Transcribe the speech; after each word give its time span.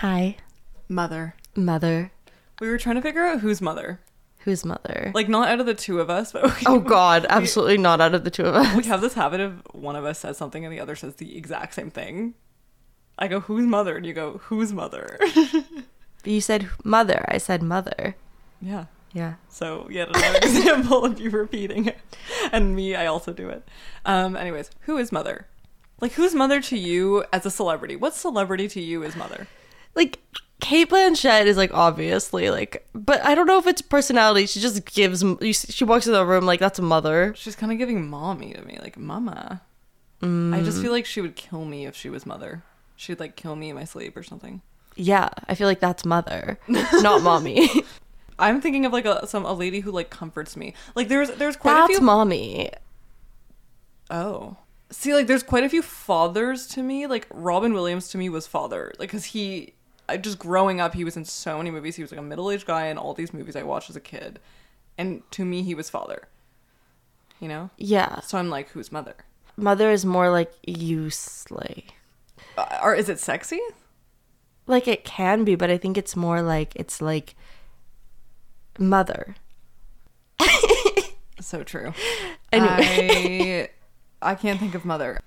Hi, 0.00 0.36
Mother. 0.88 1.34
mother. 1.56 2.12
We 2.60 2.68
were 2.68 2.78
trying 2.78 2.96
to 2.96 3.02
figure 3.02 3.24
out 3.26 3.40
who's 3.40 3.60
mother. 3.60 4.00
Who's 4.40 4.64
mother? 4.64 5.10
Like, 5.14 5.28
not 5.28 5.48
out 5.48 5.60
of 5.60 5.66
the 5.66 5.74
two 5.74 6.00
of 6.00 6.08
us, 6.08 6.32
but 6.32 6.44
we, 6.44 6.50
oh 6.66 6.78
God, 6.96 7.26
absolutely 7.28 7.78
not 7.78 8.00
out 8.00 8.14
of 8.14 8.24
the 8.24 8.30
two 8.30 8.44
of 8.44 8.54
us. 8.54 8.76
we 8.76 8.84
have 8.84 9.00
this 9.00 9.14
habit 9.14 9.40
of 9.40 9.62
one 9.72 9.96
of 9.96 10.04
us 10.04 10.20
says 10.20 10.36
something 10.38 10.64
and 10.64 10.72
the 10.72 10.80
other 10.80 10.94
says 10.96 11.16
the 11.16 11.36
exact 11.36 11.74
same 11.74 11.90
thing. 11.90 12.34
I 13.18 13.26
go, 13.26 13.40
who's 13.40 13.66
mother? 13.66 13.96
And 13.96 14.06
you 14.06 14.12
go, 14.12 14.38
who's 14.44 14.72
mother? 14.72 15.18
You 16.24 16.40
said 16.40 16.68
mother. 16.84 17.24
I 17.28 17.38
said 17.38 17.62
mother. 17.62 18.16
yeah. 18.60 18.86
Yeah. 19.14 19.34
So, 19.48 19.88
yet 19.88 20.08
another 20.08 20.38
example 20.42 21.04
of 21.04 21.18
you 21.18 21.30
repeating 21.30 21.86
it. 21.86 21.96
And 22.52 22.74
me, 22.76 22.94
I 22.94 23.06
also 23.06 23.32
do 23.32 23.48
it. 23.48 23.66
Um, 24.04 24.36
anyways, 24.36 24.70
who 24.80 24.98
is 24.98 25.10
mother? 25.12 25.46
Like, 26.00 26.12
who's 26.12 26.34
mother 26.34 26.60
to 26.60 26.76
you 26.76 27.24
as 27.32 27.46
a 27.46 27.50
celebrity? 27.50 27.96
What 27.96 28.14
celebrity 28.14 28.68
to 28.68 28.80
you 28.82 29.02
is 29.04 29.16
mother? 29.16 29.46
Like 29.94 30.18
Cate 30.60 30.90
Blanchett 30.90 31.46
is 31.46 31.56
like 31.56 31.72
obviously 31.72 32.50
like, 32.50 32.86
but 32.94 33.24
I 33.24 33.34
don't 33.34 33.46
know 33.46 33.58
if 33.58 33.66
it's 33.66 33.82
personality. 33.82 34.46
She 34.46 34.60
just 34.60 34.84
gives. 34.84 35.22
you 35.22 35.52
She 35.52 35.84
walks 35.84 36.06
in 36.06 36.12
the 36.12 36.24
room 36.24 36.46
like 36.46 36.60
that's 36.60 36.78
a 36.78 36.82
mother. 36.82 37.34
She's 37.36 37.56
kind 37.56 37.72
of 37.72 37.78
giving 37.78 38.08
mommy 38.08 38.54
to 38.54 38.62
me, 38.62 38.78
like 38.80 38.96
mama. 38.96 39.62
Mm. 40.22 40.54
I 40.54 40.62
just 40.62 40.82
feel 40.82 40.92
like 40.92 41.06
she 41.06 41.20
would 41.20 41.36
kill 41.36 41.64
me 41.64 41.86
if 41.86 41.94
she 41.94 42.10
was 42.10 42.26
mother. 42.26 42.62
She'd 42.96 43.20
like 43.20 43.36
kill 43.36 43.54
me 43.54 43.70
in 43.70 43.76
my 43.76 43.84
sleep 43.84 44.16
or 44.16 44.22
something. 44.22 44.62
Yeah, 44.96 45.28
I 45.46 45.54
feel 45.54 45.68
like 45.68 45.78
that's 45.78 46.04
mother, 46.04 46.58
not 46.66 47.22
mommy. 47.22 47.70
I'm 48.38 48.60
thinking 48.60 48.84
of 48.84 48.92
like 48.92 49.04
a 49.04 49.26
some 49.26 49.44
a 49.44 49.52
lady 49.52 49.80
who 49.80 49.90
like 49.90 50.10
comforts 50.10 50.56
me. 50.56 50.74
Like 50.94 51.08
there's 51.08 51.30
there's 51.32 51.56
quite 51.56 51.74
that's 51.74 51.94
a 51.94 51.96
few. 51.98 52.04
mommy. 52.04 52.70
oh, 54.10 54.56
see, 54.90 55.14
like 55.14 55.26
there's 55.26 55.42
quite 55.42 55.64
a 55.64 55.68
few 55.68 55.82
fathers 55.82 56.66
to 56.68 56.82
me. 56.82 57.06
Like 57.06 57.26
Robin 57.32 57.72
Williams 57.72 58.08
to 58.10 58.18
me 58.18 58.28
was 58.28 58.46
father. 58.46 58.92
Like 58.98 59.10
because 59.10 59.26
he, 59.26 59.74
I 60.08 60.16
just 60.16 60.38
growing 60.38 60.80
up, 60.80 60.94
he 60.94 61.04
was 61.04 61.16
in 61.16 61.24
so 61.24 61.58
many 61.58 61.70
movies. 61.70 61.96
He 61.96 62.02
was 62.02 62.10
like 62.12 62.20
a 62.20 62.22
middle 62.24 62.50
aged 62.50 62.66
guy 62.66 62.86
in 62.86 62.96
all 62.98 63.14
these 63.14 63.32
movies 63.34 63.56
I 63.56 63.62
watched 63.62 63.90
as 63.90 63.96
a 63.96 64.00
kid, 64.00 64.40
and 64.96 65.22
to 65.32 65.44
me 65.44 65.62
he 65.62 65.74
was 65.74 65.90
father. 65.90 66.28
You 67.40 67.48
know. 67.48 67.70
Yeah, 67.76 68.20
So 68.20 68.36
I'm 68.38 68.50
like, 68.50 68.70
who's 68.70 68.90
mother? 68.90 69.14
mother 69.56 69.90
is 69.90 70.04
more 70.04 70.30
like 70.30 70.52
you 70.66 71.10
slay. 71.10 71.86
Uh, 72.56 72.78
or 72.82 72.94
is 72.94 73.08
it 73.08 73.18
sexy? 73.20 73.60
Like 74.66 74.86
it 74.88 75.04
can 75.04 75.44
be, 75.44 75.54
but 75.54 75.70
I 75.70 75.78
think 75.78 75.96
it's 75.98 76.14
more 76.16 76.42
like 76.42 76.72
it's 76.76 77.00
like 77.00 77.34
mother. 78.78 79.34
So 81.40 81.62
true. 81.62 81.92
Anyway. 82.52 83.68
I 84.22 84.30
I 84.32 84.34
can't 84.34 84.58
think 84.58 84.74
of 84.74 84.84
mother. 84.84 85.20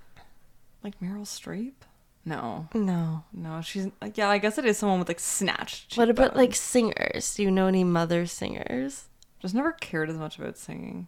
Like 0.83 0.99
Meryl 0.99 1.21
Streep? 1.25 1.73
No. 2.23 2.67
No. 2.73 3.23
No, 3.33 3.61
she's 3.61 3.87
like 4.01 4.17
yeah, 4.17 4.29
I 4.29 4.37
guess 4.37 4.57
it 4.57 4.65
is 4.65 4.77
someone 4.77 4.99
with 4.99 5.07
like 5.07 5.19
snatched. 5.19 5.97
What 5.97 6.09
about 6.09 6.35
like 6.35 6.53
singers? 6.55 7.35
Do 7.35 7.43
you 7.43 7.51
know 7.51 7.67
any 7.67 7.83
mother 7.83 8.25
singers? 8.25 9.07
just 9.41 9.55
never 9.55 9.71
cared 9.71 10.09
as 10.09 10.17
much 10.17 10.37
about 10.37 10.57
singing. 10.57 11.07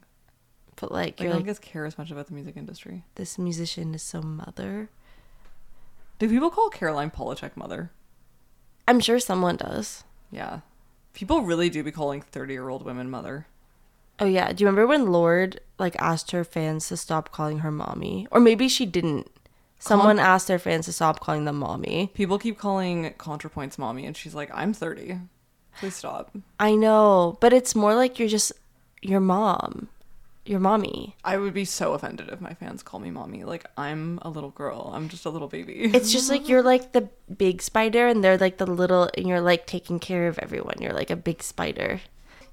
But 0.76 0.92
like 0.92 1.20
Like, 1.20 1.22
I 1.22 1.26
don't 1.26 1.36
like 1.38 1.46
guess 1.46 1.60
care 1.60 1.86
as 1.86 1.98
much 2.00 2.10
about 2.10 2.28
the 2.28 2.34
music 2.34 2.58
industry. 2.58 3.04
this 3.16 3.38
musician 3.38 3.94
is 3.94 4.02
so 4.02 4.22
mother. 4.22 4.90
Do 6.20 6.28
people 6.30 6.50
call 6.50 6.70
Caroline 6.70 7.12
Polachek 7.12 7.56
mother? 7.56 7.92
I'm 8.88 9.00
sure 9.00 9.20
someone 9.20 9.58
does. 9.58 10.04
Yeah. 10.32 10.62
People 11.14 11.42
really 11.42 11.70
do 11.70 11.84
be 11.84 11.92
calling 11.92 12.22
30 12.22 12.54
year 12.54 12.70
old 12.70 12.84
women 12.84 13.10
mother. 13.10 13.46
Oh 14.20 14.26
yeah. 14.26 14.52
Do 14.52 14.64
you 14.64 14.68
remember 14.68 14.88
when 14.88 15.12
Lorde 15.12 15.60
like 15.78 15.96
asked 16.00 16.32
her 16.32 16.44
fans 16.44 16.88
to 16.88 16.98
stop 16.98 17.32
calling 17.32 17.60
her 17.60 17.72
mommy? 17.72 18.28
Or 18.32 18.40
maybe 18.40 18.68
she 18.68 18.86
didn't. 18.88 19.30
Someone 19.84 20.18
asked 20.18 20.48
their 20.48 20.60
fans 20.60 20.86
to 20.86 20.94
stop 20.94 21.20
calling 21.20 21.44
them 21.44 21.58
mommy. 21.58 22.10
People 22.14 22.40
keep 22.40 22.58
calling 22.58 23.14
ContraPoints 23.18 23.78
mommy, 23.78 24.06
and 24.06 24.16
she's 24.16 24.34
like, 24.34 24.50
I'm 24.54 24.74
30. 24.74 25.20
Please 25.80 25.96
stop. 25.96 26.36
I 26.60 26.76
know, 26.76 27.38
but 27.42 27.52
it's 27.52 27.76
more 27.76 27.94
like 27.94 28.18
you're 28.18 28.30
just 28.30 28.54
your 29.02 29.20
mom. 29.20 29.90
Your 30.46 30.60
mommy. 30.60 31.16
I 31.24 31.38
would 31.38 31.54
be 31.54 31.66
so 31.66 31.94
offended 31.94 32.30
if 32.30 32.42
my 32.42 32.54
fans 32.54 32.84
call 32.84 33.00
me 33.00 33.12
mommy. 33.12 33.44
Like, 33.44 33.66
I'm 33.78 34.20
a 34.22 34.30
little 34.30 34.50
girl. 34.52 34.92
I'm 34.94 35.08
just 35.08 35.26
a 35.26 35.30
little 35.30 35.48
baby. 35.48 35.92
It's 35.94 36.12
just 36.12 36.30
like 36.30 36.50
you're 36.50 36.62
like 36.62 36.92
the 36.92 37.10
big 37.38 37.62
spider 37.62 38.08
and 38.08 38.24
they're 38.24 38.38
like 38.38 38.58
the 38.58 38.68
little 38.68 39.10
and 39.18 39.26
you're 39.26 39.40
like 39.40 39.68
taking 39.68 40.00
care 40.00 40.28
of 40.28 40.38
everyone. 40.40 40.76
You're 40.82 40.94
like 40.94 41.10
a 41.10 41.16
big 41.16 41.42
spider. 41.42 42.02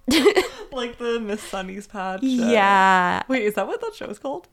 like 0.73 0.99
the 0.99 1.19
Miss 1.21 1.43
Sunny's 1.43 1.89
patch. 1.89 2.23
Yeah. 2.23 3.23
Wait, 3.27 3.43
is 3.43 3.55
that 3.55 3.67
what 3.67 3.81
that 3.81 3.95
show 3.95 4.07
is 4.07 4.21
called? 4.21 4.47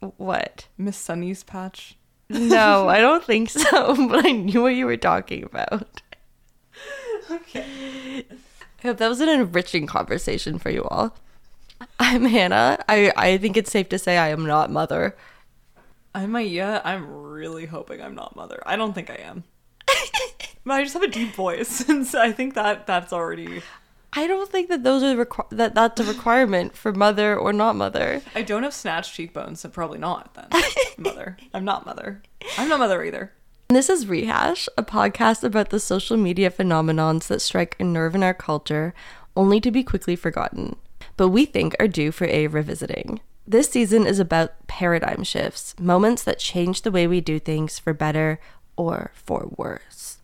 What? 0.00 0.68
Miss 0.76 0.96
Sunny's 0.96 1.42
patch. 1.42 1.96
No, 2.28 2.88
I 2.88 3.00
don't 3.00 3.24
think 3.24 3.50
so, 3.50 3.94
but 4.08 4.26
I 4.26 4.32
knew 4.32 4.62
what 4.62 4.74
you 4.74 4.86
were 4.86 4.96
talking 4.96 5.44
about. 5.44 6.02
Okay. 7.30 8.24
I 8.82 8.88
hope 8.88 8.98
that 8.98 9.08
was 9.08 9.20
an 9.20 9.28
enriching 9.28 9.86
conversation 9.86 10.58
for 10.58 10.70
you 10.70 10.84
all. 10.84 11.16
I'm 11.98 12.24
Hannah. 12.24 12.82
I, 12.88 13.12
I 13.16 13.38
think 13.38 13.56
it's 13.56 13.70
safe 13.70 13.88
to 13.90 13.98
say 13.98 14.16
I 14.16 14.28
am 14.28 14.46
not 14.46 14.70
mother. 14.70 15.16
I'm 16.14 16.32
Maia. 16.32 16.80
I'm 16.84 17.10
really 17.10 17.66
hoping 17.66 18.00
I'm 18.00 18.14
not 18.14 18.36
mother. 18.36 18.62
I 18.64 18.76
don't 18.76 18.94
think 18.94 19.10
I 19.10 19.16
am. 19.16 19.44
but 20.64 20.74
I 20.74 20.82
just 20.82 20.94
have 20.94 21.02
a 21.02 21.08
deep 21.08 21.34
voice, 21.34 21.86
and 21.88 22.06
so 22.06 22.20
I 22.20 22.32
think 22.32 22.54
that 22.54 22.86
that's 22.86 23.12
already. 23.12 23.62
I 24.16 24.26
don't 24.26 24.50
think 24.50 24.70
that 24.70 24.82
those 24.82 25.02
are 25.02 25.14
requ- 25.14 25.50
that 25.50 25.74
that's 25.74 26.00
a 26.00 26.04
requirement 26.04 26.74
for 26.74 26.90
mother 26.90 27.36
or 27.36 27.52
not 27.52 27.76
mother. 27.76 28.22
I 28.34 28.40
don't 28.40 28.62
have 28.62 28.72
snatched 28.72 29.14
cheekbones, 29.14 29.60
so 29.60 29.68
probably 29.68 29.98
not 29.98 30.32
then. 30.34 30.62
mother. 30.98 31.36
I'm 31.52 31.66
not 31.66 31.84
mother. 31.84 32.22
I'm 32.56 32.68
not 32.70 32.78
mother 32.78 33.04
either. 33.04 33.32
This 33.68 33.90
is 33.90 34.06
Rehash, 34.06 34.70
a 34.78 34.82
podcast 34.82 35.44
about 35.44 35.68
the 35.68 35.78
social 35.78 36.16
media 36.16 36.50
phenomenons 36.50 37.26
that 37.26 37.42
strike 37.42 37.76
a 37.78 37.84
nerve 37.84 38.14
in 38.14 38.22
our 38.22 38.32
culture, 38.32 38.94
only 39.36 39.60
to 39.60 39.70
be 39.70 39.82
quickly 39.82 40.16
forgotten, 40.16 40.76
but 41.18 41.28
we 41.28 41.44
think 41.44 41.76
are 41.78 41.88
due 41.88 42.10
for 42.10 42.26
a 42.26 42.46
revisiting. 42.46 43.20
This 43.46 43.68
season 43.68 44.06
is 44.06 44.18
about 44.18 44.66
paradigm 44.66 45.24
shifts, 45.24 45.74
moments 45.78 46.22
that 46.24 46.38
change 46.38 46.82
the 46.82 46.90
way 46.90 47.06
we 47.06 47.20
do 47.20 47.38
things 47.38 47.78
for 47.78 47.92
better 47.92 48.40
or 48.76 49.10
for 49.14 49.50
worse. 49.56 50.15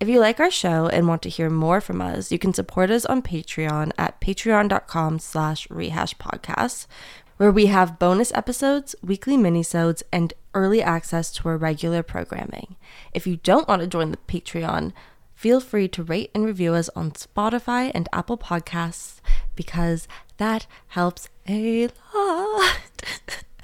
If 0.00 0.08
you 0.08 0.18
like 0.18 0.40
our 0.40 0.50
show 0.50 0.86
and 0.86 1.06
want 1.06 1.20
to 1.22 1.28
hear 1.28 1.50
more 1.50 1.78
from 1.82 2.00
us, 2.00 2.32
you 2.32 2.38
can 2.38 2.54
support 2.54 2.90
us 2.90 3.04
on 3.04 3.20
Patreon 3.20 3.92
at 3.98 4.18
patreon.com 4.18 5.18
slash 5.18 5.68
rehashpodcasts, 5.68 6.86
where 7.36 7.52
we 7.52 7.66
have 7.66 7.98
bonus 7.98 8.32
episodes, 8.32 8.94
weekly 9.02 9.36
minisodes, 9.36 10.02
and 10.10 10.32
early 10.54 10.80
access 10.82 11.30
to 11.32 11.50
our 11.50 11.58
regular 11.58 12.02
programming. 12.02 12.76
If 13.12 13.26
you 13.26 13.36
don't 13.36 13.68
want 13.68 13.82
to 13.82 13.86
join 13.86 14.10
the 14.10 14.16
Patreon, 14.26 14.94
feel 15.34 15.60
free 15.60 15.86
to 15.88 16.02
rate 16.02 16.30
and 16.34 16.46
review 16.46 16.72
us 16.72 16.88
on 16.96 17.10
Spotify 17.10 17.90
and 17.94 18.08
Apple 18.10 18.38
Podcasts 18.38 19.20
because 19.54 20.08
that 20.38 20.66
helps 20.88 21.28
a 21.46 21.88
lot. 22.14 22.78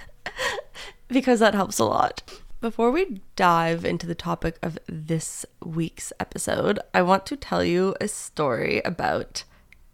because 1.08 1.41
that 1.41 1.54
helps 1.54 1.78
a 1.78 1.84
lot. 1.86 2.22
Before 2.61 2.91
we 2.91 3.21
dive 3.37 3.84
into 3.84 4.06
the 4.06 4.15
topic 4.15 4.59
of 4.62 4.78
this 4.89 5.44
week's 5.62 6.11
episode, 6.19 6.78
I 6.94 7.03
want 7.03 7.27
to 7.27 7.37
tell 7.37 7.62
you 7.62 7.94
a 8.00 8.09
story 8.09 8.81
about 8.83 9.44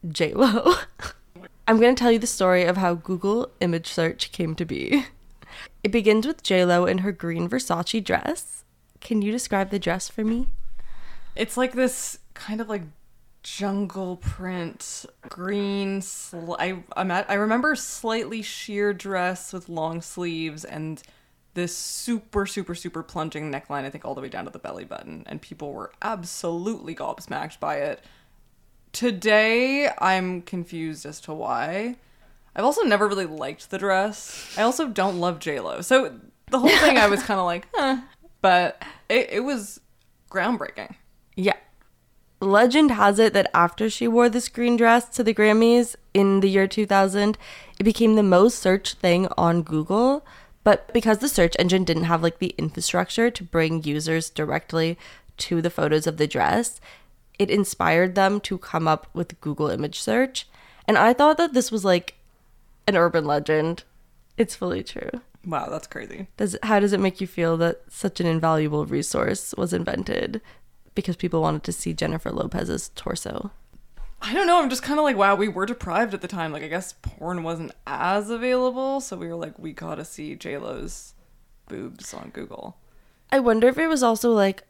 JLo. 0.06 0.84
I'm 1.68 1.80
going 1.80 1.96
to 1.96 2.00
tell 2.00 2.12
you 2.12 2.20
the 2.20 2.26
story 2.28 2.62
of 2.62 2.76
how 2.76 2.94
Google 2.94 3.50
image 3.60 3.88
search 3.88 4.30
came 4.30 4.54
to 4.54 4.64
be. 4.64 5.06
It 5.82 5.90
begins 5.90 6.24
with 6.24 6.44
JLo 6.44 6.88
in 6.88 6.98
her 6.98 7.10
green 7.10 7.48
Versace 7.48 8.02
dress. 8.02 8.62
Can 9.00 9.22
you 9.22 9.32
describe 9.32 9.70
the 9.70 9.80
dress 9.80 10.08
for 10.08 10.22
me? 10.22 10.46
It's 11.34 11.56
like 11.56 11.72
this 11.72 12.20
kind 12.34 12.60
of 12.60 12.68
like 12.68 12.82
jungle 13.42 14.18
print 14.18 15.04
green 15.28 16.00
sl- 16.00 16.54
I 16.60 16.84
I'm 16.96 17.10
at, 17.10 17.28
I 17.28 17.34
remember 17.34 17.74
slightly 17.74 18.40
sheer 18.40 18.94
dress 18.94 19.52
with 19.52 19.68
long 19.68 20.00
sleeves 20.00 20.64
and 20.64 21.02
this 21.54 21.76
super 21.76 22.46
super 22.46 22.74
super 22.74 23.02
plunging 23.02 23.52
neckline 23.52 23.84
I 23.84 23.90
think 23.90 24.04
all 24.04 24.14
the 24.14 24.20
way 24.20 24.28
down 24.28 24.44
to 24.44 24.50
the 24.50 24.58
belly 24.58 24.84
button 24.84 25.24
and 25.26 25.40
people 25.40 25.72
were 25.72 25.92
absolutely 26.00 26.94
gobsmacked 26.94 27.60
by 27.60 27.76
it. 27.76 28.04
Today 28.92 29.90
I'm 29.98 30.42
confused 30.42 31.06
as 31.06 31.20
to 31.22 31.34
why. 31.34 31.96
I've 32.54 32.64
also 32.64 32.82
never 32.82 33.08
really 33.08 33.26
liked 33.26 33.70
the 33.70 33.78
dress. 33.78 34.52
I 34.56 34.62
also 34.62 34.88
don't 34.88 35.18
love 35.18 35.38
JLo. 35.38 35.82
So 35.82 36.18
the 36.50 36.58
whole 36.58 36.68
thing 36.68 36.98
I 36.98 37.08
was 37.08 37.22
kind 37.24 37.40
of 37.40 37.46
like, 37.46 37.66
huh, 37.74 37.98
but 38.40 38.82
it, 39.08 39.28
it 39.32 39.40
was 39.40 39.80
groundbreaking. 40.30 40.94
Yeah. 41.36 41.56
Legend 42.40 42.90
has 42.90 43.18
it 43.18 43.32
that 43.34 43.50
after 43.54 43.88
she 43.88 44.08
wore 44.08 44.28
this 44.28 44.48
green 44.48 44.76
dress 44.76 45.08
to 45.10 45.22
the 45.22 45.32
Grammys 45.32 45.94
in 46.12 46.40
the 46.40 46.50
year 46.50 46.66
2000, 46.66 47.38
it 47.78 47.84
became 47.84 48.16
the 48.16 48.22
most 48.22 48.58
searched 48.58 48.98
thing 48.98 49.28
on 49.38 49.62
Google. 49.62 50.26
But 50.64 50.92
because 50.92 51.18
the 51.18 51.28
search 51.28 51.56
engine 51.58 51.84
didn't 51.84 52.04
have 52.04 52.22
like 52.22 52.38
the 52.38 52.54
infrastructure 52.58 53.30
to 53.30 53.44
bring 53.44 53.82
users 53.82 54.30
directly 54.30 54.96
to 55.38 55.60
the 55.60 55.70
photos 55.70 56.06
of 56.06 56.16
the 56.16 56.26
dress, 56.26 56.80
it 57.38 57.50
inspired 57.50 58.14
them 58.14 58.40
to 58.40 58.58
come 58.58 58.86
up 58.86 59.08
with 59.12 59.40
Google 59.40 59.68
image 59.68 60.00
search. 60.00 60.46
And 60.86 60.96
I 60.96 61.12
thought 61.12 61.36
that 61.38 61.54
this 61.54 61.72
was 61.72 61.84
like 61.84 62.14
an 62.86 62.96
urban 62.96 63.24
legend. 63.24 63.84
It's 64.36 64.54
fully 64.54 64.82
true. 64.82 65.10
Wow, 65.44 65.68
that's 65.68 65.88
crazy. 65.88 66.28
Does 66.36 66.56
how 66.62 66.78
does 66.78 66.92
it 66.92 67.00
make 67.00 67.20
you 67.20 67.26
feel 67.26 67.56
that 67.56 67.82
such 67.88 68.20
an 68.20 68.26
invaluable 68.26 68.86
resource 68.86 69.54
was 69.56 69.72
invented 69.72 70.40
because 70.94 71.16
people 71.16 71.42
wanted 71.42 71.64
to 71.64 71.72
see 71.72 71.94
Jennifer 71.94 72.30
Lopez's 72.30 72.90
torso. 72.94 73.50
I 74.22 74.32
don't 74.34 74.46
know. 74.46 74.62
I'm 74.62 74.70
just 74.70 74.82
kind 74.82 74.98
of 75.00 75.04
like, 75.04 75.16
wow, 75.16 75.34
we 75.34 75.48
were 75.48 75.66
deprived 75.66 76.14
at 76.14 76.20
the 76.20 76.28
time. 76.28 76.52
Like, 76.52 76.62
I 76.62 76.68
guess 76.68 76.94
porn 77.02 77.42
wasn't 77.42 77.72
as 77.86 78.30
available, 78.30 79.00
so 79.00 79.16
we 79.16 79.26
were 79.28 79.34
like, 79.34 79.58
we 79.58 79.72
gotta 79.72 80.04
see 80.04 80.34
J 80.36 80.58
Lo's 80.58 81.14
boobs 81.68 82.14
on 82.14 82.30
Google. 82.32 82.76
I 83.30 83.40
wonder 83.40 83.66
if 83.68 83.78
it 83.78 83.88
was 83.88 84.02
also 84.02 84.30
like, 84.30 84.62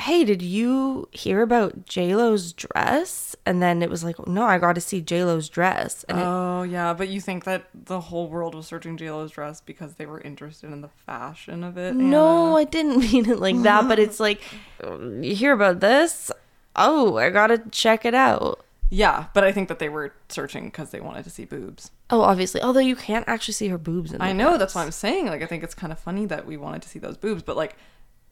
hey, 0.00 0.24
did 0.24 0.42
you 0.42 1.08
hear 1.12 1.40
about 1.42 1.86
JLo's 1.86 2.52
dress? 2.52 3.34
And 3.46 3.62
then 3.62 3.82
it 3.82 3.88
was 3.88 4.04
like, 4.04 4.26
no, 4.26 4.44
I 4.44 4.58
got 4.58 4.74
to 4.74 4.80
see 4.80 5.00
JLo's 5.00 5.48
dress. 5.48 6.04
And 6.04 6.18
it, 6.18 6.24
Oh 6.26 6.62
yeah, 6.64 6.92
but 6.92 7.08
you 7.08 7.20
think 7.20 7.44
that 7.44 7.68
the 7.74 8.00
whole 8.00 8.28
world 8.28 8.54
was 8.54 8.66
searching 8.66 8.96
J 8.96 9.10
Lo's 9.10 9.30
dress 9.30 9.60
because 9.60 9.94
they 9.94 10.04
were 10.06 10.20
interested 10.20 10.70
in 10.72 10.80
the 10.80 10.88
fashion 10.88 11.62
of 11.64 11.78
it? 11.78 11.94
no, 11.94 12.56
I 12.56 12.64
didn't 12.64 12.98
mean 13.12 13.28
it 13.30 13.38
like 13.38 13.62
that. 13.62 13.86
but 13.88 13.98
it's 13.98 14.20
like, 14.20 14.42
you 14.82 15.34
hear 15.34 15.52
about 15.52 15.80
this? 15.80 16.30
Oh, 16.74 17.16
I 17.16 17.30
got 17.30 17.46
to 17.46 17.58
check 17.70 18.04
it 18.04 18.14
out. 18.14 18.65
Yeah, 18.90 19.26
but 19.34 19.42
I 19.44 19.52
think 19.52 19.68
that 19.68 19.78
they 19.78 19.88
were 19.88 20.12
searching 20.28 20.66
because 20.66 20.90
they 20.90 21.00
wanted 21.00 21.24
to 21.24 21.30
see 21.30 21.44
boobs. 21.44 21.90
Oh, 22.10 22.20
obviously. 22.20 22.62
Although 22.62 22.80
you 22.80 22.96
can't 22.96 23.26
actually 23.28 23.54
see 23.54 23.68
her 23.68 23.78
boobs 23.78 24.12
in 24.12 24.18
the 24.18 24.24
I 24.24 24.32
know 24.32 24.48
dress. 24.50 24.58
that's 24.60 24.74
what 24.76 24.82
I'm 24.82 24.92
saying. 24.92 25.26
Like, 25.26 25.42
I 25.42 25.46
think 25.46 25.64
it's 25.64 25.74
kind 25.74 25.92
of 25.92 25.98
funny 25.98 26.26
that 26.26 26.46
we 26.46 26.56
wanted 26.56 26.82
to 26.82 26.88
see 26.88 26.98
those 26.98 27.16
boobs, 27.16 27.42
but 27.42 27.56
like, 27.56 27.76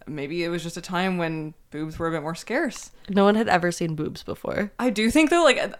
maybe 0.07 0.45
it 0.45 0.49
was 0.51 0.63
just 0.63 0.77
a 0.77 0.81
time 0.81 1.17
when 1.19 1.55
boobs 1.71 1.99
were 1.99 2.07
a 2.07 2.11
bit 2.13 2.23
more 2.23 2.35
scarce. 2.35 2.93
No 3.09 3.25
one 3.25 3.35
had 3.35 3.49
ever 3.49 3.73
seen 3.73 3.95
boobs 3.97 4.23
before. 4.23 4.71
I 4.79 4.91
do 4.91 5.11
think 5.11 5.31
though, 5.31 5.43
like, 5.43 5.75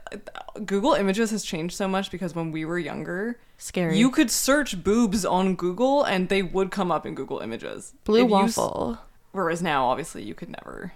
Google 0.67 0.95
Images 0.95 1.31
has 1.31 1.45
changed 1.45 1.77
so 1.77 1.87
much 1.87 2.11
because 2.11 2.35
when 2.35 2.51
we 2.51 2.65
were 2.65 2.79
younger, 2.79 3.39
Scary. 3.59 3.97
you 3.97 4.11
could 4.11 4.31
search 4.31 4.83
boobs 4.83 5.25
on 5.25 5.55
Google 5.55 6.03
and 6.03 6.29
they 6.29 6.43
would 6.43 6.71
come 6.73 6.91
up 6.91 7.07
in 7.07 7.15
Google 7.15 7.39
Images. 7.39 7.95
Blue 8.05 8.21
If 8.25 8.29
you 8.29 8.33
waffle. 8.33 8.99
Whereas 9.33 9.63
now, 9.63 9.87
obviously, 9.87 10.23
you 10.25 10.35
could 10.35 10.49
never 10.51 10.93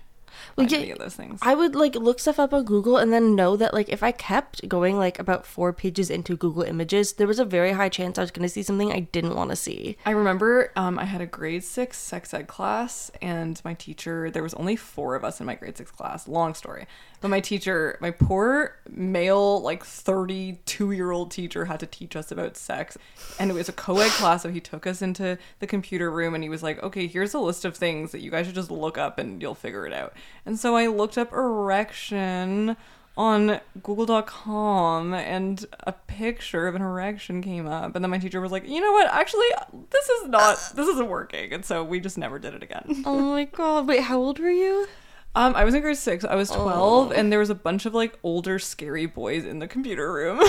Find 0.56 0.70
yeah, 0.70 0.78
any 0.78 0.90
of 0.90 0.98
those 0.98 1.14
things. 1.14 1.40
I 1.42 1.54
would 1.54 1.74
like 1.74 1.94
look 1.94 2.18
stuff 2.18 2.38
up 2.38 2.52
on 2.52 2.64
Google 2.64 2.96
and 2.96 3.12
then 3.12 3.34
know 3.34 3.56
that 3.56 3.74
like 3.74 3.88
if 3.88 4.02
I 4.02 4.12
kept 4.12 4.68
going 4.68 4.96
like 4.96 5.18
about 5.18 5.46
four 5.46 5.72
pages 5.72 6.10
into 6.10 6.36
Google 6.36 6.62
Images, 6.62 7.14
there 7.14 7.26
was 7.26 7.38
a 7.38 7.44
very 7.44 7.72
high 7.72 7.88
chance 7.88 8.18
I 8.18 8.22
was 8.22 8.30
going 8.30 8.46
to 8.46 8.48
see 8.48 8.62
something 8.62 8.92
I 8.92 9.00
didn't 9.00 9.36
want 9.36 9.50
to 9.50 9.56
see. 9.56 9.96
I 10.04 10.10
remember 10.10 10.72
um, 10.76 10.98
I 10.98 11.04
had 11.04 11.20
a 11.20 11.26
grade 11.26 11.64
six 11.64 11.98
sex 11.98 12.32
ed 12.34 12.48
class, 12.48 13.10
and 13.20 13.60
my 13.64 13.74
teacher, 13.74 14.30
there 14.30 14.42
was 14.42 14.54
only 14.54 14.76
four 14.76 15.14
of 15.14 15.24
us 15.24 15.40
in 15.40 15.46
my 15.46 15.54
grade 15.54 15.76
six 15.76 15.90
class. 15.90 16.28
Long 16.28 16.54
story. 16.54 16.86
But 17.20 17.28
my 17.28 17.40
teacher, 17.40 17.98
my 18.00 18.10
poor 18.12 18.76
male, 18.88 19.60
like 19.60 19.84
32 19.84 20.92
year 20.92 21.10
old 21.10 21.30
teacher, 21.30 21.64
had 21.64 21.80
to 21.80 21.86
teach 21.86 22.14
us 22.14 22.30
about 22.30 22.56
sex. 22.56 22.96
And 23.40 23.50
it 23.50 23.54
was 23.54 23.68
a 23.68 23.72
co 23.72 23.98
ed 23.98 24.10
class, 24.12 24.42
so 24.42 24.50
he 24.50 24.60
took 24.60 24.86
us 24.86 25.02
into 25.02 25.36
the 25.58 25.66
computer 25.66 26.10
room 26.10 26.34
and 26.34 26.44
he 26.44 26.50
was 26.50 26.62
like, 26.62 26.82
okay, 26.82 27.06
here's 27.06 27.34
a 27.34 27.40
list 27.40 27.64
of 27.64 27.76
things 27.76 28.12
that 28.12 28.20
you 28.20 28.30
guys 28.30 28.46
should 28.46 28.54
just 28.54 28.70
look 28.70 28.96
up 28.96 29.18
and 29.18 29.42
you'll 29.42 29.54
figure 29.56 29.86
it 29.86 29.92
out. 29.92 30.12
And 30.46 30.58
so 30.58 30.76
I 30.76 30.86
looked 30.86 31.18
up 31.18 31.32
erection 31.32 32.76
on 33.16 33.60
google.com 33.82 35.12
and 35.12 35.66
a 35.80 35.90
picture 35.92 36.68
of 36.68 36.76
an 36.76 36.82
erection 36.82 37.42
came 37.42 37.66
up 37.66 37.96
and 37.96 38.04
then 38.04 38.10
my 38.12 38.18
teacher 38.18 38.40
was 38.40 38.52
like 38.52 38.64
you 38.68 38.80
know 38.80 38.92
what 38.92 39.08
actually 39.10 39.46
this 39.90 40.08
is 40.08 40.28
not 40.28 40.56
this 40.76 40.86
isn't 40.86 41.08
working 41.08 41.52
and 41.52 41.64
so 41.64 41.82
we 41.82 41.98
just 41.98 42.16
never 42.16 42.38
did 42.38 42.54
it 42.54 42.62
again 42.62 43.02
Oh 43.04 43.18
my 43.18 43.42
god! 43.44 43.88
Wait, 43.88 44.02
how 44.02 44.18
old 44.18 44.38
were 44.38 44.48
you? 44.50 44.86
Um 45.34 45.54
i 45.54 45.64
was 45.64 45.74
in 45.74 45.80
grade 45.82 45.96
six 45.96 46.24
i 46.24 46.34
was 46.34 46.50
12 46.50 47.12
and 47.12 47.30
there 47.32 47.38
was 47.38 47.50
a 47.50 47.54
bunch 47.54 47.86
of 47.86 47.94
like 47.94 48.18
older 48.22 48.58
scary 48.58 49.06
boys 49.06 49.44
in 49.44 49.58
the 49.58 49.68
computer 49.68 50.12
room 50.12 50.38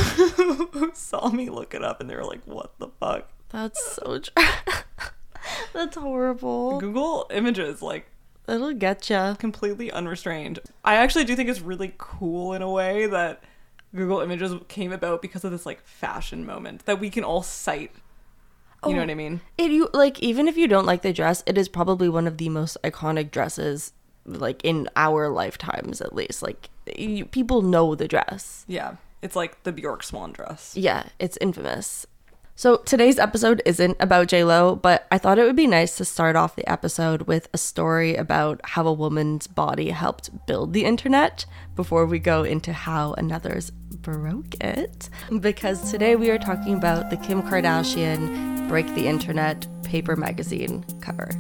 who 0.72 0.92
saw 0.94 1.30
me 1.30 1.50
look 1.50 1.74
it 1.74 1.84
up 1.84 2.00
and 2.02 2.10
they 2.10 2.16
were 2.16 2.24
like 2.26 2.42
what 2.46 2.78
the 2.80 2.88
fuck 3.00 3.30
That's 3.50 3.94
so. 3.96 4.20
Tra- 4.20 4.44
That's 5.74 5.96
horrible. 5.98 6.80
google 6.80 7.28
images 7.32 7.82
like 7.82 8.08
it'll 8.48 8.74
get 8.74 9.08
ya. 9.10 9.36
completely 9.36 9.92
unrestrained. 9.92 10.60
I 10.84 10.96
actually 10.96 11.24
do 11.26 11.36
think 11.36 11.50
it's 11.50 11.62
really 11.62 11.94
cool 12.00 12.54
in 12.54 12.64
a 12.64 12.70
way 12.70 13.06
that 13.06 13.44
Google 13.94 14.22
Images 14.22 14.54
came 14.68 14.92
about 14.92 15.22
because 15.22 15.44
of 15.44 15.52
this 15.52 15.68
like 15.68 15.86
fashion 15.86 16.46
moment 16.48 16.86
that 16.86 17.00
we 17.00 17.12
can 17.12 17.24
all 17.24 17.44
cite. 17.44 17.92
You 18.84 18.94
know 18.94 18.98
Oh. 18.98 19.02
what 19.02 19.10
I 19.12 19.16
mean? 19.16 19.42
It 19.58 19.70
you 19.70 19.90
like 19.94 20.20
even 20.20 20.48
if 20.48 20.58
you 20.58 20.68
don't 20.68 20.86
like 20.88 21.04
the 21.04 21.14
dress, 21.14 21.44
it 21.46 21.60
is 21.60 21.70
probably 21.70 22.10
one 22.10 22.26
of 22.26 22.38
the 22.38 22.50
most 22.50 22.76
iconic 22.84 23.30
dresses 23.30 23.94
like 24.38 24.64
in 24.64 24.88
our 24.96 25.30
lifetimes 25.30 26.02
at 26.02 26.14
least. 26.14 26.42
Like 26.42 26.70
you, 26.96 27.26
people 27.26 27.62
know 27.62 27.96
the 27.96 28.08
dress. 28.08 28.66
Yeah. 28.68 28.96
It's 29.22 29.36
like 29.36 29.64
the 29.64 29.72
Bjork 29.72 30.04
swan 30.04 30.32
dress. 30.32 30.76
Yeah, 30.78 31.04
it's 31.20 31.38
infamous. 31.42 32.08
So 32.56 32.76
today's 32.76 33.20
episode 33.20 33.62
isn't 33.66 33.96
about 34.02 34.28
J-Lo, 34.28 34.76
but 34.76 35.08
I 35.12 35.18
thought 35.18 35.40
it 35.40 35.44
would 35.44 35.56
be 35.56 35.66
nice 35.66 35.96
to 35.96 36.04
start 36.04 36.36
off 36.36 36.58
the 36.58 36.70
episode 36.70 37.22
with 37.22 37.48
a 37.54 37.58
story 37.58 38.16
about 38.16 38.60
how 38.66 38.86
a 38.86 38.92
woman's 38.92 39.48
body 39.48 39.92
helped 39.92 40.46
build 40.46 40.74
the 40.74 40.84
internet 40.84 41.46
before 41.78 42.06
we 42.06 42.20
go 42.20 42.44
into 42.44 42.74
how 42.74 43.14
another's 43.14 43.70
broke 43.72 44.62
it. 44.62 45.10
Because 45.40 45.90
today 45.90 46.18
we 46.18 46.30
are 46.32 46.38
talking 46.38 46.74
about 46.74 47.10
the 47.10 47.16
Kim 47.16 47.42
Kardashian 47.42 48.68
Break 48.68 48.94
the 48.94 49.08
Internet 49.08 49.66
paper 49.84 50.18
magazine 50.18 50.84
cover. 51.00 51.32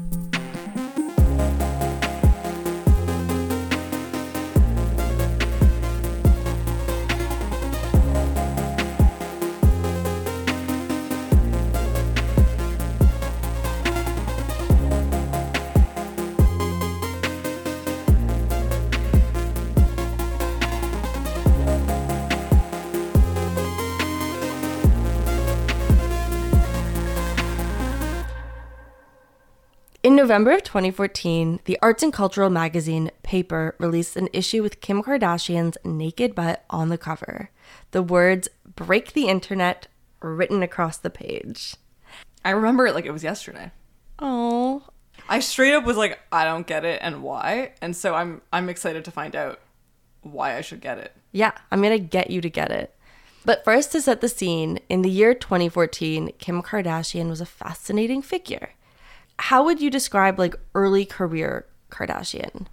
In 30.02 30.16
November 30.16 30.52
of 30.52 30.64
2014, 30.64 31.60
the 31.66 31.78
arts 31.82 32.04
and 32.04 32.14
cultural 32.14 32.50
magazine 32.50 33.12
Paper 33.22 33.76
released 33.80 34.16
an 34.16 34.30
issue 34.32 34.64
with 34.64 34.80
Kim 34.80 35.04
Kardashian's 35.04 35.78
naked 35.84 36.34
butt 36.34 36.64
on 36.70 36.88
the 36.88 36.98
cover. 36.98 37.50
The 37.92 38.02
words 38.02 38.48
break 38.78 39.12
the 39.12 39.28
internet 39.28 39.88
written 40.22 40.64
across 40.64 40.98
the 40.98 41.10
page. 41.10 41.76
I 42.46 42.52
remember 42.52 42.88
it 42.88 42.96
like 42.96 43.06
it 43.06 43.12
was 43.12 43.26
yesterday. 43.26 43.72
Oh, 44.20 44.84
I 45.28 45.42
straight 45.42 45.74
up 45.74 45.84
was 45.84 45.98
like, 45.98 46.18
I 46.32 46.46
don't 46.46 46.66
get 46.66 46.86
it 46.86 47.00
and 47.04 47.22
why. 47.22 47.74
And 47.82 47.94
so 47.94 48.16
I'm 48.16 48.42
I'm 48.54 48.70
excited 48.70 49.04
to 49.04 49.12
find 49.12 49.36
out 49.36 49.60
why 50.22 50.56
I 50.56 50.62
should 50.62 50.80
get 50.80 50.98
it. 50.98 51.14
yeah, 51.34 51.52
I'm 51.72 51.82
gonna 51.82 52.00
get 52.00 52.32
you 52.32 52.40
to 52.40 52.50
get 52.50 52.72
it. 52.72 52.96
But 53.44 53.66
first, 53.66 53.92
to 53.92 54.02
set 54.02 54.22
the 54.22 54.30
scene, 54.30 54.80
in 54.88 55.02
the 55.02 55.10
year 55.10 55.34
2014, 55.34 56.32
Kim 56.40 56.62
Kardashian 56.62 57.30
was 57.30 57.42
a 57.42 57.46
fascinating 57.46 58.22
figure. 58.22 58.70
How 59.40 59.64
would 59.64 59.82
you 59.82 59.90
describe 59.90 60.38
like 60.38 60.56
early 60.76 61.06
career 61.06 61.66
Kardashian? 61.90 62.68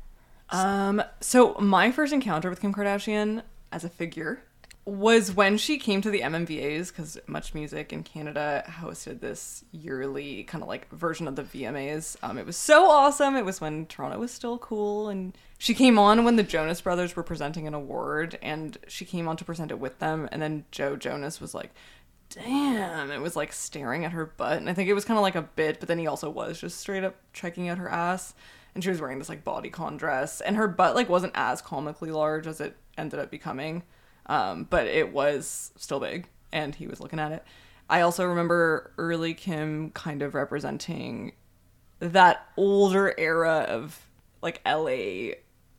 Um, 0.50 1.02
so 1.20 1.54
my 1.54 1.90
first 1.90 2.12
encounter 2.12 2.50
with 2.50 2.60
Kim 2.60 2.74
Kardashian 2.74 3.42
as 3.72 3.84
a 3.84 3.88
figure 3.88 4.42
was 4.86 5.34
when 5.34 5.58
she 5.58 5.78
came 5.78 6.00
to 6.00 6.10
the 6.10 6.20
MMVAs 6.20 6.88
because 6.88 7.18
Much 7.26 7.54
Music 7.54 7.92
in 7.92 8.04
Canada 8.04 8.62
hosted 8.68 9.18
this 9.18 9.64
yearly 9.72 10.44
kind 10.44 10.62
of 10.62 10.68
like 10.68 10.88
version 10.90 11.26
of 11.26 11.34
the 11.34 11.42
VMAs. 11.42 12.16
Um, 12.22 12.38
it 12.38 12.46
was 12.46 12.56
so 12.56 12.88
awesome. 12.88 13.34
It 13.34 13.44
was 13.44 13.60
when 13.60 13.86
Toronto 13.86 14.18
was 14.18 14.30
still 14.30 14.58
cool, 14.58 15.08
and 15.08 15.36
she 15.58 15.74
came 15.74 15.98
on 15.98 16.24
when 16.24 16.36
the 16.36 16.44
Jonas 16.44 16.80
Brothers 16.80 17.16
were 17.16 17.24
presenting 17.24 17.66
an 17.66 17.74
award, 17.74 18.38
and 18.40 18.78
she 18.86 19.04
came 19.04 19.26
on 19.26 19.36
to 19.38 19.44
present 19.44 19.72
it 19.72 19.80
with 19.80 19.98
them. 19.98 20.28
And 20.30 20.40
then 20.40 20.64
Joe 20.70 20.94
Jonas 20.94 21.40
was 21.40 21.52
like, 21.52 21.74
"Damn!" 22.30 23.10
It 23.10 23.20
was 23.20 23.36
like 23.36 23.52
staring 23.52 24.04
at 24.04 24.12
her 24.12 24.26
butt, 24.26 24.58
and 24.58 24.68
I 24.68 24.74
think 24.74 24.88
it 24.88 24.94
was 24.94 25.04
kind 25.04 25.18
of 25.18 25.22
like 25.22 25.36
a 25.36 25.42
bit, 25.42 25.80
but 25.80 25.88
then 25.88 25.98
he 25.98 26.06
also 26.06 26.30
was 26.30 26.60
just 26.60 26.78
straight 26.78 27.04
up 27.04 27.16
checking 27.32 27.68
out 27.68 27.78
her 27.78 27.88
ass 27.88 28.34
and 28.76 28.84
she 28.84 28.90
was 28.90 29.00
wearing 29.00 29.18
this 29.18 29.30
like 29.30 29.42
bodycon 29.42 29.96
dress 29.96 30.42
and 30.42 30.54
her 30.54 30.68
butt 30.68 30.94
like 30.94 31.08
wasn't 31.08 31.32
as 31.34 31.62
comically 31.62 32.10
large 32.10 32.46
as 32.46 32.60
it 32.60 32.76
ended 32.98 33.18
up 33.18 33.30
becoming 33.30 33.82
um, 34.26 34.64
but 34.68 34.86
it 34.86 35.12
was 35.12 35.72
still 35.76 35.98
big 35.98 36.28
and 36.52 36.74
he 36.74 36.86
was 36.86 37.00
looking 37.00 37.18
at 37.18 37.32
it 37.32 37.42
i 37.88 38.02
also 38.02 38.24
remember 38.24 38.92
early 38.98 39.32
kim 39.32 39.90
kind 39.92 40.20
of 40.20 40.34
representing 40.34 41.32
that 42.00 42.46
older 42.58 43.14
era 43.16 43.64
of 43.66 44.06
like 44.42 44.60
la 44.66 44.86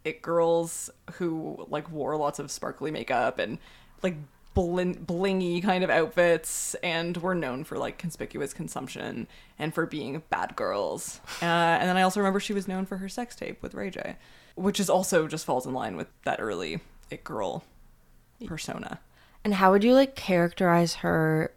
it 0.04 0.22
girls 0.24 0.90
who 1.14 1.68
like 1.70 1.90
wore 1.92 2.18
lots 2.18 2.40
of 2.40 2.50
sparkly 2.50 2.90
makeup 2.90 3.38
and 3.38 3.60
like 4.02 4.16
blin- 4.58 5.06
blingy 5.06 5.62
kind 5.62 5.84
of 5.84 5.90
outfits 5.90 6.76
and 6.82 7.16
were 7.18 7.36
known 7.36 7.64
for 7.64 7.78
like 7.78 7.98
conspicuous 7.98 8.54
consumption 8.54 9.28
and 9.60 9.74
for 9.74 9.86
being 9.86 10.24
bad 10.30 10.56
girls. 10.56 11.22
Uh, 11.42 11.46
and 11.46 11.88
then 11.88 11.96
I 11.96 12.02
also 12.02 12.20
remember 12.20 12.40
she 12.40 12.54
was 12.54 12.68
known 12.68 12.86
for 12.86 12.98
her 12.98 13.08
sex 13.08 13.36
tape 13.36 13.62
with 13.62 13.76
Ray 13.76 13.92
J, 13.92 14.16
which 14.56 14.80
is 14.80 14.90
also 14.90 15.28
just 15.28 15.46
falls 15.46 15.66
in 15.66 15.74
line 15.74 15.96
with 15.96 16.08
that 16.24 16.40
early 16.40 16.80
it 17.12 17.24
girl 17.24 17.64
persona. 18.46 19.00
And 19.44 19.54
how 19.54 19.72
would 19.72 19.84
you 19.84 19.94
like 19.94 20.16
characterize 20.16 20.96
her 20.96 21.54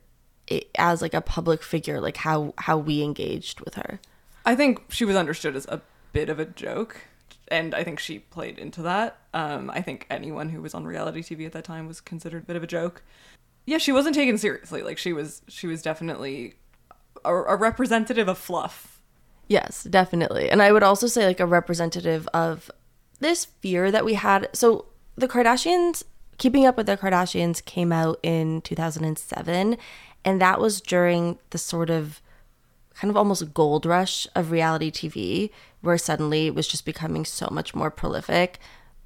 as 0.76 1.00
like 1.00 1.14
a 1.14 1.20
public 1.20 1.62
figure? 1.62 2.00
Like 2.00 2.18
how 2.18 2.54
how 2.58 2.76
we 2.76 3.02
engaged 3.02 3.60
with 3.60 3.74
her? 3.74 4.00
I 4.44 4.54
think 4.54 4.82
she 4.90 5.04
was 5.04 5.16
understood 5.16 5.56
as 5.56 5.66
a 5.66 5.80
bit 6.12 6.28
of 6.28 6.38
a 6.38 6.44
joke 6.44 7.02
and 7.50 7.74
I 7.74 7.84
think 7.84 7.98
she 7.98 8.18
played 8.18 8.58
into 8.58 8.82
that. 8.82 9.18
Um, 9.34 9.70
I 9.70 9.82
think 9.82 10.06
anyone 10.10 10.48
who 10.48 10.62
was 10.62 10.74
on 10.74 10.84
reality 10.84 11.22
TV 11.22 11.46
at 11.46 11.52
that 11.52 11.64
time 11.64 11.86
was 11.86 12.00
considered 12.00 12.42
a 12.44 12.46
bit 12.46 12.56
of 12.56 12.62
a 12.62 12.66
joke. 12.66 13.02
Yeah, 13.66 13.78
she 13.78 13.92
wasn't 13.92 14.14
taken 14.14 14.38
seriously. 14.38 14.82
Like 14.82 14.98
she 14.98 15.12
was, 15.12 15.42
she 15.48 15.66
was 15.66 15.82
definitely 15.82 16.54
a, 17.24 17.34
a 17.34 17.56
representative 17.56 18.28
of 18.28 18.38
fluff. 18.38 19.00
Yes, 19.48 19.84
definitely. 19.84 20.48
And 20.48 20.62
I 20.62 20.72
would 20.72 20.82
also 20.82 21.06
say 21.06 21.26
like 21.26 21.40
a 21.40 21.46
representative 21.46 22.28
of 22.32 22.70
this 23.18 23.44
fear 23.44 23.90
that 23.90 24.04
we 24.04 24.14
had. 24.14 24.48
So 24.52 24.86
the 25.16 25.28
Kardashians, 25.28 26.04
Keeping 26.38 26.66
Up 26.66 26.76
with 26.76 26.86
the 26.86 26.96
Kardashians 26.96 27.64
came 27.64 27.92
out 27.92 28.18
in 28.22 28.62
2007 28.62 29.76
and 30.24 30.40
that 30.40 30.60
was 30.60 30.80
during 30.80 31.38
the 31.50 31.58
sort 31.58 31.90
of 31.90 32.20
kind 33.00 33.10
of 33.10 33.16
almost 33.16 33.54
gold 33.54 33.86
rush 33.86 34.26
of 34.34 34.50
reality 34.50 34.90
TV 34.90 35.50
where 35.80 35.96
suddenly 35.96 36.46
it 36.46 36.54
was 36.54 36.68
just 36.68 36.84
becoming 36.84 37.24
so 37.24 37.48
much 37.50 37.74
more 37.74 37.90
prolific 37.90 38.58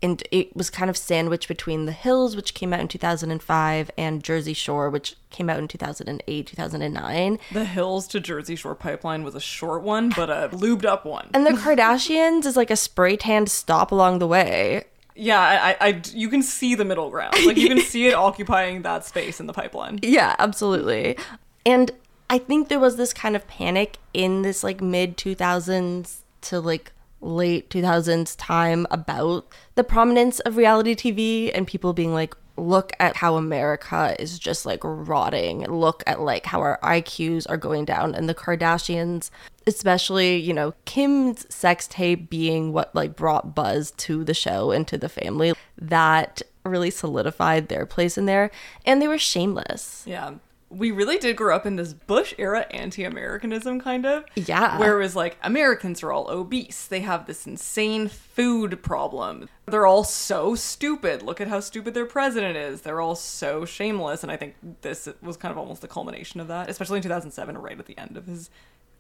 and 0.03 0.23
it 0.31 0.55
was 0.55 0.69
kind 0.69 0.91
of 0.91 0.99
sandwiched 0.99 1.49
between 1.49 1.87
The 1.87 1.93
Hills, 1.93 2.37
which 2.37 2.53
came 2.53 2.75
out 2.75 2.81
in 2.81 2.89
2005, 2.89 3.91
and 3.97 4.23
Jersey 4.23 4.53
Shore, 4.53 4.91
which 4.91 5.17
came 5.31 5.49
out 5.49 5.59
in 5.59 5.67
2008, 5.67 6.47
2009. 6.47 7.39
The 7.53 7.65
Hills 7.65 8.07
to 8.09 8.21
Jersey 8.21 8.55
Shore 8.55 8.75
pipeline 8.75 9.25
was 9.25 9.35
a 9.35 9.41
short 9.41 9.83
one, 9.83 10.11
but 10.15 10.29
a 10.29 10.51
lubed 10.53 10.85
up 10.85 11.07
one. 11.07 11.31
And 11.33 11.47
The 11.47 11.53
Kardashians 11.53 12.45
is 12.45 12.55
like 12.55 12.71
a 12.71 12.77
spray 12.77 13.17
tan 13.17 13.47
stop 13.47 13.93
along 13.93 14.19
the 14.19 14.27
way. 14.27 14.85
Yeah, 15.15 15.41
I, 15.41 15.77
I, 15.81 16.03
you 16.13 16.29
can 16.29 16.43
see 16.43 16.75
the 16.75 16.85
middle 16.85 17.09
ground. 17.09 17.35
Like 17.47 17.57
you 17.57 17.69
can 17.69 17.81
see 17.93 18.09
it 18.09 18.15
occupying 18.15 18.83
that 18.83 19.07
space 19.07 19.41
in 19.41 19.47
the 19.47 19.55
pipeline. 19.55 20.01
Yeah, 20.03 20.37
absolutely. 20.39 21.17
And 21.65 21.91
I 22.31 22.39
think 22.39 22.69
there 22.69 22.81
was 22.81 22.97
this 22.97 23.13
kind 23.13 23.37
of 23.37 23.47
panic 23.47 23.99
in 24.13 24.43
this 24.43 24.65
like 24.65 24.81
mid 24.81 25.17
2000s 25.17 26.19
to 26.43 26.61
like 26.61 26.93
late 27.21 27.71
2000s 27.71 28.35
time 28.39 28.87
about 28.91 29.47
the 29.75 29.85
prominence 29.85 30.41
of 30.41 30.57
reality 30.57 30.95
TV 30.95 31.51
and 31.55 31.67
people 31.67 31.93
being 31.93 32.13
like, 32.13 32.35
look 32.57 32.93
at 33.01 33.17
how 33.17 33.37
America 33.37 34.15
is 34.19 34.39
just 34.39 34.65
like 34.65 34.81
rotting. 34.83 35.63
Look 35.63 36.03
at 36.07 36.21
like 36.21 36.47
how 36.47 36.61
our 36.61 36.79
IQs 36.83 37.47
are 37.49 37.57
going 37.57 37.85
down. 37.85 38.15
And 38.15 38.29
the 38.29 38.35
Kardashians, 38.35 39.31
especially, 39.67 40.37
you 40.37 40.53
know, 40.53 40.75
Kim's 40.85 41.53
sex 41.53 41.87
tape 41.89 42.31
being 42.31 42.73
what 42.73 42.95
like 42.95 43.17
brought 43.17 43.55
buzz 43.55 43.91
to 43.93 44.23
the 44.23 44.35
show 44.35 44.71
and 44.71 44.87
to 44.89 44.97
the 44.97 45.09
family, 45.09 45.55
that 45.77 46.43
really 46.65 46.91
solidified 46.91 47.69
their 47.69 47.87
place 47.87 48.17
in 48.17 48.27
there. 48.27 48.51
And 48.87 49.03
they 49.03 49.09
were 49.09 49.19
shameless. 49.19 50.05
Yeah 50.07 50.35
we 50.75 50.91
really 50.91 51.19
did 51.19 51.37
grow 51.37 51.55
up 51.55 51.67
in 51.67 51.77
this 51.77 51.93
Bush 51.93 52.35
era 52.39 52.67
anti 52.71 53.05
Americanism 53.05 53.81
kind 53.81 54.05
of. 54.05 54.25
Yeah. 54.35 54.79
Where 54.79 54.99
it 54.99 55.03
was 55.03 55.17
like, 55.17 55.39
Americans 55.43 56.03
are 56.03 56.13
all 56.13 56.31
obese. 56.31 56.87
They 56.87 57.01
have 57.01 57.27
this 57.27 57.47
insane 57.47 58.09
food 58.09 58.83
problem. 58.83 59.49
They're 59.67 59.87
all 59.87 60.05
so 60.05 60.55
stupid. 60.55 61.23
Look 61.23 61.41
at 61.41 61.49
how 61.49 61.61
stupid 61.61 61.95
their 61.95 62.07
president 62.07 62.57
is. 62.57 62.83
They're 62.83 63.01
all 63.01 63.17
so 63.17 63.65
shameless. 63.65 64.23
And 64.23 64.33
I 64.33 64.37
think 64.37 64.57
this 64.83 65.09
was 65.23 65.37
kind 65.37 65.53
of 65.53 65.59
almost 65.59 65.81
the 65.81 65.89
culmination 65.89 66.41
of 66.41 66.49
that, 66.49 66.69
especially 66.69 66.99
in 66.99 67.03
2007, 67.03 67.57
right 67.59 67.79
at 67.79 67.87
the 67.87 67.99
end 67.99 68.17
of 68.17 68.27
his 68.27 68.51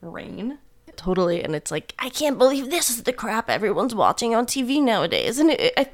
reign. 0.00 0.58
Totally. 0.96 1.42
And 1.42 1.54
it's 1.54 1.70
like, 1.70 1.94
I 1.98 2.08
can't 2.08 2.38
believe 2.38 2.70
this 2.70 2.90
is 2.90 3.02
the 3.02 3.12
crap 3.12 3.50
everyone's 3.50 3.94
watching 3.94 4.34
on 4.34 4.46
TV 4.46 4.82
nowadays. 4.82 5.38
And 5.38 5.50
it, 5.50 5.72
I 5.76 5.90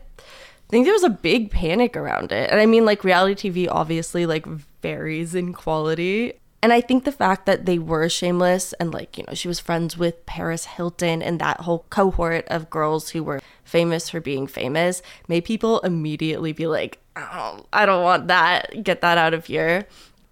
think 0.69 0.85
there 0.85 0.93
was 0.93 1.05
a 1.05 1.11
big 1.11 1.51
panic 1.51 1.97
around 1.97 2.33
it. 2.33 2.51
And 2.51 2.61
I 2.61 2.67
mean, 2.67 2.85
like, 2.85 3.03
reality 3.03 3.51
TV 3.51 3.69
obviously, 3.71 4.27
like, 4.27 4.47
varies 4.83 5.35
in 5.35 5.53
quality. 5.53 6.35
And 6.63 6.73
I 6.73 6.81
think 6.83 7.05
the 7.05 7.13
fact 7.13 7.47
that 7.47 7.65
they 7.65 7.79
were 7.79 8.09
shameless 8.09 8.75
and 8.75 8.93
like, 8.93 9.17
you 9.17 9.25
know, 9.27 9.35
she 9.35 9.49
was 9.49 9.61
friends 9.61 9.97
with 9.97 10.27
Paris 10.27 10.67
Hilton 10.67 11.23
and 11.23 11.41
that 11.41 11.61
whole 11.61 11.87
cohort 11.89 12.47
of 12.49 12.69
girls 12.69 13.11
who 13.11 13.25
were 13.25 13.41
famous 13.65 14.11
for 14.11 14.21
being 14.21 14.47
famous 14.47 15.01
made 15.27 15.47
people 15.47 15.81
immediately 15.81 16.53
be 16.53 16.67
like, 16.67 16.99
oh, 17.17 17.65
I 17.73 17.87
don't 17.87 18.03
want 18.03 18.29
that. 18.29 18.85
Get 18.85 19.01
that 19.01 19.17
out 19.17 19.33
of 19.33 19.47
here. 19.47 19.87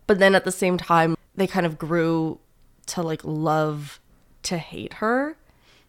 But 0.06 0.18
then 0.18 0.34
at 0.34 0.44
the 0.44 0.52
same 0.52 0.76
time, 0.76 1.16
they 1.34 1.46
kind 1.46 1.64
of 1.64 1.78
grew 1.78 2.40
to 2.86 3.02
like 3.02 3.22
love 3.24 3.98
to 4.44 4.58
hate 4.58 4.94
her 4.94 5.36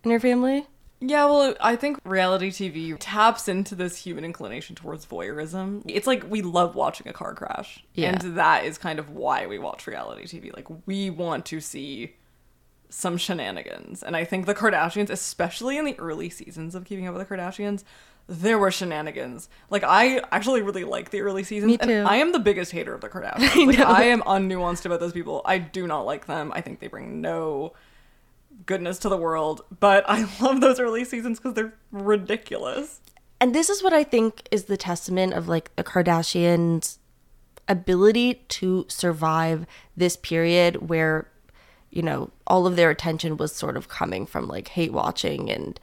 and 0.04 0.14
her 0.14 0.20
family. 0.20 0.68
Yeah, 1.02 1.26
well, 1.26 1.56
I 1.62 1.76
think 1.76 2.00
reality 2.04 2.50
TV 2.52 2.96
taps 3.00 3.48
into 3.48 3.74
this 3.74 3.96
human 3.98 4.26
inclination 4.26 4.76
towards 4.76 5.06
voyeurism. 5.06 5.84
It's 5.86 6.08
like 6.08 6.30
we 6.30 6.42
love 6.42 6.76
watching 6.76 7.08
a 7.08 7.14
car 7.14 7.34
crash. 7.34 7.84
Yeah. 7.94 8.10
And 8.10 8.38
that 8.38 8.66
is 8.66 8.78
kind 8.78 9.00
of 9.00 9.10
why 9.12 9.48
we 9.48 9.60
watch 9.60 9.88
reality 9.88 10.24
TV. 10.26 10.54
Like, 10.54 10.68
we 10.86 11.10
want 11.10 11.46
to 11.48 11.62
see 11.62 12.16
some 12.90 13.18
shenanigans. 13.18 14.04
And 14.04 14.16
I 14.16 14.26
think 14.26 14.46
the 14.46 14.56
Kardashians, 14.56 15.10
especially 15.10 15.78
in 15.78 15.86
the 15.86 15.98
early 16.00 16.30
seasons 16.30 16.76
of 16.76 16.86
Keeping 16.86 17.08
Up 17.08 17.16
with 17.16 17.28
the 17.28 17.36
Kardashians, 17.36 17.84
there 18.28 18.58
were 18.58 18.72
shenanigans. 18.72 19.50
Like 19.70 19.84
I 19.84 20.22
actually 20.32 20.62
really 20.62 20.84
like 20.84 21.12
the 21.12 21.22
early 21.22 21.44
seasons. 21.44 21.72
Me 21.72 21.78
too. 21.78 21.90
And 21.90 22.08
I 22.08 22.18
am 22.18 22.32
the 22.32 22.40
biggest 22.40 22.72
hater 22.72 22.94
of 22.94 23.02
the 23.02 23.10
Kardashians. 23.10 23.56
I, 23.56 23.66
like, 23.66 23.80
I 23.80 24.04
am 24.06 24.22
unnuanced 24.22 24.86
about 24.86 25.00
those 25.00 25.14
people. 25.14 25.42
I 25.46 25.58
do 25.58 25.88
not 25.88 26.02
like 26.02 26.28
them. 26.28 26.52
I 26.54 26.62
think 26.62 26.80
they 26.80 26.88
bring 26.88 27.22
no 27.22 27.74
goodness 28.70 29.00
to 29.00 29.10
the 29.10 29.18
world, 29.18 29.64
but 29.80 30.08
I 30.08 30.30
love 30.40 30.62
those 30.62 30.80
early 30.80 31.04
seasons 31.04 31.40
because 31.40 31.56
they're 31.56 31.74
ridiculous. 31.92 33.02
And 33.42 33.56
this 33.56 33.68
is 33.68 33.82
what 33.82 33.94
I 33.94 34.04
think 34.04 34.48
is 34.52 34.66
the 34.66 34.78
testament 34.78 35.34
of 35.34 35.48
like 35.48 35.76
the 35.76 35.84
Kardashians' 35.84 37.00
ability 37.68 38.36
to 38.50 38.86
survive 38.88 39.66
this 39.98 40.16
period 40.16 40.88
where, 40.88 41.28
you 41.90 42.04
know, 42.04 42.30
all 42.46 42.68
of 42.68 42.76
their 42.76 42.92
attention 42.92 43.38
was 43.38 43.56
sort 43.56 43.76
of 43.76 43.90
coming 43.90 44.28
from 44.28 44.48
like 44.48 44.68
hate 44.68 44.94
watching 44.94 45.50
and 45.50 45.80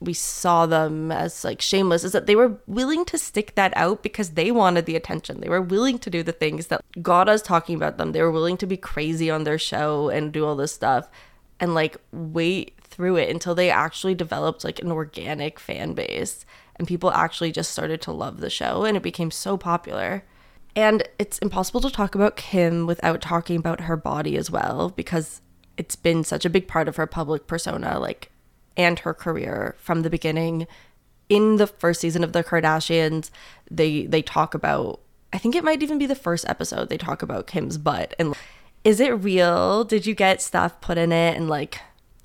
we 0.00 0.12
saw 0.12 0.66
them 0.66 1.10
as 1.10 1.42
like 1.42 1.60
shameless 1.60 2.04
is 2.04 2.12
that 2.12 2.26
they 2.26 2.36
were 2.36 2.60
willing 2.68 3.04
to 3.06 3.18
stick 3.18 3.56
that 3.56 3.72
out 3.74 4.04
because 4.04 4.30
they 4.30 4.52
wanted 4.52 4.86
the 4.86 4.94
attention. 4.94 5.40
They 5.40 5.48
were 5.48 5.62
willing 5.62 5.98
to 6.00 6.10
do 6.10 6.22
the 6.22 6.32
things 6.32 6.68
that 6.68 6.80
got 7.02 7.28
us 7.28 7.42
talking 7.42 7.74
about 7.74 7.98
them. 7.98 8.12
They 8.12 8.22
were 8.22 8.30
willing 8.30 8.58
to 8.58 8.66
be 8.66 8.76
crazy 8.76 9.30
on 9.30 9.42
their 9.42 9.58
show 9.58 10.10
and 10.10 10.32
do 10.32 10.46
all 10.46 10.54
this 10.54 10.72
stuff 10.72 11.08
and 11.60 11.74
like 11.74 11.96
wait 12.12 12.74
through 12.80 13.16
it 13.16 13.30
until 13.30 13.54
they 13.54 13.70
actually 13.70 14.14
developed 14.14 14.64
like 14.64 14.80
an 14.80 14.92
organic 14.92 15.58
fan 15.58 15.94
base 15.94 16.44
and 16.76 16.88
people 16.88 17.10
actually 17.12 17.52
just 17.52 17.70
started 17.70 18.00
to 18.02 18.12
love 18.12 18.40
the 18.40 18.50
show 18.50 18.84
and 18.84 18.96
it 18.96 19.02
became 19.02 19.30
so 19.30 19.56
popular. 19.56 20.24
And 20.76 21.08
it's 21.18 21.38
impossible 21.38 21.80
to 21.82 21.90
talk 21.90 22.14
about 22.14 22.36
Kim 22.36 22.86
without 22.86 23.20
talking 23.20 23.56
about 23.56 23.82
her 23.82 23.96
body 23.96 24.36
as 24.36 24.50
well 24.50 24.90
because 24.90 25.40
it's 25.76 25.96
been 25.96 26.24
such 26.24 26.44
a 26.44 26.50
big 26.50 26.66
part 26.66 26.88
of 26.88 26.96
her 26.96 27.06
public 27.06 27.46
persona 27.46 27.98
like 27.98 28.30
and 28.76 29.00
her 29.00 29.14
career 29.14 29.76
from 29.78 30.02
the 30.02 30.10
beginning. 30.10 30.66
In 31.28 31.56
the 31.56 31.66
first 31.66 32.00
season 32.00 32.22
of 32.22 32.32
the 32.32 32.44
Kardashians, 32.44 33.30
they 33.70 34.06
they 34.06 34.20
talk 34.20 34.54
about 34.54 35.00
I 35.32 35.38
think 35.38 35.54
it 35.54 35.64
might 35.64 35.82
even 35.82 35.98
be 35.98 36.06
the 36.06 36.14
first 36.14 36.44
episode 36.48 36.88
they 36.88 36.98
talk 36.98 37.22
about 37.22 37.46
Kim's 37.46 37.78
butt 37.78 38.14
and 38.18 38.34
is 38.84 39.00
it 39.00 39.10
real? 39.10 39.84
Did 39.84 40.06
you 40.06 40.14
get 40.14 40.42
stuff 40.42 40.80
put 40.80 40.98
in 40.98 41.10
it? 41.10 41.36
And 41.36 41.48
like, 41.48 41.80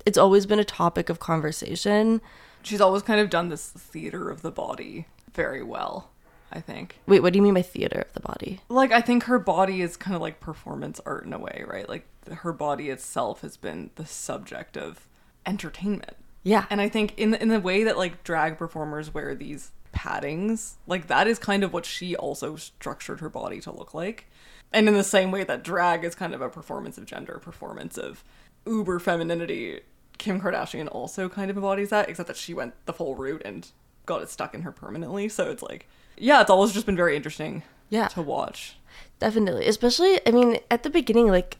it's 0.06 0.18
always 0.18 0.46
been 0.46 0.58
a 0.58 0.64
topic 0.64 1.08
of 1.08 1.18
conversation. 1.18 2.20
She's 2.62 2.80
always 2.80 3.02
kind 3.02 3.20
of 3.20 3.30
done 3.30 3.48
this 3.48 3.68
theater 3.70 4.30
of 4.30 4.42
the 4.42 4.50
body 4.50 5.06
very 5.32 5.62
well, 5.62 6.10
I 6.52 6.60
think. 6.60 6.98
Wait, 7.06 7.20
what 7.20 7.32
do 7.32 7.38
you 7.38 7.42
mean 7.42 7.54
by 7.54 7.62
theater 7.62 8.04
of 8.06 8.12
the 8.12 8.20
body? 8.20 8.60
Like, 8.68 8.92
I 8.92 9.00
think 9.00 9.24
her 9.24 9.38
body 9.38 9.80
is 9.80 9.96
kind 9.96 10.14
of 10.14 10.20
like 10.20 10.40
performance 10.40 11.00
art 11.06 11.24
in 11.24 11.32
a 11.32 11.38
way, 11.38 11.64
right? 11.66 11.88
Like, 11.88 12.06
her 12.30 12.52
body 12.52 12.90
itself 12.90 13.40
has 13.40 13.56
been 13.56 13.90
the 13.94 14.06
subject 14.06 14.76
of 14.76 15.06
entertainment. 15.46 16.16
Yeah. 16.42 16.66
And 16.70 16.80
I 16.80 16.88
think 16.88 17.18
in 17.18 17.32
the, 17.32 17.42
in 17.42 17.48
the 17.48 17.60
way 17.60 17.84
that 17.84 17.98
like 17.98 18.24
drag 18.24 18.58
performers 18.58 19.12
wear 19.12 19.34
these 19.34 19.72
paddings, 19.94 20.74
like 20.86 21.08
that 21.08 21.26
is 21.26 21.38
kind 21.38 21.64
of 21.64 21.72
what 21.72 21.84
she 21.84 22.16
also 22.16 22.56
structured 22.56 23.20
her 23.20 23.28
body 23.28 23.60
to 23.60 23.72
look 23.72 23.94
like. 23.94 24.26
And 24.72 24.88
in 24.88 24.94
the 24.94 25.04
same 25.04 25.30
way 25.30 25.44
that 25.44 25.64
drag 25.64 26.04
is 26.04 26.14
kind 26.14 26.34
of 26.34 26.40
a 26.40 26.48
performance 26.48 26.96
of 26.96 27.06
gender, 27.06 27.34
a 27.34 27.40
performance 27.40 27.98
of 27.98 28.22
uber 28.66 28.98
femininity, 28.98 29.80
Kim 30.18 30.40
Kardashian 30.40 30.88
also 30.92 31.28
kind 31.28 31.50
of 31.50 31.56
embodies 31.56 31.90
that, 31.90 32.08
except 32.08 32.28
that 32.28 32.36
she 32.36 32.54
went 32.54 32.74
the 32.86 32.92
full 32.92 33.14
route 33.16 33.42
and 33.44 33.68
got 34.06 34.22
it 34.22 34.30
stuck 34.30 34.54
in 34.54 34.62
her 34.62 34.72
permanently. 34.72 35.28
So 35.28 35.50
it's 35.50 35.62
like, 35.62 35.88
yeah, 36.16 36.40
it's 36.40 36.50
always 36.50 36.72
just 36.72 36.86
been 36.86 36.96
very 36.96 37.16
interesting 37.16 37.62
yeah. 37.88 38.08
to 38.08 38.22
watch. 38.22 38.76
Definitely. 39.18 39.66
Especially, 39.66 40.20
I 40.26 40.30
mean, 40.30 40.58
at 40.70 40.82
the 40.82 40.90
beginning, 40.90 41.28
like, 41.28 41.58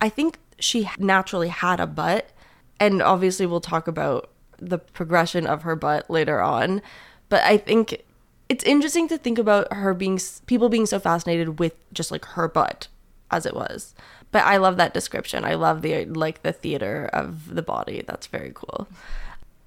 I 0.00 0.08
think 0.08 0.38
she 0.58 0.90
naturally 0.98 1.48
had 1.48 1.80
a 1.80 1.86
butt. 1.86 2.30
And 2.78 3.00
obviously, 3.00 3.46
we'll 3.46 3.60
talk 3.60 3.88
about 3.88 4.30
the 4.58 4.78
progression 4.78 5.46
of 5.46 5.62
her 5.62 5.76
butt 5.76 6.10
later 6.10 6.40
on. 6.40 6.82
But 7.28 7.42
I 7.44 7.56
think 7.56 8.02
it's 8.48 8.64
interesting 8.64 9.08
to 9.08 9.18
think 9.18 9.38
about 9.38 9.72
her 9.72 9.94
being 9.94 10.20
people 10.46 10.68
being 10.68 10.86
so 10.86 10.98
fascinated 10.98 11.58
with 11.58 11.74
just 11.92 12.10
like 12.10 12.24
her 12.24 12.48
butt 12.48 12.88
as 13.30 13.46
it 13.46 13.54
was. 13.54 13.94
But 14.32 14.44
i 14.44 14.56
love 14.56 14.76
that 14.76 14.94
description. 14.94 15.44
I 15.44 15.54
love 15.54 15.82
the 15.82 16.04
like 16.06 16.42
the 16.42 16.52
theater 16.52 17.08
of 17.12 17.54
the 17.54 17.62
body. 17.62 18.02
That's 18.06 18.26
very 18.26 18.52
cool. 18.54 18.88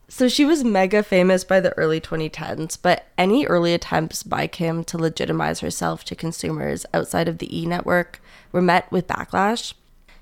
So 0.08 0.28
she 0.28 0.44
was 0.44 0.64
mega 0.64 1.04
famous 1.04 1.44
by 1.44 1.60
the 1.60 1.78
early 1.78 2.02
2010s 2.02 2.78
but 2.82 3.06
any 3.18 3.46
early 3.46 3.74
attempts 3.74 4.24
by 4.24 4.48
kim 4.48 4.84
to 4.86 4.98
legitimize 4.98 5.60
herself 5.60 6.04
to 6.06 6.16
consumers 6.16 6.86
outside 6.94 7.28
of 7.28 7.38
the 7.38 7.58
e 7.58 7.66
network 7.66 8.22
were 8.52 8.62
met 8.62 8.92
with 8.92 9.08
backlash. 9.08 9.74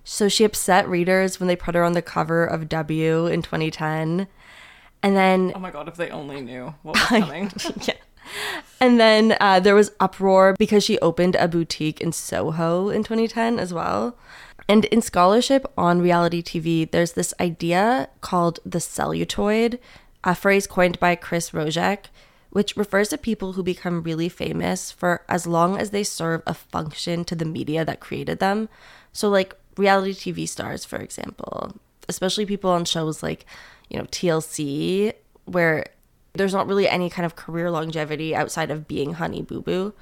So 0.04 0.30
she 0.30 0.44
upset 0.46 0.88
readers 0.88 1.40
when 1.40 1.48
they 1.48 1.56
put 1.56 1.76
her 1.76 1.84
on 1.84 1.94
the 1.94 2.02
cover 2.02 2.46
of 2.46 2.70
w 2.70 3.28
in 3.28 3.42
2010 3.42 4.28
And 5.04 5.16
then 5.16 5.52
Oh 5.56 5.60
my 5.60 5.72
god, 5.72 5.88
if 5.88 5.96
they 5.96 6.10
only 6.10 6.42
knew 6.42 6.74
what 6.84 6.96
was 7.12 7.22
coming. 7.22 7.52
yeah. 7.82 7.94
And 8.80 9.00
then 9.00 9.36
uh, 9.40 9.60
there 9.60 9.76
was 9.76 9.92
uproar 10.00 10.56
because 10.58 10.84
she 10.84 11.00
opened 11.00 11.36
a 11.36 11.48
boutique 11.48 12.02
in 12.02 12.12
Soho 12.12 12.90
in 12.90 13.04
2010 13.04 13.60
as 13.60 13.74
well. 13.74 14.18
And 14.70 14.86
in 14.86 15.02
scholarship 15.02 15.66
on 15.78 16.02
reality 16.02 16.44
TV, 16.44 16.90
there's 16.90 17.14
this 17.14 17.34
idea 17.40 18.10
called 18.22 18.60
the 18.66 18.80
celetoid, 18.80 19.80
a 20.24 20.36
phrase 20.36 20.68
coined 20.68 21.00
by 21.00 21.16
Chris 21.16 21.52
Rojek, 21.52 22.06
which 22.50 22.76
refers 22.76 23.10
to 23.10 23.18
people 23.18 23.54
who 23.54 23.64
become 23.64 24.04
really 24.04 24.30
famous 24.30 24.92
for 24.92 25.22
as 25.30 25.48
long 25.48 25.78
as 25.78 25.92
they 25.92 26.04
serve 26.04 26.42
a 26.46 26.54
function 26.54 27.24
to 27.26 27.36
the 27.36 27.46
media 27.46 27.86
that 27.86 28.00
created 28.00 28.40
them. 28.40 28.68
So, 29.14 29.30
like 29.30 29.56
reality 29.78 30.14
TV 30.14 30.48
stars, 30.48 30.84
for 30.84 30.98
example, 30.98 31.76
especially 32.10 32.46
people 32.46 32.72
on 32.72 32.86
shows 32.86 33.24
like, 33.24 33.46
you 33.90 33.98
know, 33.98 34.06
TLC, 34.06 35.14
where 35.46 35.86
there's 36.38 36.54
not 36.54 36.68
really 36.68 36.88
any 36.88 37.10
kind 37.10 37.26
of 37.26 37.36
career 37.36 37.70
longevity 37.72 38.36
outside 38.36 38.72
of 38.72 38.88
being 38.88 39.14
Honey 39.14 39.42
Boo 39.42 39.62
Boo. 39.62 39.94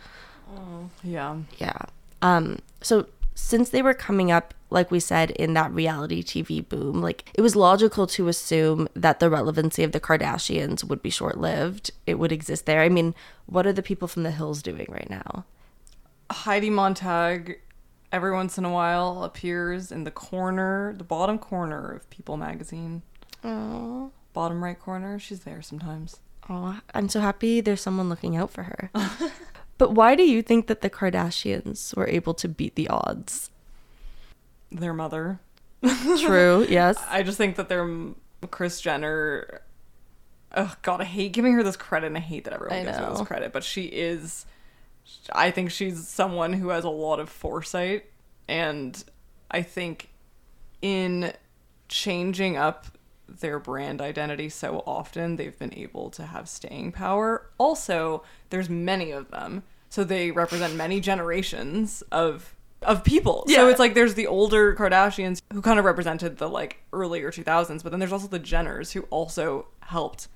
yeah. 1.04 1.38
Yeah. 1.58 1.78
Um, 2.22 2.60
so 2.82 3.08
since 3.36 3.70
they 3.70 3.82
were 3.82 3.94
coming 3.94 4.32
up, 4.32 4.54
like 4.70 4.92
we 4.92 5.00
said, 5.00 5.32
in 5.32 5.54
that 5.54 5.72
reality 5.72 6.24
TV 6.24 6.68
boom, 6.68 7.02
like 7.02 7.30
it 7.34 7.42
was 7.42 7.56
logical 7.56 8.08
to 8.08 8.28
assume 8.28 8.88
that 8.96 9.20
the 9.20 9.30
relevancy 9.30 9.84
of 9.84 9.92
the 9.92 10.00
Kardashians 10.00 10.84
would 10.84 11.02
be 11.02 11.10
short 11.10 11.38
lived. 11.38 11.92
It 12.08 12.16
would 12.16 12.32
exist 12.32 12.66
there. 12.66 12.82
I 12.82 12.90
mean, 12.90 13.14
what 13.46 13.68
are 13.68 13.74
the 13.74 13.84
people 13.84 14.08
from 14.08 14.24
the 14.24 14.32
hills 14.32 14.62
doing 14.62 14.88
right 14.90 15.10
now? 15.10 15.46
Heidi 16.32 16.70
Montag 16.70 17.60
every 18.12 18.32
once 18.32 18.58
in 18.58 18.66
a 18.66 18.72
while 18.72 19.24
appears 19.24 19.92
in 19.92 20.06
the 20.06 20.12
corner, 20.12 20.94
the 20.98 21.04
bottom 21.04 21.38
corner 21.38 21.92
of 21.92 22.10
People 22.10 22.38
magazine. 22.38 23.02
Oh, 23.44 24.12
Bottom 24.34 24.64
right 24.64 24.78
corner. 24.80 25.18
She's 25.18 25.42
there 25.42 25.62
sometimes. 25.62 26.20
Oh, 26.50 26.80
I'm 26.94 27.10
so 27.10 27.20
happy 27.20 27.62
there's 27.62 27.82
someone 27.82 28.10
looking 28.10 28.36
out 28.36 28.52
for 28.52 28.64
her. 28.64 28.92
but 29.78 29.94
why 29.94 30.16
do 30.16 30.24
you 30.24 30.42
think 30.42 30.68
that 30.68 30.82
the 30.82 30.90
Kardashians 30.90 31.96
were 31.96 32.08
able 32.08 32.34
to 32.36 32.48
beat 32.48 32.76
the 32.76 32.88
odds? 32.88 33.50
Their 34.72 34.94
mother. 34.94 35.40
True, 36.20 36.66
yes. 36.70 37.04
I 37.10 37.24
just 37.24 37.38
think 37.38 37.56
that 37.56 37.70
their 37.70 37.88
Kris 38.52 38.82
Jenner. 38.82 39.62
Oh 40.56 40.74
God, 40.84 41.02
I 41.02 41.06
hate 41.06 41.32
giving 41.32 41.54
her 41.54 41.64
this 41.64 41.76
credit, 41.76 42.08
and 42.08 42.18
I 42.18 42.22
hate 42.22 42.46
that 42.46 42.54
everyone 42.54 42.78
I 42.78 42.84
gives 42.84 42.98
her 42.98 43.10
this 43.10 43.22
credit. 43.22 43.52
But 43.52 43.64
she 43.64 43.86
is. 43.86 44.46
I 45.32 45.52
think 45.52 45.72
she's 45.72 46.08
someone 46.08 46.54
who 46.54 46.70
has 46.70 46.84
a 46.84 46.90
lot 46.90 47.20
of 47.20 47.30
foresight, 47.30 48.06
and 48.48 49.04
I 49.52 49.62
think 49.62 50.10
in 50.82 51.34
changing 51.88 52.58
up 52.58 52.95
their 53.28 53.60
brand 53.60 54.02
identity 54.02 54.50
so 54.50 54.84
often, 54.86 55.36
they've 55.36 55.58
been 55.58 55.74
able 55.74 56.10
to 56.12 56.26
have 56.26 56.48
staying 56.48 56.92
power. 56.92 57.50
Also, 57.58 58.24
there's 58.50 58.70
many 58.70 59.12
of 59.12 59.32
them, 59.32 59.64
so 59.90 60.04
they 60.04 60.32
represent 60.32 60.76
many 60.76 61.00
generations 61.00 62.04
of 62.12 62.56
of 62.82 63.04
people. 63.04 63.44
Yeah. 63.48 63.58
So 63.58 63.70
it's 63.70 63.80
like 63.80 63.94
there's 63.94 64.14
the 64.14 64.28
older 64.28 64.76
Kardashians 64.76 65.42
who 65.52 65.62
kind 65.62 65.80
of 65.80 65.86
represented 65.86 66.38
the 66.38 66.48
like 66.48 66.82
earlier 66.94 67.32
2000s, 67.32 67.84
but 67.84 67.90
then 67.90 68.00
there's 68.00 68.12
also 68.12 68.28
the 68.28 68.40
Jenners 68.40 68.94
who 68.94 69.02
also 69.04 69.68
helped 69.82 70.28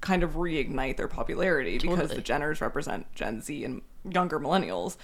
kind 0.00 0.22
of 0.22 0.32
reignite 0.32 0.96
their 0.96 1.08
popularity 1.08 1.78
because 1.78 2.10
the 2.10 2.22
Jenners 2.22 2.60
represent 2.60 3.12
Gen 3.14 3.40
Z 3.40 3.64
and 3.64 3.82
younger 4.08 4.38
millennials. 4.38 4.96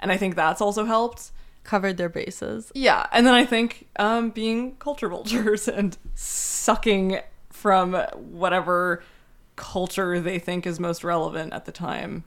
And 0.00 0.12
I 0.12 0.16
think 0.16 0.36
that's 0.36 0.60
also 0.60 0.84
helped. 0.84 1.32
Covered 1.68 1.98
their 1.98 2.08
bases. 2.08 2.72
Yeah, 2.74 3.06
and 3.12 3.26
then 3.26 3.34
I 3.34 3.44
think 3.44 3.88
um, 3.98 4.30
being 4.30 4.76
culture 4.76 5.06
vultures 5.06 5.68
and 5.68 5.98
sucking 6.14 7.20
from 7.50 7.92
whatever 8.14 9.02
culture 9.56 10.18
they 10.18 10.38
think 10.38 10.66
is 10.66 10.80
most 10.80 11.04
relevant 11.04 11.52
at 11.52 11.66
the 11.66 11.72
time. 11.72 12.24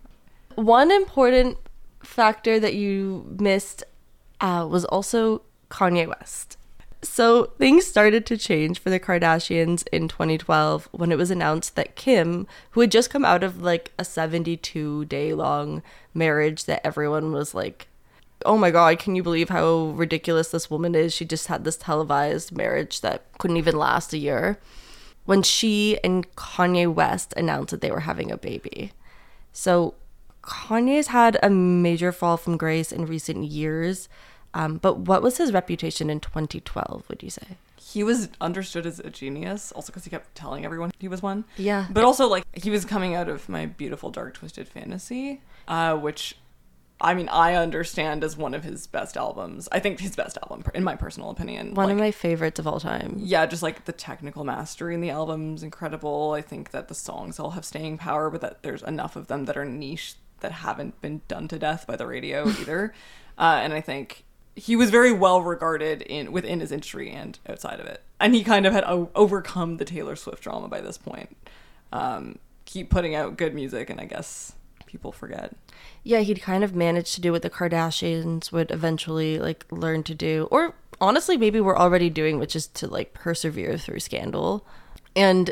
One 0.54 0.92
important 0.92 1.58
factor 2.04 2.60
that 2.60 2.76
you 2.76 3.36
missed 3.40 3.84
uh, 4.42 4.68
was 4.70 4.86
also 4.86 5.42
Kanye 5.72 6.08
West. 6.08 6.58
So 7.02 7.46
things 7.58 7.88
started 7.88 8.28
to 8.28 8.38
change 8.38 8.78
for 8.78 8.92
the 8.92 9.00
Kardashians 9.00 9.84
in 9.92 10.08
2012 10.08 10.88
when 10.92 11.12
it 11.12 11.18
was 11.18 11.32
announced 11.32 11.76
that 11.76 11.96
Kim, 11.96 12.46
who 12.72 12.82
had 12.82 12.92
just 12.92 13.10
come 13.10 13.26
out 13.26 13.44
of 13.44 13.60
like 13.60 13.92
a 13.98 14.06
72 14.06 15.06
day 15.06 15.34
long 15.34 15.82
marriage 16.14 16.66
that 16.66 16.86
everyone 16.86 17.32
was 17.32 17.56
like, 17.56 17.88
oh 18.46 18.58
my 18.58 18.72
god, 18.72 19.00
can 19.00 19.16
you 19.16 19.24
believe 19.24 19.50
how 19.50 19.94
ridiculous 19.96 20.50
this 20.50 20.70
woman 20.70 20.96
is? 20.96 21.14
She 21.14 21.26
just 21.26 21.48
had 21.48 21.64
this 21.64 21.78
televised 21.78 22.56
marriage 22.56 23.02
that 23.02 23.26
couldn't 23.38 23.58
even 23.58 23.78
last 23.78 24.14
a 24.14 24.18
year. 24.18 24.60
When 25.26 25.44
she 25.44 26.00
and 26.04 26.34
Kanye 26.36 26.92
West 26.92 27.34
announced 27.38 27.72
that 27.72 27.82
they 27.82 27.92
were 27.92 28.02
having 28.02 28.32
a 28.32 28.38
baby. 28.38 28.92
So 29.54 29.94
Kanye's 30.44 31.08
had 31.08 31.38
a 31.44 31.50
major 31.50 32.12
fall 32.12 32.38
from 32.38 32.58
grace 32.58 32.92
in 32.92 33.06
recent 33.06 33.46
years. 33.46 34.10
Um, 34.54 34.78
but 34.78 35.00
what 35.00 35.22
was 35.22 35.38
his 35.38 35.54
reputation 35.54 36.10
in 36.10 36.20
2012, 36.20 37.08
would 37.08 37.24
you 37.24 37.30
say? 37.30 37.58
He 37.78 38.04
was 38.04 38.30
understood 38.40 38.86
as 38.86 39.00
a 39.00 39.10
genius, 39.10 39.72
also 39.72 39.88
because 39.88 40.04
he 40.04 40.10
kept 40.10 40.36
telling 40.36 40.66
everyone 40.66 40.92
he 41.00 41.08
was 41.08 41.22
one. 41.22 41.46
Yeah. 41.58 41.88
But 41.90 42.04
also, 42.04 42.28
like, 42.28 42.46
he 42.54 42.70
was 42.70 42.86
coming 42.86 43.16
out 43.16 43.30
of 43.30 43.48
my 43.50 43.66
beautiful, 43.66 44.10
dark, 44.10 44.34
twisted 44.34 44.68
fantasy, 44.68 45.42
uh, 45.68 45.96
which, 45.96 46.36
I 47.04 47.14
mean, 47.16 47.28
I 47.30 47.56
understand 47.56 48.24
as 48.24 48.38
one 48.38 48.54
of 48.54 48.64
his 48.64 48.86
best 48.88 49.18
albums. 49.18 49.68
I 49.72 49.80
think 49.80 50.00
his 50.00 50.16
best 50.16 50.38
album, 50.44 50.64
in 50.76 50.84
my 50.84 50.96
personal 50.96 51.32
opinion. 51.32 51.74
One 51.74 51.88
Like, 51.88 51.94
of 51.94 52.00
my 52.00 52.12
favorites 52.12 52.60
of 52.60 52.68
all 52.68 52.80
time. 52.80 53.16
yeah, 53.18 53.46
just 53.48 53.64
like 53.64 53.86
the 53.86 53.92
technical 53.92 54.44
mastery 54.44 54.94
in 54.94 55.02
the 55.02 55.10
album's 55.10 55.64
incredible. 55.64 56.34
I 56.34 56.42
think 56.42 56.70
that 56.72 56.88
the 56.90 56.94
songs 56.96 57.40
all 57.40 57.52
have 57.52 57.66
staying 57.66 57.98
power, 57.98 58.30
but 58.30 58.42
that 58.42 58.62
there's 58.64 58.84
enough 58.84 59.16
of 59.16 59.28
them 59.28 59.46
that 59.46 59.58
are 59.58 59.66
niche 59.66 60.14
that 60.42 60.52
haven't 60.52 61.02
been 61.02 61.22
done 61.28 61.48
to 61.48 61.58
death 61.60 61.88
by 61.88 61.96
the 61.96 62.06
radio 62.08 62.48
either. 62.62 62.94
Uh, 63.38 63.60
and 63.64 63.74
I 63.74 63.82
think 63.82 64.24
he 64.56 64.76
was 64.76 64.90
very 64.92 65.12
well 65.12 65.42
regarded 65.42 66.02
in 66.04 66.32
within 66.32 66.60
his 66.60 66.72
industry 66.72 67.10
and 67.10 67.40
outside 67.50 67.80
of 67.80 67.88
it. 67.88 68.04
And 68.20 68.36
he 68.36 68.44
kind 68.44 68.66
of 68.68 68.74
had 68.74 68.84
o- 68.84 69.10
overcome 69.16 69.78
the 69.78 69.86
Taylor 69.86 70.16
Swift 70.16 70.44
drama 70.44 70.68
by 70.68 70.82
this 70.82 70.98
point. 71.00 71.36
Um, 71.92 72.38
keep 72.66 72.90
putting 72.90 73.16
out 73.16 73.38
good 73.38 73.56
music, 73.56 73.90
and 73.90 74.00
I 74.00 74.06
guess 74.06 74.54
people 74.92 75.12
forget. 75.12 75.56
Yeah, 76.04 76.20
he'd 76.20 76.42
kind 76.42 76.64
of 76.64 76.76
managed 76.76 77.16
to 77.16 77.22
do 77.22 77.32
what 77.32 77.42
the 77.42 77.50
Kardashians 77.50 78.52
would 78.52 78.72
eventually 78.72 79.40
like 79.40 79.66
learn 79.72 80.04
to 80.04 80.14
do, 80.14 80.48
or 80.52 80.76
honestly, 81.00 81.38
maybe 81.38 81.62
we're 81.62 81.78
already 81.78 82.10
doing, 82.10 82.38
which 82.38 82.56
is 82.56 82.68
to 82.68 82.88
like 82.88 83.14
persevere 83.14 83.78
through 83.78 84.00
scandal. 84.00 84.66
And 85.16 85.52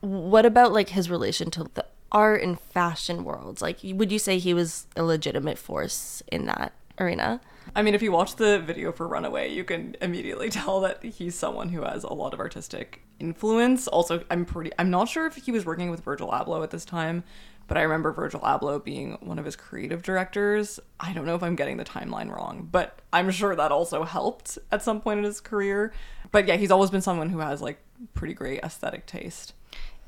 what 0.00 0.44
about 0.44 0.72
like 0.72 0.90
his 0.90 1.08
relation 1.08 1.50
to 1.52 1.70
the 1.74 1.86
art 2.12 2.42
and 2.42 2.58
fashion 2.58 3.24
worlds? 3.24 3.62
Like, 3.62 3.78
would 3.82 4.10
you 4.10 4.18
say 4.18 4.38
he 4.38 4.54
was 4.54 4.86
a 4.96 5.02
legitimate 5.02 5.58
force 5.58 6.22
in 6.30 6.46
that 6.46 6.72
arena? 6.98 7.40
I 7.74 7.82
mean, 7.82 7.94
if 7.94 8.02
you 8.02 8.10
watch 8.10 8.36
the 8.36 8.58
video 8.58 8.90
for 8.92 9.06
Runaway, 9.06 9.52
you 9.52 9.64
can 9.64 9.96
immediately 10.00 10.50
tell 10.50 10.80
that 10.80 11.02
he's 11.02 11.34
someone 11.34 11.68
who 11.70 11.82
has 11.82 12.04
a 12.04 12.12
lot 12.12 12.34
of 12.34 12.40
artistic 12.40 13.02
influence. 13.18 13.86
Also, 13.86 14.24
I'm 14.30 14.44
pretty 14.44 14.72
I'm 14.78 14.90
not 14.90 15.08
sure 15.08 15.26
if 15.26 15.36
he 15.36 15.52
was 15.52 15.64
working 15.64 15.90
with 15.90 16.00
Virgil 16.00 16.30
Abloh 16.30 16.62
at 16.62 16.70
this 16.70 16.84
time, 16.84 17.22
but 17.70 17.78
I 17.78 17.82
remember 17.82 18.10
Virgil 18.10 18.40
Abloh 18.40 18.82
being 18.82 19.12
one 19.20 19.38
of 19.38 19.44
his 19.44 19.54
creative 19.54 20.02
directors. 20.02 20.80
I 20.98 21.12
don't 21.12 21.24
know 21.24 21.36
if 21.36 21.42
I'm 21.44 21.54
getting 21.54 21.76
the 21.76 21.84
timeline 21.84 22.34
wrong, 22.34 22.68
but 22.70 22.98
I'm 23.12 23.30
sure 23.30 23.54
that 23.54 23.70
also 23.70 24.02
helped 24.02 24.58
at 24.72 24.82
some 24.82 25.00
point 25.00 25.18
in 25.18 25.24
his 25.24 25.40
career. 25.40 25.92
But 26.32 26.48
yeah, 26.48 26.56
he's 26.56 26.72
always 26.72 26.90
been 26.90 27.00
someone 27.00 27.30
who 27.30 27.38
has 27.38 27.62
like 27.62 27.78
pretty 28.14 28.34
great 28.34 28.58
aesthetic 28.64 29.06
taste. 29.06 29.52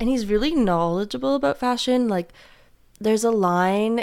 and 0.01 0.09
he's 0.09 0.27
really 0.27 0.55
knowledgeable 0.55 1.35
about 1.37 1.59
fashion 1.59 2.09
like 2.09 2.31
there's 3.01 3.23
a 3.25 3.31
line 3.31 4.03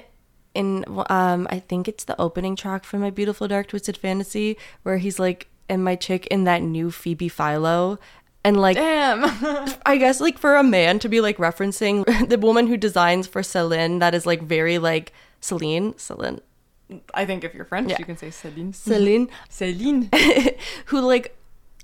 in 0.54 0.86
um 1.10 1.48
i 1.50 1.60
think 1.60 1.88
it's 1.88 2.06
the 2.06 2.19
opening 2.22 2.56
track 2.56 2.84
from 2.86 3.02
my 3.02 3.10
beautiful 3.10 3.48
dark 3.48 3.67
twisted 3.67 3.98
fantasy 3.98 4.56
where 4.84 4.98
he's 4.98 5.19
like 5.19 5.48
and 5.67 5.84
my 5.84 5.95
chick 5.95 6.26
in 6.28 6.43
that 6.45 6.62
new 6.62 6.89
phoebe 6.91 7.30
philo 7.30 7.98
and 8.43 8.60
like 8.60 8.78
Damn. 8.78 9.23
i 9.86 9.97
guess 9.97 10.19
like 10.21 10.38
for 10.38 10.56
a 10.56 10.63
man 10.63 10.99
to 10.99 11.10
be 11.10 11.19
like 11.21 11.38
referencing 11.38 12.06
the 12.30 12.38
woman 12.38 12.67
who 12.67 12.78
designs 12.78 13.28
for 13.28 13.43
celine 13.43 13.99
that 13.99 14.13
is 14.15 14.25
like 14.25 14.41
very 14.41 14.78
like 14.78 15.12
celine 15.41 15.97
celine 15.97 16.41
I 17.13 17.23
think 17.23 17.43
if 17.43 17.54
you're 17.54 17.65
French, 17.65 17.91
Yeah. 17.91 17.97
you 17.99 18.06
can 18.06 18.17
say 18.17 18.32
Celine. 18.32 18.73
celine 18.73 19.30
Celine. 19.49 20.10
who 20.86 21.02
like 21.02 21.38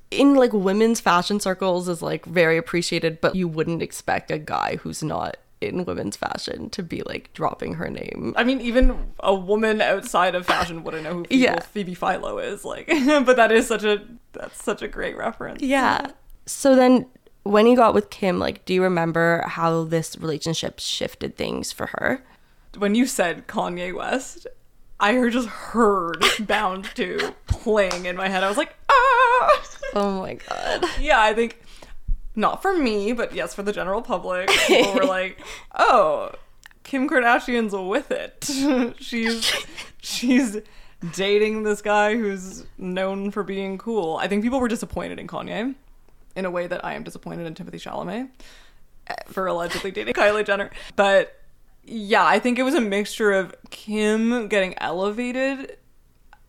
in 0.10 0.34
like 0.34 0.52
women's 0.52 1.00
fashion 1.00 1.40
circles 1.40 1.88
is 1.88 2.02
like 2.02 2.26
very 2.26 2.58
appreciated 2.58 3.22
but 3.22 3.36
you 3.36 3.48
wouldn't 3.48 3.84
expect 3.84 4.32
a 4.32 4.40
guy 4.40 4.78
who's 4.78 5.04
not 5.04 5.38
in 5.62 5.86
women's 5.86 6.18
fashion 6.18 6.72
to 6.72 6.82
be 6.82 7.04
like 7.04 7.32
dropping 7.34 7.76
her 7.76 7.88
name 7.90 8.34
I 8.36 8.44
mean, 8.44 8.60
even 8.62 9.14
a 9.20 9.34
woman 9.36 9.80
outside 9.80 10.34
of 10.34 10.46
fashion 10.48 10.84
wouldn't 10.84 11.04
know 11.04 11.14
who 11.14 11.24
Phoebe, 11.26 11.36
Yeah. 11.44 11.60
Phoebe 11.60 11.94
Philo 11.94 12.40
is. 12.40 12.66
Like, 12.66 12.88
but 12.88 13.36
that 13.36 13.52
is 13.52 13.68
such 13.68 13.84
a 13.84 14.02
that's 14.34 14.62
such 14.64 14.82
a 14.82 14.88
great 14.88 15.16
reference. 15.18 15.62
yeah 15.62 16.08
so 16.46 16.76
then 16.76 17.06
when 17.44 17.68
you 17.68 17.76
got 17.76 17.94
with 17.94 18.10
kim 18.10 18.40
like 18.40 18.66
do 18.66 18.74
you 18.74 18.82
remember 18.84 19.44
how 19.48 19.84
this 19.84 20.18
relationship 20.18 20.80
shifted 20.80 21.36
things 21.36 21.72
for 21.72 21.88
her 21.98 22.24
When 22.78 22.96
you 22.96 23.06
said 23.06 23.48
Kanye 23.48 23.94
West, 23.96 24.48
I 25.00 25.14
heard 25.14 25.34
just 25.34 25.48
heard 25.48 26.24
Bound 26.40 26.86
to 26.96 27.34
playing 27.48 28.06
in 28.06 28.16
my 28.16 28.28
head. 28.30 28.44
I 28.44 28.50
was 28.50 28.58
like, 28.58 28.74
ah. 28.90 29.64
oh 29.94 30.20
my 30.22 30.36
god 30.36 30.86
Yeah, 31.00 31.22
I 31.22 31.34
think 31.34 31.62
not 32.36 32.62
for 32.62 32.76
me, 32.76 33.14
but 33.14 33.34
yes, 33.34 33.56
for 33.56 33.64
the 33.64 33.72
general 33.72 34.02
public. 34.02 34.50
People 34.68 34.94
were 34.94 35.06
like, 35.20 35.40
"Oh, 35.78 36.32
Kim 36.84 37.08
Kardashian's 37.08 37.74
with 37.74 38.12
it. 38.12 38.96
she's 39.00 39.54
she's 40.02 40.58
dating 41.14 41.64
this 41.64 41.82
guy 41.82 42.16
who's 42.16 42.66
known 42.78 43.32
for 43.32 43.44
being 43.44 43.78
cool." 43.78 44.18
I 44.18 44.28
think 44.28 44.44
people 44.44 44.60
were 44.60 44.68
disappointed 44.68 45.20
in 45.20 45.28
Kanye 45.28 45.76
in 46.36 46.46
a 46.46 46.52
way 46.52 46.68
that 46.68 46.84
I 46.84 46.94
am 46.94 47.04
disappointed 47.04 47.46
in 47.48 47.54
Timothée 47.54 47.82
Chalamet 47.82 48.30
eh, 49.08 49.14
for 49.28 49.48
allegedly 49.48 49.92
dating 49.92 50.14
Kylie 50.14 50.46
Jenner. 50.46 50.70
But 50.96 51.42
yeah, 51.84 52.26
I 52.26 52.40
think 52.40 52.60
it 52.60 52.64
was 52.64 52.74
a 52.74 52.82
mixture 52.82 53.32
of 53.32 53.56
Kim 53.70 54.48
getting 54.48 54.74
elevated 54.80 55.78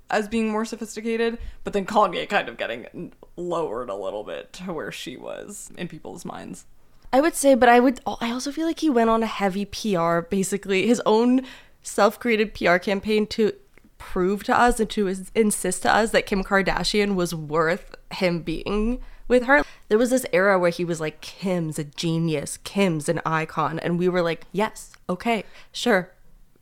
as 0.08 0.28
being 0.28 0.50
more 0.50 0.64
sophisticated, 0.64 1.38
but 1.64 1.72
then 1.72 1.84
Kanye 1.84 2.28
kind 2.28 2.48
of 2.48 2.56
getting 2.56 3.12
lowered 3.36 3.90
a 3.90 3.94
little 3.94 4.24
bit 4.24 4.52
to 4.54 4.72
where 4.72 4.92
she 4.92 5.16
was 5.16 5.70
in 5.76 5.88
people's 5.88 6.24
minds. 6.24 6.64
I 7.12 7.20
would 7.20 7.34
say, 7.34 7.54
but 7.54 7.68
I 7.68 7.80
would 7.80 8.00
I 8.20 8.30
also 8.30 8.52
feel 8.52 8.66
like 8.66 8.80
he 8.80 8.90
went 8.90 9.10
on 9.10 9.22
a 9.22 9.26
heavy 9.26 9.64
PR, 9.64 10.20
basically 10.20 10.86
his 10.86 11.02
own 11.06 11.42
self-created 11.82 12.54
PR 12.54 12.78
campaign 12.78 13.26
to 13.28 13.52
prove 13.98 14.44
to 14.44 14.58
us 14.58 14.80
and 14.80 14.90
to 14.90 15.12
insist 15.34 15.82
to 15.82 15.92
us 15.92 16.10
that 16.10 16.26
Kim 16.26 16.44
Kardashian 16.44 17.14
was 17.14 17.34
worth 17.34 17.94
him 18.12 18.40
being 18.40 19.00
with 19.28 19.44
her. 19.44 19.62
There 19.88 19.98
was 19.98 20.10
this 20.10 20.26
era 20.32 20.58
where 20.58 20.70
he 20.70 20.84
was 20.84 21.00
like, 21.00 21.20
Kim's 21.20 21.78
a 21.78 21.84
genius, 21.84 22.58
Kim's 22.58 23.08
an 23.08 23.20
icon. 23.26 23.78
And 23.78 23.98
we 23.98 24.08
were 24.08 24.22
like, 24.22 24.44
yes, 24.52 24.92
okay, 25.08 25.44
sure. 25.72 26.12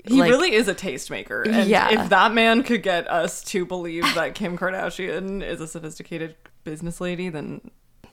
He 0.07 0.20
Like- 0.20 0.31
really 0.31 0.53
is 0.55 0.68
a 0.68 0.74
tastemaker. 0.74 1.46
And 1.46 1.68
Yeah. 1.68 2.03
if 2.03 2.11
that 2.11 2.33
man 2.35 2.62
could 2.62 2.83
get 2.83 3.11
us 3.11 3.42
to 3.44 3.64
believe 3.64 4.03
that 4.14 4.35
Kim 4.35 4.59
Kardashian 4.59 5.42
is 5.42 5.61
a 5.61 5.66
sophisticated 5.66 6.37
business 6.62 7.00
lady, 7.00 7.31
then 7.31 7.70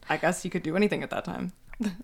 I 0.10 0.18
guess 0.18 0.42
he 0.44 0.50
could 0.50 0.64
do 0.64 0.76
anything 0.78 1.04
at 1.04 1.10
that 1.10 1.26
time. 1.26 1.52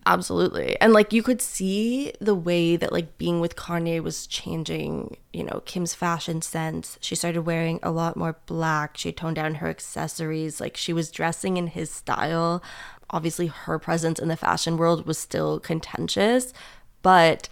Absolutely. 0.06 0.80
And 0.82 0.94
like 0.94 1.14
you 1.14 1.22
could 1.22 1.42
see 1.42 2.14
the 2.20 2.36
way 2.36 2.76
that 2.76 2.92
like 2.92 3.18
being 3.18 3.40
with 3.40 3.56
Kanye 3.56 4.02
was 4.02 4.28
changing, 4.28 5.18
you 5.34 5.44
know, 5.44 5.62
Kim's 5.66 5.94
fashion 5.94 6.42
sense. 6.42 6.98
She 7.02 7.16
started 7.16 7.44
wearing 7.44 7.80
a 7.84 7.92
lot 7.92 8.18
more 8.18 8.38
black. 8.46 8.98
She 8.98 9.12
toned 9.12 9.36
down 9.36 9.56
her 9.56 9.68
accessories. 9.68 10.60
Like 10.60 10.78
she 10.78 10.94
was 10.94 11.12
dressing 11.12 11.58
in 11.58 11.68
his 11.68 11.92
style. 11.92 12.64
Obviously, 13.10 13.48
her 13.48 13.80
presence 13.80 14.20
in 14.20 14.28
the 14.28 14.36
fashion 14.36 14.78
world 14.78 15.06
was 15.06 15.18
still 15.18 15.60
contentious, 15.60 16.54
but 17.02 17.50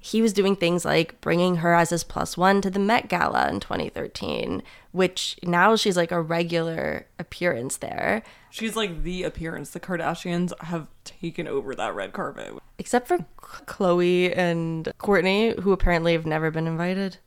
he 0.00 0.22
was 0.22 0.32
doing 0.32 0.56
things 0.56 0.84
like 0.84 1.20
bringing 1.20 1.56
her 1.56 1.74
as 1.74 1.90
his 1.90 2.04
plus 2.04 2.36
one 2.36 2.60
to 2.62 2.70
the 2.70 2.78
Met 2.78 3.08
Gala 3.08 3.48
in 3.48 3.60
2013, 3.60 4.62
which 4.98 5.38
now 5.44 5.76
she's 5.76 5.96
like 5.96 6.10
a 6.10 6.20
regular 6.20 7.06
appearance 7.20 7.76
there. 7.76 8.20
She's 8.50 8.74
like 8.74 9.04
the 9.04 9.22
appearance. 9.22 9.70
The 9.70 9.78
Kardashians 9.78 10.52
have 10.64 10.88
taken 11.04 11.46
over 11.46 11.72
that 11.76 11.94
red 11.94 12.12
carpet. 12.12 12.54
Except 12.78 13.06
for 13.06 13.18
Khloé 13.40 14.36
and 14.36 14.92
Kourtney, 14.98 15.56
who 15.60 15.70
apparently 15.70 16.14
have 16.14 16.26
never 16.26 16.50
been 16.50 16.66
invited. 16.66 17.18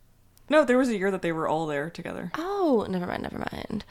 No, 0.50 0.66
there 0.66 0.76
was 0.76 0.90
a 0.90 0.98
year 0.98 1.10
that 1.10 1.22
they 1.22 1.32
were 1.32 1.48
all 1.48 1.66
there 1.66 1.88
together. 1.88 2.30
Oh, 2.36 2.86
never 2.90 3.06
mind, 3.06 3.22
never 3.22 3.38
mind. 3.50 3.86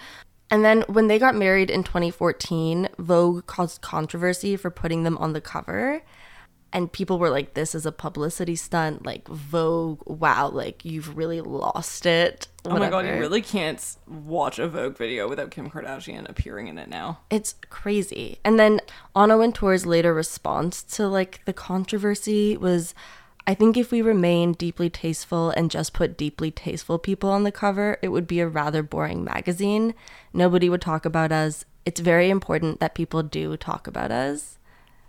And 0.51 0.63
then 0.63 0.83
when 0.83 1.07
they 1.07 1.17
got 1.17 1.33
married 1.33 1.71
in 1.71 1.83
2014, 1.83 2.87
Vogue 2.99 3.47
caused 3.47 3.81
controversy 3.81 4.55
for 4.57 4.69
putting 4.69 5.01
them 5.01 5.17
on 5.17 5.33
the 5.33 5.41
cover. 5.41 6.03
And 6.73 6.91
people 6.91 7.19
were 7.19 7.29
like, 7.29 7.53
this 7.53 7.75
is 7.75 7.85
a 7.85 7.91
publicity 7.91 8.55
stunt. 8.55 9.05
Like, 9.05 9.27
Vogue, 9.27 10.01
wow, 10.05 10.49
like, 10.49 10.85
you've 10.85 11.17
really 11.17 11.41
lost 11.41 12.05
it. 12.05 12.47
Oh 12.63 12.77
my 12.77 12.89
god, 12.89 13.05
you 13.05 13.13
really 13.13 13.41
can't 13.41 13.97
watch 14.07 14.59
a 14.59 14.67
Vogue 14.67 14.95
video 14.95 15.27
without 15.27 15.51
Kim 15.51 15.69
Kardashian 15.69 16.29
appearing 16.29 16.67
in 16.67 16.77
it 16.77 16.87
now. 16.87 17.19
It's 17.29 17.55
crazy. 17.69 18.39
And 18.45 18.59
then 18.59 18.81
Anna 19.15 19.37
Wintour's 19.37 19.85
later 19.85 20.13
response 20.13 20.83
to 20.83 21.07
like 21.07 21.43
the 21.45 21.53
controversy 21.53 22.55
was 22.55 22.93
I 23.47 23.55
think 23.55 23.75
if 23.75 23.91
we 23.91 24.01
remain 24.01 24.53
deeply 24.53 24.89
tasteful 24.89 25.49
and 25.49 25.71
just 25.71 25.93
put 25.93 26.17
deeply 26.17 26.51
tasteful 26.51 26.99
people 26.99 27.31
on 27.31 27.43
the 27.43 27.51
cover, 27.51 27.97
it 28.01 28.09
would 28.09 28.27
be 28.27 28.39
a 28.39 28.47
rather 28.47 28.83
boring 28.83 29.23
magazine. 29.23 29.95
Nobody 30.31 30.69
would 30.69 30.81
talk 30.81 31.05
about 31.05 31.31
us. 31.31 31.65
It's 31.83 31.99
very 31.99 32.29
important 32.29 32.79
that 32.79 32.93
people 32.93 33.23
do 33.23 33.57
talk 33.57 33.87
about 33.87 34.11
us. 34.11 34.59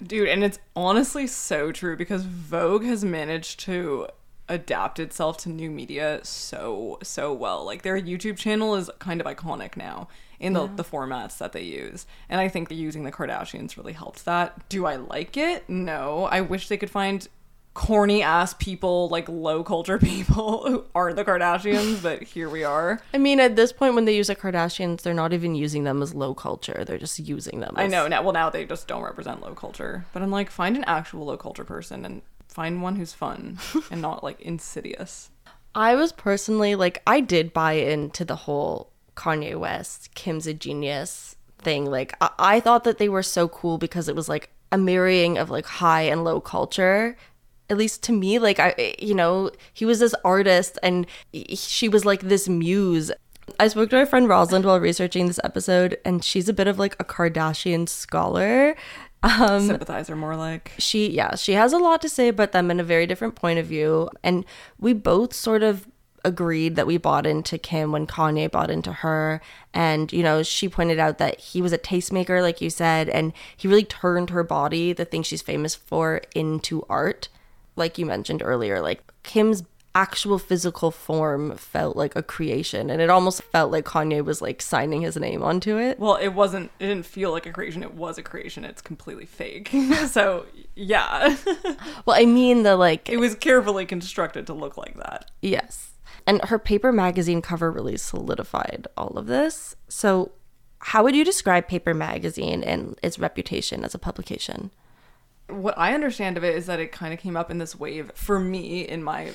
Dude, 0.02 0.28
and 0.28 0.42
it's 0.42 0.58
honestly 0.74 1.26
so 1.26 1.70
true 1.72 1.96
because 1.96 2.24
Vogue 2.24 2.84
has 2.84 3.04
managed 3.04 3.60
to 3.60 4.08
adapt 4.48 4.98
itself 4.98 5.38
to 5.38 5.48
new 5.48 5.70
media 5.70 6.20
so 6.24 6.98
so 7.02 7.32
well. 7.32 7.64
Like 7.64 7.82
their 7.82 8.00
YouTube 8.00 8.36
channel 8.36 8.74
is 8.74 8.90
kind 8.98 9.20
of 9.20 9.26
iconic 9.26 9.76
now 9.76 10.08
in 10.40 10.54
the, 10.54 10.66
the 10.66 10.82
formats 10.82 11.38
that 11.38 11.52
they 11.52 11.62
use. 11.62 12.04
And 12.28 12.40
I 12.40 12.48
think 12.48 12.68
that 12.68 12.74
using 12.74 13.04
the 13.04 13.12
Kardashians 13.12 13.76
really 13.76 13.92
helped 13.92 14.24
that. 14.24 14.68
Do 14.68 14.86
I 14.86 14.96
like 14.96 15.36
it? 15.36 15.68
No. 15.68 16.24
I 16.24 16.40
wish 16.40 16.66
they 16.66 16.76
could 16.76 16.90
find 16.90 17.28
corny 17.74 18.22
ass 18.22 18.54
people 18.54 19.08
like 19.08 19.28
low 19.28 19.64
culture 19.64 19.98
people 20.12 20.66
who 20.68 20.84
aren't 20.94 21.16
the 21.16 21.24
Kardashians, 21.24 22.02
but 22.02 22.22
here 22.22 22.48
we 22.48 22.64
are. 22.64 23.00
I 23.14 23.18
mean, 23.18 23.40
at 23.40 23.56
this 23.56 23.72
point, 23.72 23.94
when 23.94 24.04
they 24.04 24.16
use 24.16 24.26
the 24.26 24.36
Kardashians, 24.36 25.02
they're 25.02 25.14
not 25.14 25.32
even 25.32 25.54
using 25.54 25.84
them 25.84 26.02
as 26.02 26.14
low 26.14 26.34
culture. 26.34 26.84
They're 26.86 26.98
just 26.98 27.18
using 27.18 27.60
them. 27.60 27.74
I 27.76 27.86
know 27.86 28.08
now. 28.08 28.22
Well, 28.22 28.32
now 28.32 28.50
they 28.50 28.64
just 28.64 28.88
don't 28.88 29.02
represent 29.02 29.42
low 29.42 29.54
culture. 29.54 30.04
But 30.12 30.22
I'm 30.22 30.30
like, 30.30 30.50
find 30.50 30.76
an 30.76 30.84
actual 30.84 31.26
low 31.26 31.36
culture 31.36 31.64
person 31.64 32.04
and 32.04 32.22
find 32.48 32.82
one 32.82 32.96
who's 32.96 33.12
fun 33.12 33.58
and 33.90 34.02
not 34.02 34.22
like 34.22 34.40
insidious. 34.40 35.30
I 35.74 35.94
was 35.94 36.12
personally 36.12 36.74
like, 36.74 37.00
I 37.06 37.20
did 37.20 37.52
buy 37.52 37.72
into 37.72 38.24
the 38.24 38.36
whole 38.36 38.90
Kanye 39.16 39.58
West, 39.58 40.14
Kim's 40.14 40.46
a 40.46 40.52
genius 40.52 41.36
thing. 41.58 41.86
Like, 41.86 42.14
I, 42.20 42.30
I 42.38 42.60
thought 42.60 42.84
that 42.84 42.98
they 42.98 43.08
were 43.08 43.22
so 43.22 43.48
cool 43.48 43.78
because 43.78 44.08
it 44.08 44.16
was 44.16 44.28
like 44.28 44.50
a 44.70 44.78
marrying 44.78 45.38
of 45.38 45.50
like 45.50 45.66
high 45.66 46.02
and 46.02 46.24
low 46.24 46.40
culture. 46.40 47.16
At 47.72 47.78
least 47.78 48.02
to 48.04 48.12
me, 48.12 48.38
like, 48.38 48.58
I, 48.60 48.94
you 49.00 49.14
know, 49.14 49.50
he 49.72 49.84
was 49.84 49.98
this 49.98 50.14
artist 50.24 50.78
and 50.82 51.06
he- 51.32 51.56
she 51.56 51.88
was 51.88 52.04
like 52.04 52.20
this 52.20 52.48
muse. 52.48 53.10
I 53.58 53.66
spoke 53.68 53.90
to 53.90 53.96
my 53.96 54.04
friend 54.04 54.28
Rosalind 54.28 54.64
while 54.64 54.78
researching 54.78 55.26
this 55.26 55.40
episode, 55.42 55.98
and 56.04 56.22
she's 56.22 56.48
a 56.48 56.52
bit 56.52 56.68
of 56.68 56.78
like 56.78 56.94
a 57.00 57.04
Kardashian 57.04 57.88
scholar. 57.88 58.76
Um, 59.24 59.66
Sympathizer 59.68 60.16
more 60.16 60.34
like. 60.36 60.72
she 60.78 61.08
yeah 61.10 61.36
she 61.36 61.52
has 61.52 61.72
a 61.72 61.78
lot 61.78 62.02
to 62.02 62.08
say 62.08 62.26
about 62.28 62.50
them 62.50 62.72
in 62.72 62.80
a 62.80 62.84
very 62.84 63.06
different 63.06 63.36
point 63.36 63.60
of 63.60 63.66
view 63.66 64.10
and 64.24 64.44
we 64.80 64.92
both 64.92 65.32
sort 65.32 65.62
of 65.62 65.86
agreed 66.24 66.74
that 66.74 66.88
we 66.88 66.96
bought 66.98 67.24
into 67.24 67.56
kim 67.56 67.92
when 67.92 68.04
kanye 68.04 68.50
bought 68.50 68.68
into 68.68 68.92
her 68.92 69.40
and 69.72 70.12
you 70.12 70.24
know 70.24 70.42
she 70.42 70.68
pointed 70.68 70.98
out 70.98 71.18
that 71.18 71.38
he 71.38 71.62
was 71.62 71.72
a 71.72 71.78
tastemaker 71.78 72.42
like 72.42 72.60
you 72.60 72.68
said 72.68 73.08
and 73.08 73.32
he 73.56 73.68
really 73.68 73.84
turned 73.84 74.30
her 74.30 74.42
body 74.42 74.92
the 74.92 75.04
thing 75.04 75.22
she's 75.22 75.40
famous 75.42 75.72
for 75.76 76.20
into 76.34 76.84
art 76.88 77.28
like 77.76 77.98
you 77.98 78.06
mentioned 78.06 78.42
earlier 78.44 78.80
like 78.80 79.02
kim's 79.22 79.62
actual 79.94 80.38
physical 80.38 80.90
form 80.90 81.54
felt 81.56 81.96
like 81.96 82.16
a 82.16 82.22
creation 82.22 82.88
and 82.88 83.02
it 83.02 83.10
almost 83.10 83.42
felt 83.42 83.70
like 83.70 83.84
kanye 83.84 84.24
was 84.24 84.40
like 84.40 84.62
signing 84.62 85.02
his 85.02 85.16
name 85.16 85.42
onto 85.42 85.76
it 85.76 85.98
Well, 85.98 86.16
it 86.16 86.28
wasn't. 86.28 86.70
It 86.78 86.86
didn't 86.86 87.04
feel 87.04 87.30
like 87.30 87.44
a 87.44 87.52
creation. 87.52 87.82
It 87.82 87.94
was 87.94 88.16
a 88.16 88.22
creation. 88.22 88.64
It's 88.64 88.80
completely 88.80 89.26
fake. 89.26 89.68
so 90.08 90.46
yeah, 90.74 91.36
well 92.06 92.16
i 92.16 92.24
mean 92.24 92.62
the 92.62 92.76
like 92.76 93.10
it 93.10 93.18
was 93.18 93.34
carefully 93.34 93.84
constructed 93.84 94.46
to 94.46 94.54
look 94.54 94.76
like 94.78 94.96
that. 94.96 95.30
Yes. 95.42 95.90
And 96.26 96.42
her 96.44 96.58
paper 96.58 96.92
magazine 96.92 97.42
cover 97.42 97.70
really 97.70 97.96
solidified 97.96 98.86
all 98.96 99.18
of 99.18 99.26
this. 99.26 99.76
So, 99.88 100.32
how 100.78 101.02
would 101.02 101.16
you 101.16 101.24
describe 101.24 101.68
Paper 101.68 101.94
Magazine 101.94 102.62
and 102.62 102.98
its 103.02 103.18
reputation 103.18 103.84
as 103.84 103.94
a 103.94 103.98
publication? 103.98 104.70
What 105.52 105.78
I 105.78 105.94
understand 105.94 106.36
of 106.36 106.44
it 106.44 106.56
is 106.56 106.66
that 106.66 106.80
it 106.80 106.92
kind 106.92 107.12
of 107.12 107.20
came 107.20 107.36
up 107.36 107.50
in 107.50 107.58
this 107.58 107.78
wave 107.78 108.12
for 108.14 108.38
me 108.38 108.82
in 108.88 109.02
my 109.02 109.32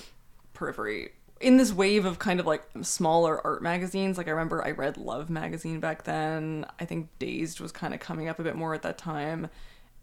periphery 0.54 1.12
in 1.40 1.58
this 1.58 1.72
wave 1.72 2.06
of 2.06 2.20
kind 2.20 2.40
of 2.40 2.46
like 2.46 2.64
smaller 2.82 3.46
art 3.46 3.62
magazines. 3.62 4.18
Like 4.18 4.28
I 4.28 4.32
remember 4.32 4.66
I 4.66 4.72
read 4.72 4.98
Love 4.98 5.30
magazine 5.30 5.80
back 5.80 6.04
then. 6.04 6.66
I 6.80 6.86
think 6.86 7.10
Dazed 7.20 7.60
was 7.60 7.72
kind 7.72 7.94
of 7.94 8.00
coming 8.00 8.28
up 8.28 8.40
a 8.40 8.44
bit 8.44 8.56
more 8.56 8.74
at 8.74 8.82
that 8.84 8.98
time 8.98 9.50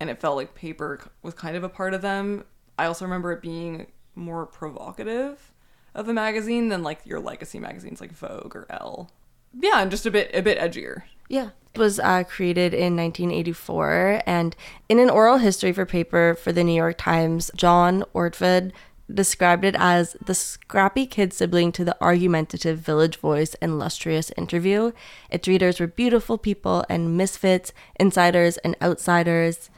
and 0.01 0.11
it 0.11 0.21
felt 0.21 0.37
like 0.37 0.55
paper 0.55 1.01
was 1.23 1.35
kind 1.35 1.57
of 1.57 1.65
a 1.65 1.69
part 1.69 1.95
of 1.95 2.03
them. 2.03 2.45
I 2.79 2.87
also 2.87 3.05
remember 3.05 3.33
it 3.33 3.43
being 3.43 3.87
more 4.15 4.47
provocative 4.47 5.53
of 5.95 6.09
a 6.09 6.13
magazine 6.13 6.69
than 6.69 6.83
like 6.83 7.01
your 7.05 7.21
legacy 7.21 7.59
magazines 7.59 8.01
like 8.01 8.13
Vogue 8.13 8.55
or 8.55 8.67
Elle. 8.71 9.11
Yeah 9.53 9.81
and 9.81 9.91
just 9.91 10.07
a 10.07 10.11
bit 10.11 10.31
a 10.35 10.43
bit 10.43 10.59
edgier 10.59 11.03
Yeah. 11.29 11.51
It 11.75 11.81
was 11.81 11.99
uh, 11.99 12.23
created 12.23 12.73
in 12.73 12.97
1984. 12.97 14.23
And 14.27 14.55
in 14.89 15.01
an 15.01 15.11
oral 15.11 15.39
history 15.39 15.73
for 15.73 15.85
paper 15.85 16.37
for 16.41 16.53
the 16.53 16.63
New 16.63 16.75
York 16.75 16.99
Times, 16.99 17.51
John 17.57 18.05
Ortford 18.15 18.73
described 19.13 19.65
it 19.65 19.75
as 19.77 20.17
the 20.25 20.35
scrappy 20.35 21.05
kid 21.05 21.33
sibling 21.33 21.73
to 21.73 21.85
the 21.85 21.97
argumentative 22.01 22.79
Village 22.79 23.17
Voice 23.17 23.55
and 23.55 23.79
lustrous 23.79 24.31
interview. 24.37 24.93
Its 25.31 25.49
readers 25.49 25.81
were 25.81 25.87
beautiful 25.87 26.39
people 26.39 26.85
and 26.89 27.17
misfits, 27.17 27.73
insiders 27.99 28.57
and 28.59 28.77
outsiders. 28.81 29.69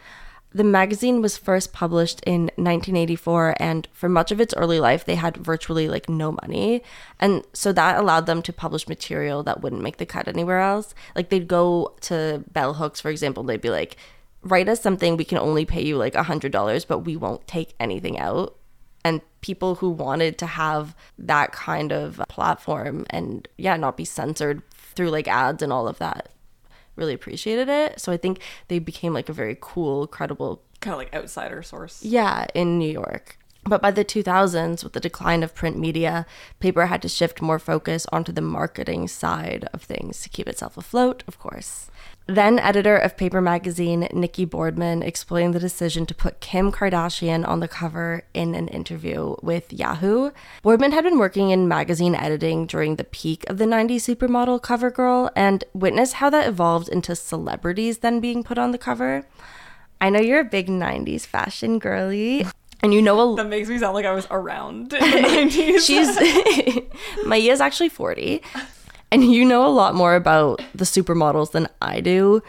The 0.52 0.64
magazine 0.64 1.20
was 1.20 1.36
first 1.36 1.72
published 1.72 2.22
in 2.24 2.44
1984, 2.56 3.56
and 3.60 3.86
for 3.92 4.08
much 4.08 4.32
of 4.32 4.40
its 4.40 4.54
early 4.54 4.80
life, 4.80 5.04
they 5.04 5.16
had 5.16 5.36
virtually 5.36 5.88
like 5.88 6.08
no 6.08 6.32
money. 6.32 6.82
And 7.20 7.44
so 7.52 7.72
that 7.72 7.98
allowed 7.98 8.26
them 8.26 8.42
to 8.42 8.52
publish 8.52 8.88
material 8.88 9.42
that 9.42 9.60
wouldn't 9.60 9.82
make 9.82 9.98
the 9.98 10.06
cut 10.06 10.28
anywhere 10.28 10.60
else. 10.60 10.94
Like 11.14 11.28
they'd 11.28 11.48
go 11.48 11.94
to 12.02 12.44
Bell 12.52 12.74
Hooks, 12.74 13.00
for 13.00 13.10
example, 13.10 13.42
they'd 13.42 13.60
be 13.60 13.70
like, 13.70 13.96
write 14.42 14.68
us 14.68 14.80
something, 14.80 15.16
we 15.16 15.24
can 15.24 15.38
only 15.38 15.64
pay 15.66 15.84
you 15.84 15.96
like 15.96 16.14
a 16.14 16.24
$100, 16.24 16.86
but 16.86 17.00
we 17.00 17.16
won't 17.16 17.46
take 17.46 17.74
anything 17.78 18.18
out. 18.18 18.56
And 19.04 19.20
people 19.40 19.76
who 19.76 19.90
wanted 19.90 20.38
to 20.38 20.46
have 20.46 20.96
that 21.18 21.52
kind 21.52 21.92
of 21.92 22.20
platform 22.28 23.04
and, 23.10 23.46
yeah, 23.58 23.76
not 23.76 23.96
be 23.96 24.04
censored 24.04 24.62
through 24.70 25.10
like 25.10 25.28
ads 25.28 25.62
and 25.62 25.72
all 25.72 25.86
of 25.86 25.98
that 25.98 26.30
really 26.96 27.14
appreciated 27.14 27.68
it. 27.68 28.00
So 28.00 28.10
I 28.12 28.16
think 28.16 28.40
they 28.68 28.78
became 28.78 29.12
like 29.14 29.28
a 29.28 29.32
very 29.32 29.56
cool, 29.60 30.06
credible 30.06 30.62
Kind 30.80 30.92
of 30.94 30.98
like 30.98 31.14
outsider 31.14 31.62
source. 31.62 32.02
yeah, 32.02 32.46
in 32.54 32.78
New 32.78 32.90
York. 32.90 33.38
But 33.64 33.82
by 33.82 33.90
the 33.90 34.04
2000s, 34.04 34.84
with 34.84 34.92
the 34.92 35.00
decline 35.00 35.42
of 35.42 35.54
print 35.54 35.76
media, 35.78 36.24
paper 36.60 36.86
had 36.86 37.02
to 37.02 37.08
shift 37.08 37.42
more 37.42 37.58
focus 37.58 38.06
onto 38.12 38.30
the 38.30 38.40
marketing 38.40 39.08
side 39.08 39.68
of 39.72 39.82
things 39.82 40.20
to 40.22 40.28
keep 40.28 40.46
itself 40.46 40.76
afloat, 40.76 41.24
of 41.26 41.38
course. 41.38 41.90
Then 42.28 42.58
editor 42.58 42.96
of 42.96 43.16
Paper 43.16 43.40
Magazine, 43.40 44.08
Mickey 44.12 44.44
Boardman, 44.44 45.00
explained 45.02 45.54
the 45.54 45.60
decision 45.60 46.06
to 46.06 46.14
put 46.14 46.40
Kim 46.40 46.72
Kardashian 46.72 47.46
on 47.46 47.60
the 47.60 47.68
cover 47.68 48.24
in 48.34 48.56
an 48.56 48.66
interview 48.66 49.36
with 49.42 49.72
Yahoo. 49.72 50.32
Boardman 50.62 50.90
had 50.90 51.04
been 51.04 51.20
working 51.20 51.50
in 51.50 51.68
magazine 51.68 52.16
editing 52.16 52.66
during 52.66 52.96
the 52.96 53.04
peak 53.04 53.48
of 53.48 53.58
the 53.58 53.64
90s 53.64 54.16
supermodel 54.16 54.60
cover 54.60 54.90
girl 54.90 55.30
and 55.36 55.62
witnessed 55.72 56.14
how 56.14 56.28
that 56.30 56.48
evolved 56.48 56.88
into 56.88 57.14
celebrities 57.14 57.98
then 57.98 58.18
being 58.18 58.42
put 58.42 58.58
on 58.58 58.72
the 58.72 58.78
cover. 58.78 59.24
I 60.00 60.10
know 60.10 60.20
you're 60.20 60.40
a 60.40 60.44
big 60.44 60.66
90s 60.66 61.24
fashion 61.24 61.78
girly, 61.78 62.44
and 62.82 62.92
you 62.92 63.00
know 63.00 63.32
a 63.32 63.36
That 63.36 63.48
makes 63.48 63.68
me 63.68 63.78
sound 63.78 63.94
like 63.94 64.04
I 64.04 64.12
was 64.12 64.26
around 64.32 64.92
in 64.92 65.00
the 65.00 65.06
90s. 65.28 65.86
She's 65.86 67.24
Maia 67.26 67.52
is 67.52 67.60
actually 67.60 67.88
40 67.88 68.42
and 69.16 69.32
you 69.32 69.46
know 69.46 69.66
a 69.66 69.72
lot 69.72 69.94
more 69.94 70.14
about 70.14 70.60
the 70.74 70.84
supermodels 70.84 71.52
than 71.52 71.68
I 71.80 72.00
do. 72.02 72.42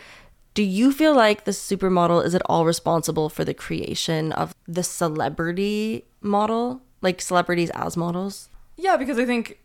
Do 0.53 0.61
you 0.61 0.91
feel 0.91 1.15
like 1.15 1.45
the 1.45 1.51
supermodel 1.51 2.25
is 2.25 2.35
at 2.35 2.41
all 2.45 2.65
responsible 2.65 3.29
for 3.29 3.45
the 3.45 3.53
creation 3.53 4.33
of 4.33 4.53
the 4.67 4.83
celebrity 4.83 6.03
model? 6.19 6.81
Like 7.01 7.21
celebrities 7.21 7.69
as 7.69 7.95
models? 7.95 8.49
Yeah, 8.75 8.97
because 8.97 9.17
I 9.17 9.23
think 9.23 9.59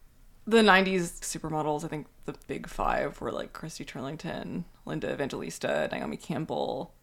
the 0.46 0.58
90s 0.58 1.18
supermodels, 1.22 1.84
I 1.84 1.88
think 1.88 2.06
the 2.24 2.36
big 2.46 2.68
five 2.68 3.20
were 3.20 3.32
like 3.32 3.52
Christy 3.52 3.84
Turlington, 3.84 4.62
Linda 4.86 5.12
Evangelista, 5.12 5.88
Naomi 5.90 6.16
Campbell, 6.16 6.94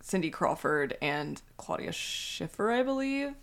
Cindy 0.00 0.30
Crawford, 0.30 0.98
and 1.00 1.40
Claudia 1.56 1.92
Schiffer, 1.92 2.72
I 2.72 2.82
believe. 2.82 3.34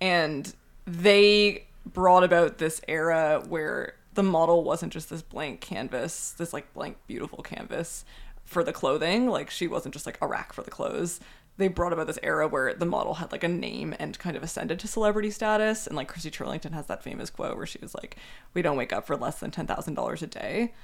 And 0.00 0.52
they 0.86 1.66
brought 1.84 2.24
about 2.24 2.58
this 2.58 2.80
era 2.88 3.44
where 3.48 3.94
the 4.16 4.22
model 4.22 4.64
wasn't 4.64 4.92
just 4.92 5.08
this 5.08 5.22
blank 5.22 5.60
canvas, 5.60 6.32
this 6.32 6.52
like 6.52 6.72
blank, 6.74 6.96
beautiful 7.06 7.42
canvas 7.42 8.04
for 8.44 8.64
the 8.64 8.72
clothing. 8.72 9.28
Like 9.28 9.50
she 9.50 9.68
wasn't 9.68 9.94
just 9.94 10.06
like 10.06 10.18
a 10.20 10.26
rack 10.26 10.52
for 10.52 10.62
the 10.62 10.70
clothes. 10.70 11.20
They 11.58 11.68
brought 11.68 11.92
about 11.92 12.06
this 12.06 12.18
era 12.22 12.48
where 12.48 12.74
the 12.74 12.84
model 12.84 13.14
had 13.14 13.32
like 13.32 13.44
a 13.44 13.48
name 13.48 13.94
and 13.98 14.18
kind 14.18 14.36
of 14.36 14.42
ascended 14.42 14.78
to 14.80 14.88
celebrity 14.88 15.30
status. 15.30 15.86
And 15.86 15.96
like 15.96 16.08
Christy 16.08 16.30
Turlington 16.30 16.72
has 16.72 16.86
that 16.86 17.02
famous 17.02 17.30
quote 17.30 17.56
where 17.56 17.66
she 17.66 17.78
was 17.80 17.94
like, 17.94 18.16
We 18.52 18.62
don't 18.62 18.76
wake 18.76 18.92
up 18.92 19.06
for 19.06 19.16
less 19.16 19.38
than 19.38 19.50
$10,000 19.50 20.22
a 20.22 20.26
day. 20.26 20.74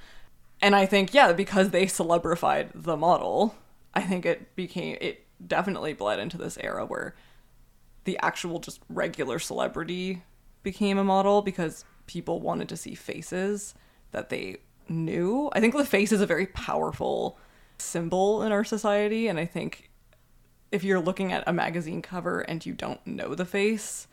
And 0.60 0.76
I 0.76 0.86
think, 0.86 1.12
yeah, 1.12 1.32
because 1.32 1.70
they 1.70 1.86
celebrified 1.86 2.70
the 2.74 2.96
model, 2.96 3.56
I 3.94 4.02
think 4.02 4.24
it 4.24 4.54
became, 4.54 4.96
it 5.00 5.26
definitely 5.44 5.92
bled 5.92 6.20
into 6.20 6.38
this 6.38 6.56
era 6.60 6.86
where 6.86 7.16
the 8.04 8.18
actual 8.22 8.60
just 8.60 8.80
regular 8.88 9.38
celebrity 9.38 10.22
became 10.62 10.98
a 10.98 11.04
model 11.04 11.42
because 11.42 11.84
people 12.12 12.40
wanted 12.40 12.68
to 12.68 12.76
see 12.76 12.94
faces 12.94 13.74
that 14.10 14.28
they 14.28 14.58
knew. 14.88 15.48
I 15.54 15.60
think 15.60 15.74
the 15.74 15.84
face 15.84 16.12
is 16.12 16.20
a 16.20 16.26
very 16.26 16.46
powerful 16.46 17.38
symbol 17.78 18.42
in 18.42 18.52
our 18.52 18.64
society. 18.64 19.28
And 19.28 19.38
I 19.38 19.46
think 19.46 19.90
if 20.70 20.84
you're 20.84 21.00
looking 21.00 21.32
at 21.32 21.44
a 21.46 21.52
magazine 21.52 22.02
cover 22.02 22.40
and 22.40 22.64
you 22.64 22.74
don't 22.74 23.04
know 23.06 23.34
the 23.34 23.46
face, 23.46 24.06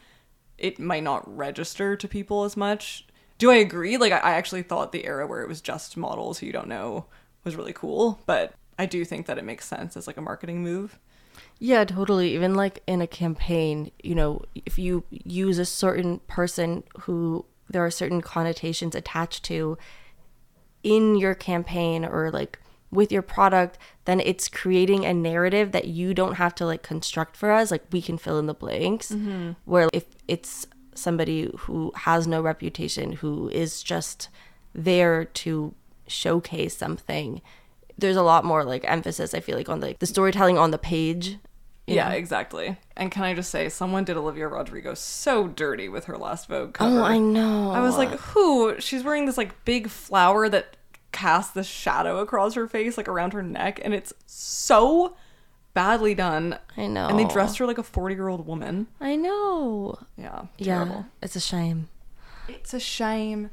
it 0.57 0.79
might 0.79 1.03
not 1.03 1.37
register 1.37 1.97
to 1.97 2.07
people 2.07 2.45
as 2.45 2.55
much. 2.55 3.05
Do 3.37 3.51
I 3.51 3.55
agree? 3.55 3.97
Like, 3.97 4.13
I 4.13 4.31
actually 4.31 4.63
thought 4.63 4.91
the 4.91 5.05
era 5.05 5.27
where 5.27 5.41
it 5.41 5.49
was 5.49 5.61
just 5.61 5.97
models 5.97 6.39
who 6.39 6.45
you 6.45 6.53
don't 6.53 6.67
know 6.67 7.05
was 7.43 7.55
really 7.55 7.73
cool, 7.73 8.19
but 8.25 8.53
I 8.77 8.85
do 8.85 9.03
think 9.03 9.25
that 9.25 9.37
it 9.37 9.45
makes 9.45 9.65
sense 9.65 9.97
as 9.97 10.07
like 10.07 10.17
a 10.17 10.21
marketing 10.21 10.63
move. 10.63 10.97
Yeah, 11.59 11.83
totally. 11.83 12.33
Even 12.33 12.55
like 12.55 12.81
in 12.87 13.01
a 13.01 13.07
campaign, 13.07 13.91
you 14.01 14.15
know, 14.15 14.41
if 14.65 14.79
you 14.79 15.03
use 15.09 15.57
a 15.57 15.65
certain 15.65 16.19
person 16.27 16.83
who 17.01 17.45
there 17.69 17.85
are 17.85 17.91
certain 17.91 18.21
connotations 18.21 18.95
attached 18.95 19.43
to 19.45 19.77
in 20.83 21.15
your 21.15 21.35
campaign 21.35 22.05
or 22.05 22.31
like 22.31 22.59
with 22.91 23.11
your 23.11 23.21
product, 23.21 23.77
then 24.05 24.19
it's 24.19 24.47
creating 24.47 25.05
a 25.05 25.13
narrative 25.13 25.71
that 25.71 25.85
you 25.85 26.13
don't 26.13 26.35
have 26.35 26.55
to 26.55 26.65
like 26.65 26.81
construct 26.81 27.35
for 27.35 27.51
us. 27.51 27.71
Like 27.71 27.83
we 27.91 28.01
can 28.01 28.17
fill 28.17 28.39
in 28.39 28.47
the 28.47 28.53
blanks. 28.53 29.11
Mm-hmm. 29.11 29.51
Where 29.65 29.89
if 29.93 30.05
it's 30.27 30.65
somebody 30.95 31.51
who 31.59 31.91
has 31.95 32.27
no 32.27 32.41
reputation, 32.41 33.13
who 33.13 33.49
is 33.49 33.83
just 33.83 34.29
there 34.73 35.25
to 35.25 35.73
showcase 36.07 36.75
something, 36.75 37.41
there's 37.97 38.15
a 38.15 38.23
lot 38.23 38.43
more 38.45 38.63
like 38.63 38.83
emphasis, 38.85 39.33
I 39.33 39.39
feel 39.39 39.57
like, 39.57 39.69
on 39.69 39.81
like 39.81 39.99
the 39.99 40.07
storytelling 40.07 40.57
on 40.57 40.71
the 40.71 40.77
page. 40.77 41.37
Yeah, 41.93 42.09
know? 42.09 42.15
exactly. 42.15 42.77
And 42.95 43.11
can 43.11 43.23
I 43.23 43.33
just 43.33 43.49
say, 43.49 43.69
someone 43.69 44.03
did 44.03 44.17
Olivia 44.17 44.47
Rodrigo 44.47 44.93
so 44.93 45.47
dirty 45.47 45.89
with 45.89 46.05
her 46.05 46.17
last 46.17 46.47
Vogue 46.47 46.69
oh, 46.69 46.71
cover. 46.71 46.99
Oh, 46.99 47.03
I 47.03 47.17
know. 47.17 47.71
I 47.71 47.81
was 47.81 47.97
like, 47.97 48.11
who? 48.11 48.79
She's 48.79 49.03
wearing 49.03 49.25
this 49.25 49.37
like 49.37 49.65
big 49.65 49.89
flower 49.89 50.49
that 50.49 50.77
casts 51.11 51.51
this 51.51 51.67
shadow 51.67 52.19
across 52.19 52.53
her 52.53 52.67
face, 52.67 52.97
like 52.97 53.07
around 53.07 53.33
her 53.33 53.43
neck, 53.43 53.79
and 53.83 53.93
it's 53.93 54.13
so 54.25 55.15
badly 55.73 56.13
done. 56.13 56.57
I 56.77 56.87
know. 56.87 57.07
And 57.07 57.17
they 57.17 57.25
dressed 57.25 57.57
her 57.59 57.65
like 57.65 57.77
a 57.77 57.83
40 57.83 58.15
year 58.15 58.27
old 58.27 58.45
woman. 58.45 58.87
I 58.99 59.15
know. 59.15 59.99
Yeah, 60.17 60.43
Yeah, 60.57 60.75
terrible. 60.75 61.05
it's 61.21 61.35
a 61.35 61.39
shame. 61.39 61.89
It's 62.47 62.73
a 62.73 62.79
shame. 62.79 63.51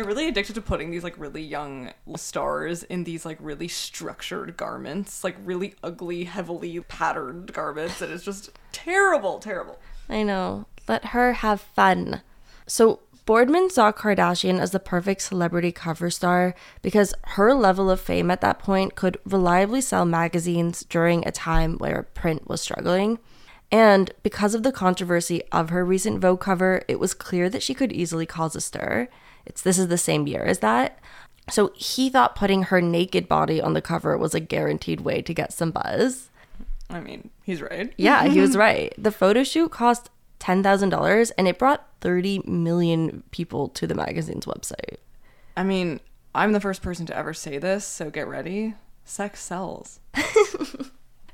They're 0.00 0.08
really 0.08 0.28
addicted 0.28 0.54
to 0.54 0.62
putting 0.62 0.90
these 0.90 1.04
like 1.04 1.18
really 1.18 1.42
young 1.42 1.90
stars 2.16 2.84
in 2.84 3.04
these 3.04 3.26
like 3.26 3.36
really 3.38 3.68
structured 3.68 4.56
garments, 4.56 5.22
like 5.22 5.36
really 5.44 5.74
ugly, 5.82 6.24
heavily 6.24 6.80
patterned 6.80 7.52
garments, 7.52 8.00
and 8.00 8.10
it's 8.10 8.24
just 8.24 8.48
terrible, 8.72 9.40
terrible. 9.40 9.78
I 10.08 10.22
know. 10.22 10.64
Let 10.88 11.04
her 11.08 11.34
have 11.34 11.60
fun. 11.60 12.22
So, 12.66 13.00
Boardman 13.26 13.68
saw 13.68 13.92
Kardashian 13.92 14.58
as 14.58 14.70
the 14.70 14.80
perfect 14.80 15.20
celebrity 15.20 15.70
cover 15.70 16.08
star 16.08 16.54
because 16.80 17.12
her 17.36 17.52
level 17.52 17.90
of 17.90 18.00
fame 18.00 18.30
at 18.30 18.40
that 18.40 18.58
point 18.58 18.94
could 18.94 19.18
reliably 19.26 19.82
sell 19.82 20.06
magazines 20.06 20.82
during 20.88 21.28
a 21.28 21.30
time 21.30 21.76
where 21.76 22.08
print 22.14 22.48
was 22.48 22.62
struggling. 22.62 23.18
And 23.70 24.12
because 24.22 24.54
of 24.54 24.62
the 24.62 24.72
controversy 24.72 25.42
of 25.52 25.68
her 25.68 25.84
recent 25.84 26.20
Vogue 26.20 26.40
cover, 26.40 26.84
it 26.88 26.98
was 26.98 27.12
clear 27.12 27.50
that 27.50 27.62
she 27.62 27.74
could 27.74 27.92
easily 27.92 28.24
cause 28.24 28.56
a 28.56 28.62
stir. 28.62 29.06
It's 29.50 29.62
this 29.62 29.80
is 29.80 29.88
the 29.88 29.98
same 29.98 30.28
year 30.28 30.44
as 30.44 30.60
that. 30.60 31.00
So 31.50 31.72
he 31.74 32.08
thought 32.08 32.36
putting 32.36 32.62
her 32.64 32.80
naked 32.80 33.26
body 33.26 33.60
on 33.60 33.72
the 33.72 33.82
cover 33.82 34.16
was 34.16 34.32
a 34.32 34.38
guaranteed 34.38 35.00
way 35.00 35.22
to 35.22 35.34
get 35.34 35.52
some 35.52 35.72
buzz. 35.72 36.30
I 36.88 37.00
mean, 37.00 37.30
he's 37.42 37.60
right. 37.60 37.92
Yeah, 37.96 38.28
he 38.28 38.40
was 38.40 38.56
right. 38.68 38.94
The 38.96 39.10
photo 39.10 39.42
shoot 39.42 39.72
cost 39.72 40.08
$10,000 40.38 41.32
and 41.36 41.48
it 41.48 41.58
brought 41.58 41.88
30 42.00 42.42
million 42.46 43.24
people 43.32 43.68
to 43.70 43.88
the 43.88 43.94
magazine's 43.96 44.46
website. 44.46 44.98
I 45.56 45.64
mean, 45.64 45.98
I'm 46.32 46.52
the 46.52 46.60
first 46.60 46.80
person 46.80 47.04
to 47.06 47.16
ever 47.16 47.34
say 47.34 47.58
this, 47.58 47.84
so 47.84 48.08
get 48.08 48.28
ready. 48.28 48.74
Sex 49.04 49.40
sells. 49.40 49.98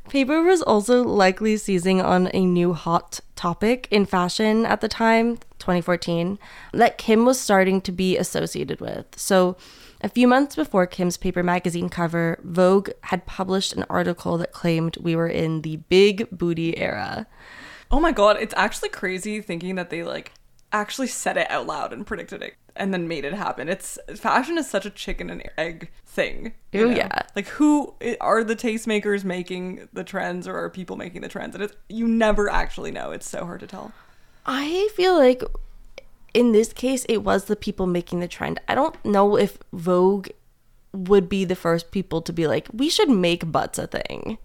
Paper 0.08 0.42
was 0.42 0.62
also 0.62 1.02
likely 1.02 1.56
seizing 1.56 2.00
on 2.00 2.30
a 2.32 2.44
new 2.44 2.72
hot 2.72 3.20
topic 3.34 3.88
in 3.90 4.06
fashion 4.06 4.64
at 4.64 4.80
the 4.80 4.88
time, 4.88 5.36
2014, 5.58 6.38
that 6.72 6.98
Kim 6.98 7.24
was 7.24 7.40
starting 7.40 7.80
to 7.82 7.92
be 7.92 8.16
associated 8.16 8.80
with. 8.80 9.06
So, 9.16 9.56
a 10.02 10.08
few 10.08 10.28
months 10.28 10.54
before 10.54 10.86
Kim's 10.86 11.16
Paper 11.16 11.42
magazine 11.42 11.88
cover, 11.88 12.38
Vogue 12.44 12.90
had 13.02 13.26
published 13.26 13.72
an 13.72 13.84
article 13.88 14.36
that 14.38 14.52
claimed 14.52 14.96
we 14.98 15.16
were 15.16 15.28
in 15.28 15.62
the 15.62 15.76
big 15.76 16.28
booty 16.30 16.76
era. 16.78 17.26
Oh 17.90 17.98
my 17.98 18.12
god, 18.12 18.36
it's 18.38 18.54
actually 18.56 18.90
crazy 18.90 19.40
thinking 19.40 19.74
that 19.76 19.90
they 19.90 20.02
like 20.02 20.32
actually 20.72 21.06
said 21.06 21.36
it 21.36 21.50
out 21.50 21.66
loud 21.66 21.92
and 21.92 22.06
predicted 22.06 22.42
it 22.42 22.54
and 22.78 22.92
then 22.92 23.08
made 23.08 23.24
it 23.24 23.34
happen. 23.34 23.68
It's 23.68 23.98
fashion 24.16 24.58
is 24.58 24.68
such 24.68 24.86
a 24.86 24.90
chicken 24.90 25.30
and 25.30 25.48
egg 25.56 25.90
thing. 26.04 26.54
you 26.72 26.86
oh, 26.86 26.88
know? 26.90 26.96
yeah. 26.96 27.22
Like 27.34 27.48
who 27.48 27.94
are 28.20 28.44
the 28.44 28.56
tastemakers 28.56 29.24
making 29.24 29.88
the 29.92 30.04
trends 30.04 30.46
or 30.46 30.56
are 30.56 30.70
people 30.70 30.96
making 30.96 31.22
the 31.22 31.28
trends? 31.28 31.54
And 31.54 31.64
it's 31.64 31.74
you 31.88 32.06
never 32.06 32.50
actually 32.50 32.90
know. 32.90 33.10
It's 33.10 33.28
so 33.28 33.44
hard 33.44 33.60
to 33.60 33.66
tell. 33.66 33.92
I 34.44 34.88
feel 34.94 35.16
like 35.16 35.42
in 36.34 36.52
this 36.52 36.72
case, 36.72 37.06
it 37.08 37.18
was 37.18 37.46
the 37.46 37.56
people 37.56 37.86
making 37.86 38.20
the 38.20 38.28
trend. 38.28 38.60
I 38.68 38.74
don't 38.74 39.02
know 39.04 39.36
if 39.36 39.58
Vogue 39.72 40.28
would 40.92 41.28
be 41.28 41.44
the 41.44 41.56
first 41.56 41.90
people 41.90 42.22
to 42.22 42.32
be 42.32 42.46
like, 42.46 42.68
we 42.72 42.88
should 42.88 43.08
make 43.08 43.50
butts 43.50 43.78
a 43.78 43.86
thing. 43.86 44.38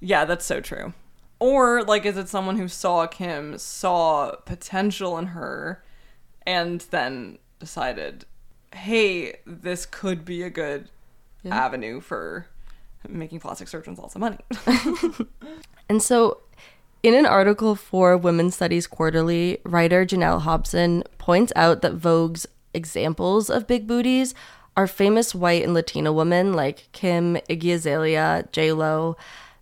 Yeah, 0.00 0.24
that's 0.24 0.44
so 0.44 0.60
true. 0.60 0.94
Or 1.40 1.82
like 1.84 2.04
is 2.04 2.16
it 2.16 2.28
someone 2.28 2.58
who 2.58 2.68
saw 2.68 3.06
Kim, 3.06 3.56
saw 3.58 4.32
potential 4.44 5.16
in 5.18 5.26
her 5.26 5.82
and 6.48 6.80
then 6.90 7.38
decided, 7.58 8.24
"Hey, 8.74 9.36
this 9.46 9.86
could 9.86 10.24
be 10.24 10.42
a 10.42 10.50
good 10.50 10.90
avenue 11.50 12.00
for 12.00 12.46
making 13.08 13.40
plastic 13.40 13.68
surgeons 13.68 13.98
lots 13.98 14.14
of 14.14 14.20
money. 14.20 14.38
And 15.90 16.02
so, 16.02 16.42
in 17.02 17.14
an 17.14 17.24
article 17.24 17.74
for 17.74 18.14
Women's 18.14 18.56
Studies 18.56 18.86
Quarterly, 18.86 19.58
writer 19.64 20.04
Janell 20.04 20.42
Hobson 20.42 21.02
points 21.16 21.50
out 21.56 21.80
that 21.80 21.96
Vogue's 21.96 22.46
examples 22.74 23.48
of 23.48 23.66
big 23.66 23.86
booties 23.86 24.34
are 24.76 24.86
famous 24.86 25.34
white 25.34 25.64
and 25.64 25.72
Latina 25.72 26.12
women 26.12 26.52
like 26.52 26.90
Kim, 26.92 27.36
Iggy 27.48 27.72
Azalea, 27.72 28.46
J 28.52 28.72
Lo, 28.72 29.16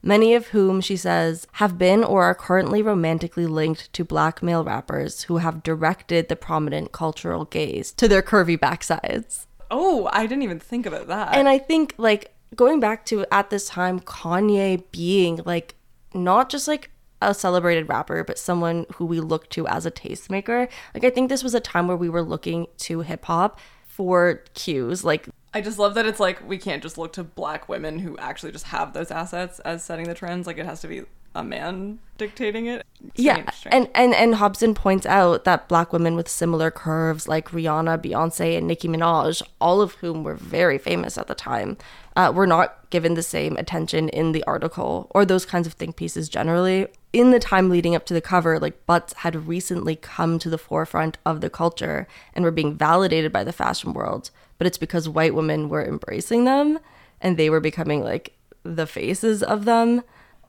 many 0.07 0.35
of 0.35 0.49
whom, 0.49 0.81
she 0.81 0.97
says, 0.97 1.47
have 1.55 1.77
been 1.77 2.05
or 2.05 2.23
are 2.23 2.35
currently 2.35 2.81
romantically 2.81 3.47
linked 3.47 3.92
to 3.92 4.05
black 4.05 4.42
male 4.42 4.64
rappers 4.64 5.25
who 5.25 5.38
have 5.38 5.62
directed 5.62 6.29
the 6.29 6.37
prominent 6.37 6.92
cultural 6.92 7.45
gaze 7.45 7.92
to 7.92 8.09
their 8.09 8.23
curvy 8.23 8.57
backsides. 8.57 9.47
oh, 9.71 10.09
I 10.12 10.27
didn't 10.27 10.45
even 10.45 10.61
think 10.61 10.87
about 10.87 11.09
that. 11.09 11.35
And 11.35 11.49
I 11.49 11.59
think 11.59 11.95
like 11.99 12.33
going 12.55 12.79
back 12.79 13.05
to 13.07 13.27
at 13.33 13.51
this 13.51 13.69
time 13.69 13.99
Kanye 14.01 14.85
being 14.92 15.40
like 15.45 15.75
not 16.14 16.49
just 16.49 16.69
like 16.69 16.90
a 17.21 17.35
celebrated 17.35 17.88
rapper 17.88 18.23
but 18.23 18.38
someone 18.38 18.87
who 18.95 19.05
we 19.05 19.21
look 19.21 19.51
to 19.51 19.66
as 19.66 19.85
a 19.85 19.90
tastemaker. 19.90 20.69
Like 20.95 21.05
I 21.05 21.11
think 21.11 21.29
this 21.29 21.42
was 21.42 21.55
a 21.55 21.61
time 21.61 21.88
where 21.88 21.97
we 21.97 22.09
were 22.09 22.23
looking 22.23 22.69
to 22.79 23.01
hip 23.01 23.25
hop 23.25 23.59
for 23.87 24.45
cues 24.55 25.05
like 25.05 25.29
I 25.57 25.62
just 25.62 25.79
love 25.79 25.95
that 25.95 26.05
it's 26.05 26.21
like 26.21 26.47
we 26.47 26.59
can't 26.59 26.83
just 26.83 26.99
look 26.99 27.14
to 27.14 27.25
black 27.25 27.66
women 27.66 27.99
who 28.01 28.19
actually 28.19 28.53
just 28.53 28.66
have 28.66 28.92
those 28.92 29.11
assets 29.11 29.59
as 29.61 29.83
setting 29.83 30.07
the 30.07 30.12
trends. 30.12 30.47
Like 30.47 30.59
it 30.59 30.66
has 30.66 30.83
to 30.83 30.87
be 30.88 31.05
a 31.35 31.42
man 31.42 31.99
dictating 32.19 32.66
it. 32.66 32.85
yeah, 33.14 33.37
Strange, 33.37 33.55
strange. 33.55 33.75
and 33.75 33.88
and 33.95 34.14
and 34.14 34.35
Hobson 34.35 34.75
points 34.75 35.07
out 35.07 35.45
that 35.45 35.66
black 35.66 35.95
women 35.95 36.14
with 36.14 36.29
similar 36.29 36.71
curves 36.71 37.27
like 37.27 37.53
Rihanna, 37.53 38.03
Beyonce, 38.03 38.59
and 38.59 38.66
Nicki 38.66 38.87
Minaj, 38.87 39.40
all 39.59 39.81
of 39.81 39.92
whom 39.95 40.25
were 40.25 40.35
very 40.35 40.77
famous 40.77 41.16
at 41.16 41.27
the 41.27 41.35
time, 41.35 41.79
uh, 42.16 42.31
were 42.35 42.47
not 42.47 42.90
given 42.90 43.14
the 43.14 43.23
same 43.23 43.57
attention 43.57 44.11
in 44.11 44.33
the 44.33 44.45
article 44.45 45.11
or 45.14 45.25
those 45.25 45.47
kinds 45.47 45.66
of 45.66 45.73
think 45.73 45.97
pieces 45.97 46.29
generally. 46.29 46.87
In 47.14 47.31
the 47.31 47.38
time 47.38 47.71
leading 47.71 47.95
up 47.97 48.05
to 48.07 48.14
the 48.14 48.21
cover, 48.21 48.59
like 48.59 48.85
butts 48.85 49.14
had 49.14 49.47
recently 49.49 49.97
come 49.97 50.38
to 50.38 50.51
the 50.51 50.59
forefront 50.59 51.16
of 51.25 51.40
the 51.40 51.49
culture 51.49 52.07
and 52.35 52.45
were 52.45 52.51
being 52.51 52.75
validated 52.77 53.33
by 53.33 53.42
the 53.42 53.55
fashion 53.55 53.95
world, 53.95 54.31
but 54.59 54.66
it's 54.66 54.79
because 54.79 55.09
white 55.09 55.35
women 55.35 55.69
were 55.69 55.85
embracing 55.85 56.45
them 56.45 56.79
and 57.21 57.37
they 57.37 57.51
were 57.51 57.61
becoming 57.61 58.03
like 58.03 58.37
the 58.62 58.87
faces 58.87 59.42
of 59.42 59.64
them. 59.64 60.03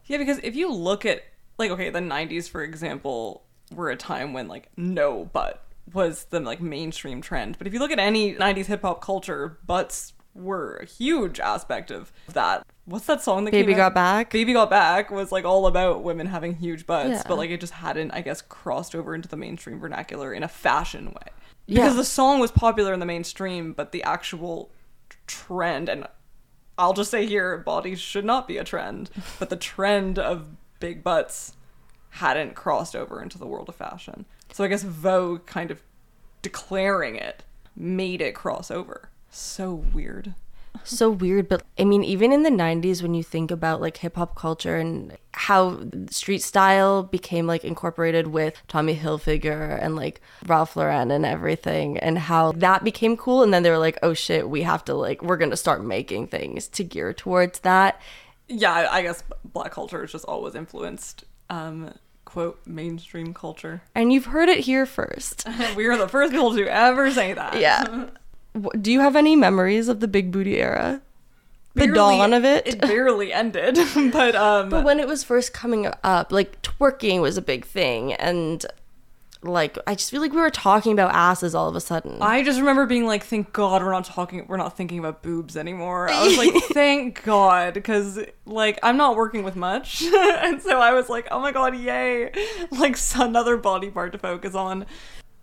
Yeah, 0.05 0.17
because 0.17 0.39
if 0.39 0.55
you 0.55 0.71
look 0.71 1.05
at 1.05 1.23
like 1.57 1.71
okay, 1.71 1.89
the 1.89 1.99
'90s, 1.99 2.49
for 2.49 2.63
example, 2.63 3.43
were 3.71 3.89
a 3.89 3.95
time 3.97 4.33
when 4.33 4.47
like 4.47 4.69
no 4.77 5.25
butt 5.25 5.63
was 5.93 6.25
the 6.25 6.39
like 6.39 6.61
mainstream 6.61 7.21
trend. 7.21 7.57
But 7.57 7.67
if 7.67 7.73
you 7.73 7.79
look 7.79 7.91
at 7.91 7.99
any 7.99 8.35
'90s 8.35 8.65
hip 8.65 8.81
hop 8.81 9.01
culture, 9.01 9.57
butts 9.65 10.13
were 10.33 10.77
a 10.77 10.85
huge 10.85 11.39
aspect 11.39 11.91
of 11.91 12.11
that. 12.33 12.65
What's 12.85 13.05
that 13.07 13.21
song 13.21 13.45
that 13.45 13.51
Baby 13.51 13.73
came 13.73 13.81
out? 13.81 13.89
Got 13.89 13.93
Back? 13.95 14.31
Baby 14.31 14.53
Got 14.53 14.69
Back 14.69 15.11
was 15.11 15.31
like 15.31 15.43
all 15.45 15.67
about 15.67 16.03
women 16.03 16.27
having 16.27 16.55
huge 16.55 16.85
butts, 16.85 17.09
Yeah. 17.09 17.23
but 17.27 17.37
like 17.37 17.49
it 17.49 17.59
just 17.59 17.73
hadn't, 17.73 18.11
I 18.11 18.21
guess, 18.21 18.41
crossed 18.41 18.95
over 18.95 19.13
into 19.15 19.27
the 19.27 19.35
mainstream 19.35 19.79
vernacular 19.79 20.33
in 20.33 20.43
a 20.43 20.47
fashion 20.47 21.07
way. 21.07 21.31
Yeah. 21.67 21.83
Because 21.83 21.97
the 21.97 22.05
song 22.05 22.39
was 22.39 22.51
popular 22.51 22.93
in 22.93 22.99
the 22.99 23.05
mainstream, 23.05 23.73
but 23.73 23.91
the 23.91 24.03
actual 24.03 24.71
trend 25.27 25.89
and 25.89 26.07
I'll 26.77 26.93
just 26.93 27.11
say 27.11 27.25
here, 27.25 27.57
bodies 27.57 27.99
should 27.99 28.25
not 28.25 28.47
be 28.47 28.57
a 28.57 28.63
trend, 28.63 29.09
but 29.39 29.49
the 29.49 29.55
trend 29.55 30.17
of 30.19 30.47
big 30.79 31.03
butts 31.03 31.53
hadn't 32.11 32.55
crossed 32.55 32.95
over 32.95 33.21
into 33.21 33.37
the 33.37 33.47
world 33.47 33.69
of 33.69 33.75
fashion. 33.75 34.25
So 34.51 34.63
I 34.63 34.67
guess 34.67 34.83
Vogue 34.83 35.45
kind 35.45 35.71
of 35.71 35.81
declaring 36.41 37.15
it 37.15 37.43
made 37.75 38.21
it 38.21 38.33
cross 38.33 38.71
over. 38.71 39.09
So 39.29 39.73
weird. 39.73 40.33
So 40.83 41.09
weird 41.09 41.49
but 41.49 41.63
i 41.77 41.83
mean 41.83 42.03
even 42.03 42.31
in 42.31 42.43
the 42.43 42.49
90s 42.49 43.01
when 43.01 43.13
you 43.13 43.21
think 43.23 43.51
about 43.51 43.81
like 43.81 43.97
hip 43.97 44.15
hop 44.15 44.35
culture 44.35 44.77
and 44.77 45.17
how 45.33 45.79
street 46.09 46.41
style 46.41 47.03
became 47.03 47.45
like 47.45 47.65
incorporated 47.65 48.27
with 48.27 48.61
tommy 48.67 48.95
hilfiger 48.95 49.77
and 49.81 49.95
like 49.95 50.21
ralph 50.45 50.75
lauren 50.75 51.11
and 51.11 51.25
everything 51.25 51.97
and 51.97 52.17
how 52.17 52.51
that 52.53 52.83
became 52.83 53.17
cool 53.17 53.43
and 53.43 53.53
then 53.53 53.63
they 53.63 53.69
were 53.69 53.77
like 53.77 53.97
oh 54.01 54.13
shit 54.13 54.49
we 54.49 54.61
have 54.61 54.83
to 54.85 54.93
like 54.93 55.21
we're 55.21 55.37
gonna 55.37 55.57
start 55.57 55.83
making 55.83 56.25
things 56.27 56.67
to 56.67 56.83
gear 56.83 57.11
towards 57.13 57.59
that 57.59 57.99
Yeah, 58.47 58.87
I 58.89 59.01
guess 59.01 59.23
black 59.43 59.71
culture 59.73 60.03
is 60.05 60.11
just 60.11 60.25
always 60.25 60.55
influenced 60.55 61.25
um 61.49 61.93
quote 62.23 62.59
mainstream 62.65 63.33
culture. 63.33 63.81
and 63.95 64.11
you've 64.13 64.25
heard 64.25 64.47
it 64.49 64.59
here 64.59 64.85
first 64.85 65.45
we 65.75 65.85
are 65.87 65.97
the 65.97 66.07
first 66.07 66.31
people 66.31 66.53
to 66.55 66.65
ever 66.67 67.11
say 67.11 67.33
that. 67.33 67.59
yeah 67.59 68.05
do 68.81 68.91
you 68.91 68.99
have 68.99 69.15
any 69.15 69.35
memories 69.35 69.87
of 69.87 69.99
the 69.99 70.07
big 70.07 70.31
booty 70.31 70.57
era 70.57 71.01
the 71.73 71.85
Barely- 71.85 71.93
dawn 71.93 72.33
of 72.33 72.43
it, 72.43 72.67
It 72.67 72.81
barely 72.81 73.31
ended, 73.43 73.77
but 74.11 74.35
um 74.35 74.69
But 74.69 74.83
when 74.83 74.99
it 74.99 75.07
was 75.07 75.23
first 75.23 75.53
coming 75.53 75.87
up, 76.03 76.31
like 76.31 76.61
twerking 76.63 77.21
was 77.21 77.37
a 77.37 77.41
big 77.41 77.65
thing, 77.65 78.13
and 78.13 78.65
like 79.43 79.77
I 79.85 79.93
just 79.93 80.09
feel 80.09 80.21
like 80.21 80.31
we 80.33 80.41
were 80.41 80.49
talking 80.49 80.91
about 80.91 81.13
asses 81.13 81.53
all 81.53 81.69
of 81.69 81.75
a 81.75 81.81
sudden. 81.81 82.17
I 82.21 82.43
just 82.43 82.59
remember 82.59 82.87
being 82.87 83.05
like, 83.05 83.23
"Thank 83.23 83.53
God 83.53 83.83
we're 83.83 83.91
not 83.91 84.05
talking, 84.05 84.45
we're 84.47 84.57
not 84.57 84.75
thinking 84.75 84.97
about 84.97 85.21
boobs 85.21 85.55
anymore." 85.55 86.09
I 86.09 86.23
was 86.25 86.37
like, 86.37 86.53
"Thank 86.73 87.23
God," 87.23 87.75
because 87.75 88.19
like 88.47 88.79
I'm 88.81 88.97
not 88.97 89.15
working 89.15 89.43
with 89.43 89.55
much, 89.55 90.01
and 90.01 90.59
so 90.61 90.79
I 90.79 90.93
was 90.93 91.09
like, 91.09 91.27
"Oh 91.29 91.39
my 91.39 91.51
God, 91.51 91.77
yay!" 91.77 92.31
Like 92.71 92.97
another 93.15 93.57
body 93.57 93.91
part 93.91 94.13
to 94.13 94.17
focus 94.17 94.55
on. 94.55 94.85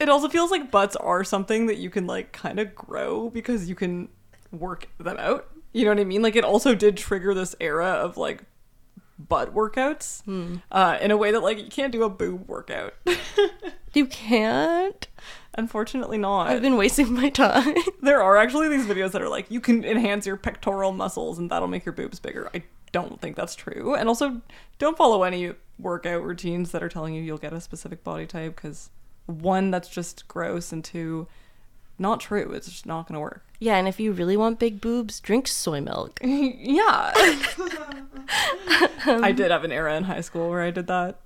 It 0.01 0.09
also 0.09 0.29
feels 0.29 0.51
like 0.51 0.71
butts 0.71 0.97
are 0.97 1.25
something 1.25 1.67
that 1.67 1.77
you 1.79 1.91
can 1.91 2.07
like 2.07 2.33
kind 2.33 2.59
of 2.59 2.75
grow 2.75 3.31
because 3.31 3.69
you 3.69 3.75
can 3.75 4.09
work 4.51 4.89
them 4.99 5.17
out. 5.19 5.49
You 5.73 5.85
know 5.85 5.91
what 5.91 6.01
I 6.01 6.05
mean? 6.05 6.23
Like 6.23 6.37
it 6.37 6.45
also 6.45 6.75
did 6.75 6.97
trigger 6.97 7.35
this 7.35 7.55
era 7.61 7.87
of 7.87 8.17
like 8.17 8.43
butt 9.19 9.55
workouts 9.55 10.23
uh, 10.73 10.99
in 11.01 11.11
a 11.11 11.17
way 11.17 11.31
that 11.31 11.43
like 11.43 11.59
you 11.59 11.69
can't 11.69 11.93
do 11.93 12.03
a 12.03 12.11
boob 12.11 12.49
workout. 12.49 12.95
you 13.95 14.07
can't. 14.07 15.07
Unfortunately, 15.57 16.19
not. 16.19 16.49
I've 16.49 16.63
been 16.63 16.77
wasting 16.77 17.13
my 17.13 17.29
time. 17.31 17.75
There 18.03 18.21
are 18.23 18.37
actually 18.37 18.69
these 18.69 18.87
videos 18.87 19.13
that 19.13 19.23
are 19.23 19.29
like 19.29 19.51
you 19.51 19.61
can 19.61 19.85
enhance 19.85 20.27
your 20.27 20.37
pectoral 20.37 20.93
muscles 20.93 21.39
and 21.39 21.51
that'll 21.51 21.69
make 21.69 21.87
your 21.87 21.93
boobs 21.93 22.21
bigger. 22.21 22.51
I 22.53 22.65
don't 22.93 23.21
think 23.21 23.35
that's 23.37 23.55
true. 23.55 23.95
And 23.95 24.09
also, 24.09 24.43
don't 24.79 24.97
follow 24.97 25.23
any 25.23 25.53
workout 25.79 26.23
routines 26.23 26.71
that 26.73 26.83
are 26.83 26.89
telling 26.89 27.15
you 27.15 27.23
you'll 27.23 27.39
get 27.39 27.53
a 27.53 27.61
specific 27.61 28.05
body 28.05 28.27
type 28.27 28.57
because 28.57 28.91
one, 29.27 29.71
that's 29.71 29.89
just 29.89 30.27
gross, 30.29 30.73
and 30.73 30.85
two, 30.85 31.27
not 31.99 32.21
true. 32.21 32.53
It's 32.53 32.69
just 32.69 32.87
not 32.87 33.09
going 33.09 33.15
to 33.15 33.21
work. 33.21 33.45
yeah, 33.61 33.77
and 33.77 33.89
if 33.89 33.99
you 34.01 34.13
really 34.13 34.37
want 34.37 34.59
big 34.59 34.81
boobs, 34.81 35.21
drink 35.21 35.47
soy 35.49 35.81
milk. 35.81 36.19
yeah. 36.23 37.13
I 39.07 39.33
did 39.33 39.51
have 39.51 39.65
an 39.65 39.73
era 39.73 39.97
in 39.97 40.05
high 40.05 40.21
school 40.21 40.51
where 40.51 40.63
I 40.63 40.71
did 40.71 40.87
that. 40.89 41.21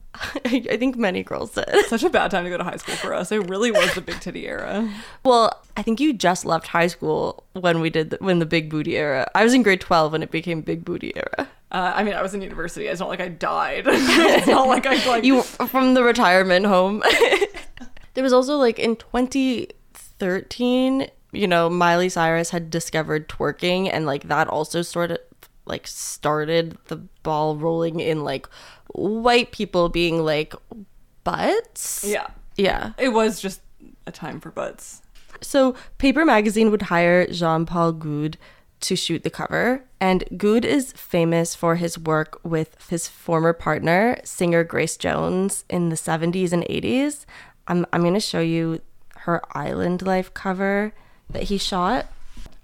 I 0.44 0.76
think 0.78 0.96
many 0.96 1.22
girls 1.22 1.52
did. 1.52 1.68
Such 1.86 2.02
a 2.02 2.10
bad 2.10 2.30
time 2.32 2.42
to 2.44 2.50
go 2.50 2.56
to 2.56 2.64
high 2.64 2.76
school 2.76 2.96
for 2.96 3.14
us. 3.14 3.30
It 3.30 3.48
really 3.48 3.70
was 3.70 3.94
the 3.94 4.00
big 4.00 4.18
titty 4.20 4.48
era. 4.48 4.90
Well, 5.24 5.52
I 5.76 5.82
think 5.82 6.00
you 6.00 6.12
just 6.12 6.44
left 6.44 6.68
high 6.68 6.88
school 6.88 7.44
when 7.52 7.80
we 7.80 7.88
did 7.88 8.10
the, 8.10 8.16
when 8.20 8.38
the 8.40 8.46
big 8.46 8.68
booty 8.68 8.96
era. 8.96 9.30
I 9.34 9.44
was 9.44 9.54
in 9.54 9.62
grade 9.62 9.80
twelve 9.80 10.12
when 10.12 10.22
it 10.22 10.30
became 10.32 10.60
big 10.62 10.84
booty 10.84 11.12
era. 11.14 11.48
Uh, 11.70 11.92
I 11.94 12.02
mean, 12.02 12.14
I 12.14 12.22
was 12.22 12.32
in 12.34 12.40
university. 12.40 12.86
It's 12.86 13.00
not 13.00 13.10
like 13.10 13.20
I 13.20 13.28
died. 13.28 13.84
it's 13.86 14.46
not 14.46 14.68
like 14.68 14.86
I 14.86 15.04
like 15.06 15.24
you 15.24 15.42
from 15.42 15.92
the 15.94 16.02
retirement 16.02 16.64
home. 16.66 17.02
there 18.14 18.24
was 18.24 18.32
also 18.32 18.56
like 18.56 18.78
in 18.78 18.96
2013, 18.96 21.08
you 21.32 21.46
know, 21.46 21.68
Miley 21.68 22.08
Cyrus 22.08 22.48
had 22.50 22.70
discovered 22.70 23.28
twerking 23.28 23.90
and 23.92 24.06
like 24.06 24.28
that 24.28 24.48
also 24.48 24.80
sort 24.82 25.10
of 25.10 25.18
like 25.66 25.86
started 25.86 26.78
the 26.86 26.96
ball 27.22 27.56
rolling 27.56 28.00
in 28.00 28.24
like 28.24 28.48
white 28.94 29.52
people 29.52 29.90
being 29.90 30.24
like 30.24 30.54
butts. 31.24 32.02
Yeah. 32.06 32.28
Yeah. 32.56 32.92
It 32.96 33.10
was 33.10 33.40
just 33.40 33.60
a 34.06 34.12
time 34.12 34.40
for 34.40 34.50
butts. 34.50 35.02
So 35.42 35.74
Paper 35.98 36.24
Magazine 36.24 36.70
would 36.70 36.80
hire 36.82 37.30
Jean-Paul 37.30 37.92
Goude 37.92 38.38
to 38.80 38.96
shoot 38.96 39.22
the 39.24 39.30
cover, 39.30 39.84
and 40.00 40.24
Goude 40.36 40.64
is 40.64 40.92
famous 40.92 41.54
for 41.54 41.76
his 41.76 41.98
work 41.98 42.40
with 42.44 42.76
his 42.88 43.08
former 43.08 43.52
partner, 43.52 44.18
singer 44.24 44.64
Grace 44.64 44.96
Jones, 44.96 45.64
in 45.68 45.88
the 45.88 45.96
70s 45.96 46.52
and 46.52 46.62
80s. 46.64 47.24
I'm 47.66 47.86
I'm 47.92 48.02
gonna 48.02 48.20
show 48.20 48.40
you 48.40 48.80
her 49.20 49.42
Island 49.56 50.02
Life 50.02 50.32
cover 50.32 50.92
that 51.30 51.44
he 51.44 51.58
shot. 51.58 52.06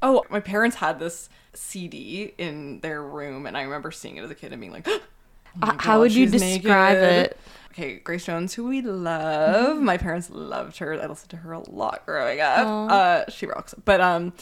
Oh, 0.02 0.24
my 0.30 0.40
parents 0.40 0.76
had 0.76 0.98
this 0.98 1.28
CD 1.52 2.34
in 2.38 2.80
their 2.80 3.02
room, 3.02 3.46
and 3.46 3.56
I 3.56 3.62
remember 3.62 3.90
seeing 3.90 4.16
it 4.16 4.22
as 4.24 4.30
a 4.30 4.34
kid 4.34 4.52
and 4.52 4.60
being 4.60 4.72
like, 4.72 4.86
oh 4.88 5.00
my 5.56 5.74
How 5.78 5.94
God, 5.94 6.00
would 6.00 6.14
you 6.14 6.28
describe 6.28 6.96
naked. 6.98 7.26
it? 7.32 7.38
Okay, 7.72 7.96
Grace 7.96 8.24
Jones, 8.24 8.54
who 8.54 8.68
we 8.68 8.82
love. 8.82 9.78
My 9.78 9.96
parents 9.96 10.30
loved 10.30 10.78
her. 10.78 10.94
I 10.94 11.06
listened 11.06 11.30
to 11.30 11.38
her 11.38 11.52
a 11.52 11.70
lot 11.70 12.06
growing 12.06 12.40
up. 12.40 12.66
Uh, 12.90 13.30
she 13.30 13.46
rocks. 13.46 13.74
But 13.84 14.00
um, 14.00 14.32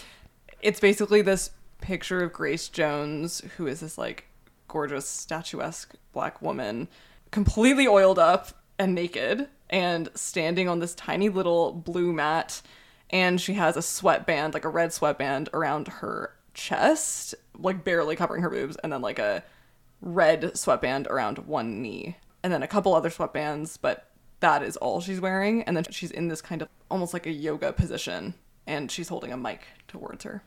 it's 0.61 0.81
basically 0.81 1.23
this 1.23 1.51
picture 1.83 2.23
of 2.23 2.33
Grace 2.33 2.69
Jones, 2.69 3.43
who 3.57 3.67
is 3.67 3.81
this 3.81 3.99
like 3.99 4.27
gorgeous, 4.69 5.09
statuesque 5.09 5.95
black 6.13 6.41
woman, 6.41 6.89
completely 7.31 7.87
oiled 7.87 8.19
up 8.19 8.63
and 8.79 8.95
naked, 8.95 9.49
and 9.69 10.09
standing 10.15 10.69
on 10.69 10.79
this 10.79 10.95
tiny 10.95 11.29
little 11.29 11.73
blue 11.73 12.13
mat. 12.13 12.63
And 13.11 13.41
she 13.41 13.55
has 13.55 13.77
a 13.77 13.83
sweatband, 13.83 14.55
like 14.55 14.65
a 14.65 14.71
red 14.71 14.93
sweatband, 14.93 15.51
around 15.53 15.89
her 15.89 16.35
chest. 16.55 17.35
like 17.59 17.85
barely 17.85 18.17
covering 18.17 18.43
her 18.43 18.51
boobs, 18.51 18.77
and 18.77 18.93
then 18.93 19.03
like 19.03 19.19
a 19.19 19.43
red 20.01 20.57
sweatband 20.57 21.07
around 21.09 21.39
one 21.39 21.83
knee, 21.83 22.17
and 22.43 22.53
then 22.53 22.63
a 22.63 22.69
couple 22.69 22.95
other 22.95 23.11
sweatbands, 23.11 23.79
but 23.81 24.09
that 24.41 24.63
is 24.63 24.77
all 24.79 25.01
she's 25.01 25.21
wearing. 25.21 25.63
And 25.63 25.77
then 25.77 25.85
she's 25.91 26.11
in 26.11 26.29
this 26.29 26.43
kind 26.43 26.63
of 26.63 26.69
almost 26.91 27.13
like 27.13 27.27
a 27.27 27.33
yoga 27.33 27.73
position, 27.73 28.35
and 28.67 28.91
she's 28.91 29.09
holding 29.09 29.33
a 29.33 29.37
mic 29.37 29.67
towards 29.89 30.25
her. 30.25 30.43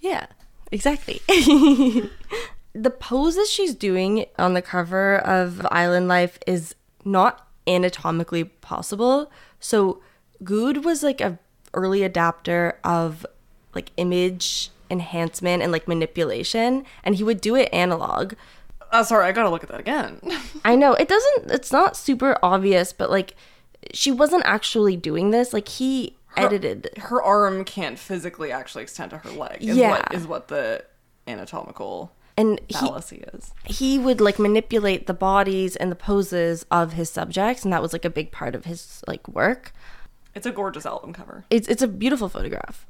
Yeah, 0.00 0.26
exactly. 0.70 1.20
the 2.72 2.90
poses 2.90 3.50
she's 3.50 3.74
doing 3.74 4.26
on 4.38 4.54
the 4.54 4.62
cover 4.62 5.18
of 5.18 5.66
Island 5.70 6.08
Life 6.08 6.38
is 6.46 6.74
not 7.04 7.48
anatomically 7.66 8.44
possible. 8.44 9.30
So 9.58 10.00
Goude 10.42 10.84
was 10.84 11.02
like 11.02 11.20
a 11.20 11.38
early 11.74 12.02
adapter 12.02 12.78
of 12.82 13.24
like 13.74 13.92
image 13.96 14.70
enhancement 14.90 15.62
and 15.62 15.70
like 15.70 15.86
manipulation 15.86 16.84
and 17.04 17.14
he 17.14 17.24
would 17.24 17.40
do 17.40 17.54
it 17.54 17.68
analog. 17.72 18.34
Uh, 18.90 19.04
sorry, 19.04 19.26
I 19.26 19.32
gotta 19.32 19.50
look 19.50 19.62
at 19.62 19.68
that 19.68 19.80
again. 19.80 20.20
I 20.64 20.74
know 20.74 20.94
it 20.94 21.08
doesn't 21.08 21.50
it's 21.50 21.72
not 21.72 21.96
super 21.96 22.38
obvious 22.42 22.92
but 22.92 23.10
like 23.10 23.34
she 23.94 24.10
wasn't 24.10 24.42
actually 24.44 24.96
doing 24.96 25.30
this 25.30 25.52
like 25.52 25.68
he 25.68 26.16
edited 26.36 26.90
her 26.98 27.22
arm 27.22 27.64
can't 27.64 27.98
physically 27.98 28.52
actually 28.52 28.82
extend 28.82 29.10
to 29.10 29.18
her 29.18 29.30
leg. 29.30 29.58
Is 29.62 29.76
Yeah. 29.76 29.90
what, 29.90 30.14
is 30.14 30.26
what 30.26 30.48
the 30.48 30.84
anatomical 31.26 32.12
and 32.36 32.60
he, 32.68 32.74
fallacy 32.74 33.24
is. 33.34 33.52
he 33.64 33.98
would 33.98 34.20
like 34.20 34.38
manipulate 34.38 35.06
the 35.06 35.14
bodies 35.14 35.76
and 35.76 35.90
the 35.90 35.96
poses 35.96 36.64
of 36.70 36.94
his 36.94 37.10
subjects 37.10 37.64
and 37.64 37.72
that 37.72 37.82
was 37.82 37.92
like 37.92 38.04
a 38.04 38.10
big 38.10 38.32
part 38.32 38.54
of 38.54 38.64
his 38.64 39.02
like 39.06 39.26
work 39.28 39.72
It's 40.34 40.46
a 40.46 40.50
gorgeous 40.52 40.86
album 40.86 41.12
cover. 41.12 41.44
it's 41.50 41.68
it's 41.68 41.82
a 41.82 41.88
beautiful 41.88 42.28
photograph 42.28 42.86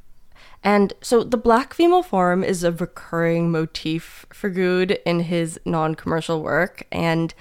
and 0.62 0.92
so 1.02 1.24
the 1.24 1.36
black 1.36 1.74
female 1.74 2.02
form 2.02 2.44
is 2.44 2.62
a 2.62 2.70
recurring 2.72 3.50
motif 3.50 4.26
for 4.32 4.50
Goude 4.50 4.98
in 5.04 5.20
his 5.20 5.58
non-commercial 5.64 6.42
work 6.42 6.86
and 6.92 7.34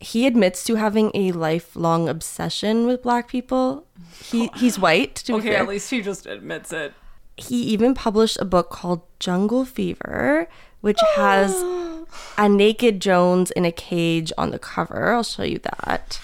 he 0.00 0.26
admits 0.26 0.64
to 0.64 0.74
having 0.74 1.10
a 1.14 1.32
lifelong 1.32 2.08
obsession 2.08 2.86
with 2.86 3.02
black 3.02 3.28
people 3.28 3.85
he 4.24 4.50
he's 4.56 4.78
white 4.78 5.14
to 5.16 5.32
be 5.34 5.38
Okay, 5.38 5.56
at 5.56 5.68
least 5.68 5.90
he 5.90 6.00
just 6.02 6.26
admits 6.26 6.72
it. 6.72 6.94
he 7.36 7.62
even 7.62 7.94
published 7.94 8.38
a 8.40 8.44
book 8.44 8.70
called 8.70 9.02
Jungle 9.20 9.64
Fever, 9.64 10.48
which 10.80 10.98
has 11.16 11.54
a 12.38 12.48
naked 12.48 13.00
Jones 13.00 13.50
in 13.50 13.64
a 13.64 13.72
cage 13.72 14.32
on 14.38 14.50
the 14.50 14.58
cover. 14.58 15.12
I'll 15.12 15.22
show 15.22 15.42
you 15.42 15.58
that. 15.58 16.20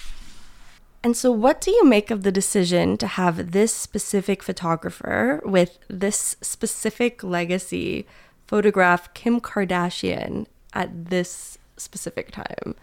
And 1.05 1.17
so, 1.17 1.33
what 1.33 1.61
do 1.61 1.71
you 1.73 1.85
make 1.85 2.11
of 2.13 2.23
the 2.23 2.31
decision 2.31 2.97
to 2.99 3.07
have 3.09 3.51
this 3.53 3.75
specific 3.75 4.43
photographer 4.43 5.41
with 5.45 5.79
this 5.89 6.37
specific 6.41 7.23
legacy 7.25 8.07
photograph 8.47 9.13
Kim 9.13 9.41
Kardashian 9.41 10.47
at 10.73 11.07
this 11.11 11.59
specific 11.77 12.31
time? 12.31 12.77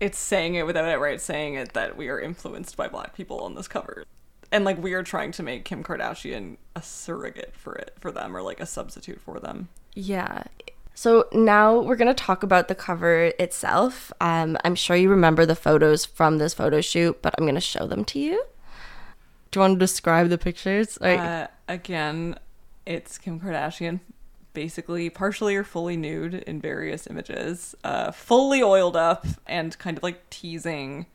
It's 0.00 0.18
saying 0.18 0.54
it 0.54 0.64
without 0.66 0.86
outright 0.86 1.20
saying 1.20 1.54
it 1.54 1.74
that 1.74 1.96
we 1.96 2.08
are 2.08 2.18
influenced 2.18 2.76
by 2.76 2.88
black 2.88 3.14
people 3.14 3.40
on 3.40 3.54
this 3.54 3.68
cover. 3.68 4.04
And 4.50 4.64
like 4.64 4.82
we 4.82 4.94
are 4.94 5.02
trying 5.02 5.30
to 5.32 5.42
make 5.42 5.64
Kim 5.64 5.84
Kardashian 5.84 6.56
a 6.74 6.82
surrogate 6.82 7.54
for 7.54 7.74
it 7.74 7.94
for 8.00 8.10
them 8.10 8.36
or 8.36 8.42
like 8.42 8.60
a 8.60 8.66
substitute 8.66 9.20
for 9.20 9.38
them. 9.38 9.68
Yeah. 9.94 10.44
So 10.94 11.28
now 11.32 11.78
we're 11.78 11.96
going 11.96 12.14
to 12.14 12.14
talk 12.14 12.42
about 12.42 12.68
the 12.68 12.74
cover 12.74 13.32
itself. 13.38 14.12
Um, 14.20 14.58
I'm 14.64 14.74
sure 14.74 14.96
you 14.96 15.08
remember 15.08 15.46
the 15.46 15.54
photos 15.54 16.04
from 16.04 16.38
this 16.38 16.52
photo 16.52 16.80
shoot, 16.80 17.22
but 17.22 17.34
I'm 17.38 17.44
going 17.44 17.54
to 17.54 17.60
show 17.60 17.86
them 17.86 18.04
to 18.06 18.18
you. 18.18 18.42
Do 19.50 19.58
you 19.58 19.60
want 19.62 19.74
to 19.76 19.78
describe 19.78 20.28
the 20.28 20.38
pictures? 20.38 20.98
Like, 21.00 21.18
Uh, 21.18 21.46
again, 21.68 22.38
it's 22.86 23.18
Kim 23.18 23.40
Kardashian, 23.40 24.00
basically 24.52 25.10
partially 25.10 25.56
or 25.56 25.64
fully 25.64 25.96
nude 25.96 26.34
in 26.34 26.60
various 26.60 27.06
images, 27.06 27.74
uh, 27.84 28.10
fully 28.10 28.62
oiled 28.62 28.96
up 28.96 29.26
and 29.46 29.78
kind 29.78 29.96
of 29.96 30.02
like 30.02 30.28
teasing 30.30 31.06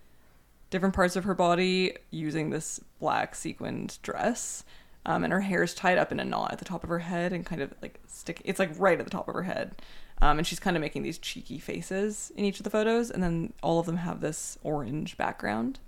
different 0.69 0.95
parts 0.95 1.15
of 1.15 1.23
her 1.23 1.33
body 1.35 1.95
using 2.11 2.49
this 2.49 2.79
black 2.99 3.35
sequined 3.35 3.97
dress. 4.01 4.63
Um, 5.05 5.23
and 5.23 5.31
her 5.31 5.41
hair 5.41 5.61
is 5.63 5.73
tied 5.73 5.97
up 5.97 6.11
in 6.11 6.19
a 6.19 6.25
knot 6.25 6.51
at 6.53 6.59
the 6.59 6.65
top 6.65 6.83
of 6.83 6.89
her 6.89 6.99
head 6.99 7.31
and 7.31 7.45
kind 7.45 7.61
of 7.61 7.73
like 7.81 7.99
stick. 8.07 8.41
It's 8.43 8.59
like 8.59 8.71
right 8.77 8.97
at 8.97 9.05
the 9.05 9.11
top 9.11 9.27
of 9.27 9.35
her 9.35 9.43
head. 9.43 9.75
Um, 10.21 10.37
and 10.37 10.47
she's 10.47 10.59
kind 10.59 10.75
of 10.75 10.81
making 10.81 11.03
these 11.03 11.17
cheeky 11.17 11.59
faces 11.59 12.31
in 12.35 12.45
each 12.45 12.59
of 12.59 12.63
the 12.63 12.69
photos, 12.69 13.11
and 13.11 13.21
then 13.21 13.51
all 13.61 13.79
of 13.79 13.85
them 13.85 13.97
have 13.97 14.21
this 14.21 14.57
orange 14.63 15.17
background. 15.17 15.79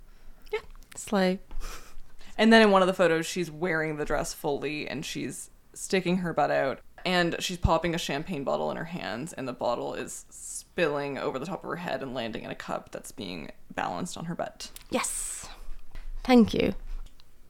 yeah, 0.52 0.60
slay. 0.94 1.40
And 2.36 2.52
then 2.52 2.62
in 2.62 2.70
one 2.70 2.82
of 2.82 2.88
the 2.88 2.94
photos, 2.94 3.26
she's 3.26 3.50
wearing 3.50 3.96
the 3.96 4.04
dress 4.04 4.32
fully 4.32 4.86
and 4.86 5.04
she's 5.04 5.50
sticking 5.74 6.18
her 6.18 6.32
butt 6.32 6.52
out 6.52 6.80
and 7.04 7.36
she's 7.40 7.58
popping 7.58 7.94
a 7.94 7.98
champagne 7.98 8.44
bottle 8.44 8.70
in 8.70 8.76
her 8.76 8.84
hands, 8.84 9.32
and 9.32 9.46
the 9.46 9.52
bottle 9.52 9.94
is 9.94 10.24
spilling 10.30 11.18
over 11.18 11.38
the 11.38 11.46
top 11.46 11.64
of 11.64 11.70
her 11.70 11.76
head 11.76 12.02
and 12.02 12.14
landing 12.14 12.44
in 12.44 12.50
a 12.50 12.54
cup 12.54 12.90
that's 12.92 13.12
being 13.12 13.50
balanced 13.74 14.16
on 14.16 14.26
her 14.26 14.34
butt. 14.34 14.70
Yes. 14.90 15.48
Thank 16.24 16.54
you. 16.54 16.74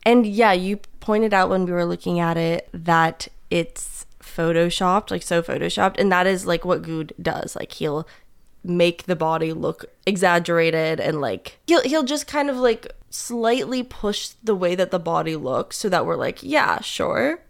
And 0.04 0.26
yeah, 0.26 0.52
you 0.52 0.78
pointed 1.00 1.34
out 1.34 1.50
when 1.50 1.66
we 1.66 1.72
were 1.72 1.84
looking 1.84 2.20
at 2.20 2.36
it 2.36 2.68
that 2.72 3.28
it's 3.50 4.06
photoshopped, 4.20 5.10
like 5.10 5.22
so 5.22 5.42
photoshopped, 5.42 5.96
and 5.98 6.10
that 6.12 6.26
is 6.26 6.46
like 6.46 6.64
what 6.64 6.82
Goude 6.82 7.12
does. 7.20 7.56
Like 7.56 7.72
he'll 7.72 8.06
make 8.64 9.04
the 9.04 9.16
body 9.16 9.52
look 9.52 9.86
exaggerated 10.06 11.00
and 11.00 11.20
like 11.20 11.58
he'll 11.66 11.82
he'll 11.82 12.02
just 12.02 12.26
kind 12.26 12.50
of 12.50 12.56
like 12.56 12.92
slightly 13.10 13.82
push 13.82 14.30
the 14.42 14.54
way 14.54 14.74
that 14.74 14.90
the 14.90 14.98
body 14.98 15.36
looks 15.36 15.76
so 15.76 15.88
that 15.88 16.04
we're 16.04 16.16
like, 16.16 16.42
yeah, 16.42 16.80
sure. 16.80 17.40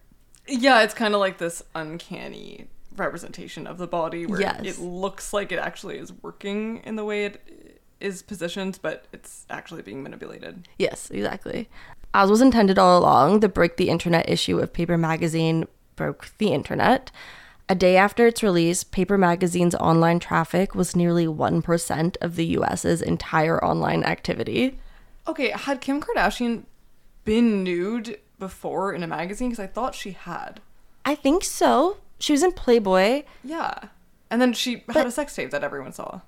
Yeah, 0.49 0.83
it's 0.83 0.95
kind 0.95 1.15
of 1.15 1.21
like 1.21 1.39
this 1.39 1.63
uncanny 1.75 2.67
representation 2.97 3.67
of 3.67 3.79
the 3.79 3.87
body 3.87 4.27
where 4.27 4.41
Yes. 4.41 4.61
it 4.65 4.79
looks 4.79 5.33
like 5.33 5.53
it 5.53 5.59
actually 5.59 5.99
is 5.99 6.13
working 6.23 6.79
in 6.85 6.97
the 6.97 7.05
way 7.05 7.25
it 7.27 7.79
is 8.01 8.23
positioned, 8.23 8.79
but 8.83 9.07
it's 9.13 9.45
actually 9.51 9.83
being 9.83 10.03
manipulated. 10.03 10.67
Yes, 10.79 11.11
exactly. 11.11 11.69
As 12.15 12.31
was 12.31 12.41
intended 12.41 12.79
all 12.79 12.99
along, 12.99 13.41
the 13.41 13.49
Break 13.49 13.77
the 13.77 13.91
Internet 13.91 14.29
issue 14.29 14.59
of 14.59 14.73
Paper 14.73 14.97
Magazine 14.97 15.67
broke 15.97 16.31
the 16.39 16.53
internet. 16.53 17.11
A 17.69 17.75
day 17.75 17.97
after 17.97 18.27
its 18.27 18.43
release, 18.43 18.83
Paper 18.83 19.19
Magazine's 19.19 19.75
online 19.75 20.19
traffic 20.21 20.75
was 20.75 20.97
nearly 20.97 21.27
1% 21.27 22.17
of 22.23 22.37
the 22.37 22.47
US's 22.47 23.03
entire 23.03 23.63
online 23.63 24.05
activity. 24.05 24.79
Okay, 25.27 25.51
had 25.51 25.81
Kim 25.83 26.01
Kardashian 26.01 26.65
been 27.25 27.63
nude 27.63 28.19
before 28.39 28.93
in 28.93 29.03
a 29.03 29.07
magazine? 29.07 29.51
Because 29.51 29.63
I 29.63 29.67
thought 29.67 29.95
she 29.95 30.13
had. 30.13 30.61
I 31.05 31.15
think 31.15 31.45
so. 31.45 31.99
She 32.19 32.33
was 32.33 32.43
in 32.43 32.53
Playboy. 32.53 33.25
Yeah. 33.45 33.89
And 34.31 34.41
then 34.41 34.53
she 34.53 34.85
had 34.89 35.07
a 35.07 35.11
sex 35.11 35.35
tape 35.35 35.51
that 35.51 35.65
everyone 35.65 35.93
saw. 35.93 36.21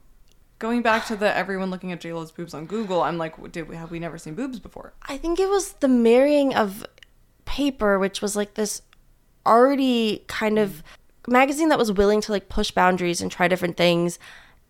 Going 0.58 0.82
back 0.82 1.06
to 1.06 1.16
the 1.16 1.34
everyone 1.34 1.70
looking 1.70 1.92
at 1.92 2.00
JLo's 2.00 2.32
boobs 2.32 2.54
on 2.54 2.66
Google, 2.66 3.02
I'm 3.02 3.18
like, 3.18 3.52
did 3.52 3.68
we 3.68 3.76
have 3.76 3.90
we 3.90 3.98
never 3.98 4.18
seen 4.18 4.34
boobs 4.34 4.58
before? 4.58 4.92
I 5.08 5.16
think 5.16 5.40
it 5.40 5.48
was 5.48 5.72
the 5.74 5.88
marrying 5.88 6.54
of 6.54 6.84
Paper, 7.44 7.98
which 7.98 8.20
was 8.20 8.36
like 8.36 8.54
this 8.54 8.82
already 9.46 10.24
kind 10.28 10.58
of 10.58 10.82
magazine 11.26 11.68
that 11.70 11.78
was 11.78 11.92
willing 11.92 12.20
to 12.22 12.32
like 12.32 12.48
push 12.48 12.70
boundaries 12.70 13.20
and 13.20 13.30
try 13.30 13.48
different 13.48 13.76
things. 13.76 14.18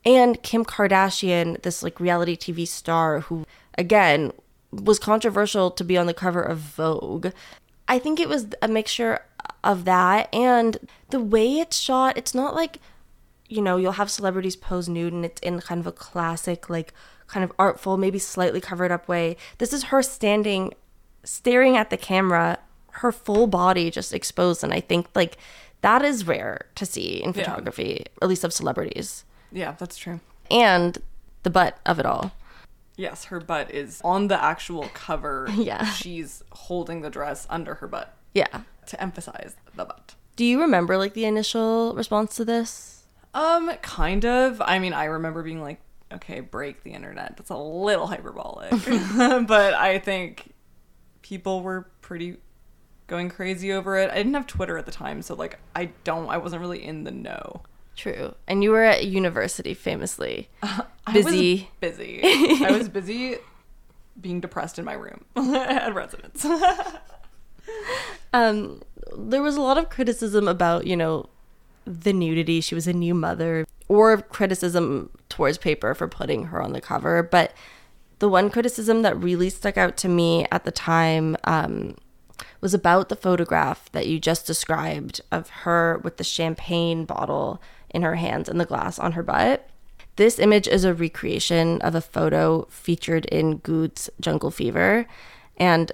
And 0.05 0.43
Kim 0.43 0.65
Kardashian, 0.65 1.61
this 1.63 1.83
like 1.83 2.01
reality 2.01 2.37
TV 2.37 2.67
star 2.67 3.21
who, 3.21 3.45
again, 3.77 4.33
was 4.73 4.99
controversial 4.99 5.71
to 5.71 5.85
be 5.85 5.97
on 5.99 6.07
the 6.07 6.15
cover 6.15 6.43
of 6.43 6.59
Vogue. 6.59 7.29
I 7.89 7.99
think 7.99 8.21
it 8.21 8.29
was 8.29 8.47
a 8.63 8.69
mixture 8.69 9.21
of 9.65 9.85
that 9.85 10.33
and 10.33 10.79
the 11.11 11.21
way 11.21 11.59
it's 11.59 11.77
shot. 11.77 12.17
It's 12.17 12.35
not 12.35 12.55
like, 12.55 12.79
you 13.49 13.61
know, 13.61 13.77
you'll 13.77 13.93
have 13.93 14.11
celebrities 14.11 14.55
pose 14.55 14.89
nude 14.89 15.13
and 15.13 15.25
it's 15.25 15.41
in 15.41 15.61
kind 15.61 15.81
of 15.81 15.87
a 15.87 15.93
classic, 15.93 16.71
like, 16.71 16.95
kind 17.27 17.43
of 17.43 17.53
artful, 17.59 17.97
maybe 17.97 18.19
slightly 18.19 18.61
covered 18.61 18.93
up 18.93 19.09
way. 19.09 19.37
This 19.59 19.73
is 19.73 19.85
her 19.85 20.03
standing, 20.03 20.73
staring 21.25 21.77
at 21.77 21.91
the 21.91 21.97
camera, 21.97 22.59
her 22.93 23.13
full 23.13 23.47
body 23.47 23.91
just 23.91 24.13
exposed. 24.13 24.63
And 24.63 24.73
I 24.73 24.81
think, 24.81 25.09
like, 25.15 25.37
that 25.83 26.03
is 26.05 26.27
rare 26.27 26.67
to 26.77 26.87
see 26.87 27.23
in 27.23 27.33
Yeah. 27.33 27.45
photography, 27.45 28.07
at 28.23 28.29
least 28.29 28.45
of 28.45 28.53
celebrities. 28.53 29.25
Yeah, 29.51 29.73
that's 29.79 29.97
true. 29.97 30.21
And 30.51 30.99
the 31.43 31.51
butt 31.51 31.79
of 31.87 31.99
it 31.99 32.07
all. 32.07 32.33
Yes, 33.01 33.25
her 33.25 33.41
butt 33.41 33.71
is 33.71 34.01
on 34.05 34.29
the 34.29 34.43
actual 34.43 34.89
cover. 34.93 35.49
Yeah. 35.57 35.85
She's 35.87 36.43
holding 36.53 37.01
the 37.01 37.11
dress 37.11 37.47
under 37.49 37.77
her 37.77 37.87
butt 37.89 38.15
Yeah. 38.35 38.63
to 38.87 39.03
emphasize 39.03 39.57
the 39.75 39.85
butt. 39.87 40.15
Do 40.37 40.45
you 40.45 40.61
remember, 40.61 40.97
like, 40.99 41.15
the 41.15 41.25
initial 41.25 41.95
response 41.95 42.37
to 42.37 42.45
this? 42.45 43.05
Um, 43.35 43.71
kind 43.83 44.25
of. 44.25 44.61
I 44.65 44.79
mean, 44.79 44.93
I 44.93 45.05
remember 45.05 45.43
being 45.43 45.63
like, 45.63 45.81
okay, 46.13 46.41
break 46.41 46.83
the 46.83 46.91
internet. 46.93 47.37
That's 47.37 47.51
a 47.51 47.57
little 47.57 48.07
hyperbolic. 48.07 48.71
but 49.47 49.75
I 49.75 49.99
think 49.99 50.53
people 51.23 51.63
were 51.63 51.91
pretty 52.03 52.37
going 53.07 53.29
crazy 53.31 53.73
over 53.73 53.97
it. 53.97 54.11
I 54.11 54.17
didn't 54.17 54.35
have 54.35 54.47
Twitter 54.47 54.77
at 54.79 54.87
the 54.87 54.93
time, 54.93 55.23
so 55.23 55.35
like 55.35 55.59
I 55.75 55.87
don't 56.05 56.29
I 56.29 56.37
wasn't 56.39 56.61
really 56.61 56.85
in 56.85 57.05
the 57.05 57.11
know. 57.11 57.63
True. 58.01 58.35
And 58.49 58.65
you 58.65 58.71
were 58.71 58.83
at 58.83 59.05
university 59.05 59.75
famously. 59.75 60.49
I 60.63 61.13
Busy. 61.13 61.69
was 61.83 61.93
busy. 61.93 62.21
I 62.65 62.71
was 62.71 62.89
busy 62.89 63.37
being 64.19 64.41
depressed 64.41 64.79
in 64.79 64.87
my 64.87 64.95
room 64.95 65.27
at 65.37 65.95
residence. 65.95 66.47
um, 68.33 68.81
there 69.19 69.43
was 69.43 69.57
a 69.57 69.61
lot 69.61 69.77
of 69.77 69.91
criticism 69.91 70.49
about, 70.49 70.87
you 70.87 70.97
know, 70.97 71.29
the 71.85 72.15
nudity. 72.15 72.63
She 72.63 72.75
was 72.75 72.87
a 72.87 72.95
new 72.95 73.13
mother, 73.13 73.67
or 73.87 74.17
criticism 74.17 75.11
towards 75.29 75.59
paper 75.59 75.95
for 75.95 76.09
putting 76.09 76.45
her 76.45 76.63
on 76.63 76.73
the 76.73 76.81
cover. 76.81 77.23
But 77.23 77.53
the 78.19 78.31
one 78.31 78.49
criticism 78.49 79.03
that 79.03 79.15
really 79.15 79.51
stuck 79.51 79.77
out 79.77 79.99
to 79.99 80.09
me 80.09 80.47
at 80.51 80.65
the 80.65 80.73
time 80.73 81.37
um, 81.45 81.97
was 82.63 82.73
about 82.73 83.11
the 83.11 83.17
photograph 83.17 83.93
that 83.93 84.07
you 84.07 84.19
just 84.19 84.47
described 84.47 85.21
of 85.31 85.51
her 85.51 86.01
with 86.03 86.17
the 86.17 86.25
champagne 86.25 87.05
bottle 87.05 87.61
in 87.91 88.03
her 88.03 88.17
hands 88.17 88.49
and 88.49 88.61
the 88.61 88.65
glass 88.65 88.99
on 88.99 89.13
her 89.13 89.23
butt. 89.23 89.69
This 90.17 90.39
image 90.39 90.69
is 90.69 90.85
a 90.85 90.95
recreation 90.95 91.81
of 91.83 91.95
a 91.95 92.01
photo 92.01 92.67
featured 92.71 93.25
in 93.27 93.59
Goude's 93.59 94.11
Jungle 94.21 94.51
Fever. 94.51 95.07
And 95.57 95.93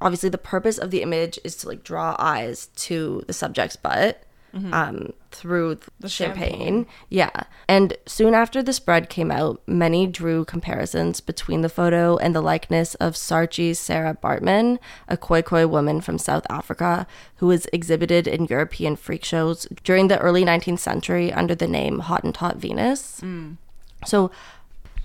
obviously, 0.00 0.28
the 0.28 0.38
purpose 0.38 0.78
of 0.78 0.90
the 0.90 1.02
image 1.02 1.38
is 1.44 1.56
to 1.58 1.68
like 1.68 1.82
draw 1.82 2.16
eyes 2.18 2.66
to 2.76 3.22
the 3.26 3.32
subject's 3.32 3.76
butt 3.76 4.25
mm-hmm. 4.56 4.74
um, 4.74 5.12
through 5.30 5.78
the 6.00 6.08
champagne. 6.08 6.50
champagne. 6.50 6.86
Yeah. 7.10 7.42
And 7.68 7.96
soon 8.06 8.34
after 8.34 8.62
the 8.62 8.72
spread 8.72 9.08
came 9.08 9.30
out, 9.30 9.60
many 9.66 10.06
drew 10.06 10.44
comparisons 10.44 11.20
between 11.20 11.60
the 11.60 11.68
photo 11.68 12.16
and 12.16 12.34
the 12.34 12.40
likeness 12.40 12.94
of 12.96 13.14
Saartjie 13.14 13.76
Sarah 13.76 14.16
Baartman, 14.22 14.78
a 15.08 15.16
Khoikhoi 15.16 15.68
woman 15.68 16.00
from 16.00 16.18
South 16.18 16.46
Africa 16.48 17.06
who 17.36 17.48
was 17.48 17.66
exhibited 17.72 18.26
in 18.26 18.46
European 18.46 18.96
freak 18.96 19.24
shows 19.24 19.66
during 19.84 20.08
the 20.08 20.18
early 20.18 20.44
19th 20.44 20.78
century 20.78 21.32
under 21.32 21.54
the 21.54 21.68
name 21.68 22.00
Hottentot 22.00 22.56
Venus. 22.56 23.20
Mm. 23.20 23.56
So, 24.04 24.30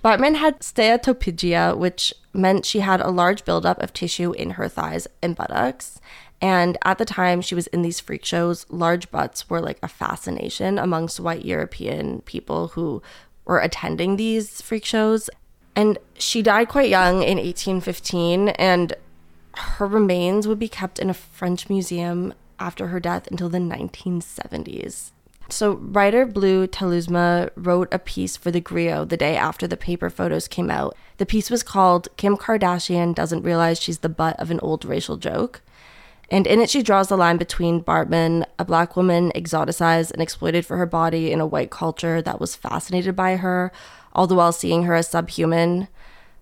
Baartman 0.04 0.36
had 0.36 0.62
steatopygia, 0.62 1.78
which 1.78 2.14
meant 2.34 2.66
she 2.66 2.80
had 2.80 3.02
a 3.02 3.12
large 3.12 3.46
buildup 3.46 3.80
of 3.82 3.94
tissue 3.94 4.32
in 4.32 4.52
her 4.52 4.68
thighs 4.68 5.08
and 5.22 5.36
buttocks. 5.36 6.00
And 6.42 6.78
at 6.84 6.98
the 6.98 7.06
time 7.06 7.42
she 7.42 7.54
was 7.54 7.68
in 7.68 7.84
these 7.84 8.00
freak 8.00 8.26
shows, 8.26 8.66
large 8.70 9.12
butts 9.12 9.50
were 9.50 9.62
like 9.62 9.78
a 9.84 9.88
fascination 9.88 10.80
amongst 10.80 11.20
white 11.20 11.46
European 11.46 12.22
people 12.22 12.70
who 12.70 13.02
were 13.46 13.60
attending 13.60 14.16
these 14.16 14.62
freak 14.62 14.84
shows. 14.84 15.30
And 15.76 16.00
she 16.16 16.42
died 16.42 16.68
quite 16.68 16.90
young 16.90 17.22
in 17.22 17.38
1815, 17.38 18.50
and 18.50 18.94
her 19.56 19.86
remains 19.86 20.48
would 20.48 20.60
be 20.60 20.68
kept 20.68 21.00
in 21.00 21.10
a 21.10 21.14
French 21.14 21.70
museum 21.70 22.34
after 22.60 22.88
her 22.88 23.00
death 23.00 23.28
until 23.30 23.50
the 23.50 23.60
1970s. 23.60 25.12
So, 25.50 25.74
writer 25.74 26.26
Blue 26.26 26.66
Telusma 26.66 27.50
wrote 27.56 27.90
a 27.92 28.00
piece 28.00 28.38
for 28.38 28.52
the 28.52 28.62
Grio 28.62 29.04
the 29.04 29.18
day 29.18 29.36
after 29.36 29.68
the 29.68 29.76
paper 29.76 30.10
photos 30.10 30.48
came 30.48 30.72
out. 30.72 30.96
The 31.18 31.26
piece 31.26 31.50
was 31.50 31.62
called 31.62 32.08
Kim 32.16 32.38
Kardashian 32.38 33.14
Doesn't 33.14 33.44
Realize 33.44 33.82
She's 33.82 34.00
the 34.00 34.10
Butt 34.10 34.40
of 34.40 34.50
an 34.50 34.62
Old 34.62 34.86
Racial 34.86 35.18
Joke. 35.18 35.62
And 36.32 36.48
in 36.48 36.62
it, 36.62 36.70
she 36.70 36.82
draws 36.82 37.10
the 37.10 37.18
line 37.18 37.36
between 37.36 37.84
Baartman, 37.84 38.46
a 38.58 38.64
black 38.64 38.96
woman 38.96 39.34
exoticized 39.36 40.12
and 40.12 40.22
exploited 40.22 40.66
for 40.66 40.78
her 40.78 40.86
body 40.86 41.30
in 41.30 41.42
a 41.42 41.46
white 41.46 41.72
culture 41.72 42.22
that 42.22 42.40
was 42.40 42.56
fascinated 42.56 43.18
by 43.18 43.36
her, 43.36 43.70
all 44.14 44.28
the 44.28 44.36
while 44.36 44.54
seeing 44.54 44.84
her 44.84 44.96
as 44.96 45.10
subhuman. 45.10 45.90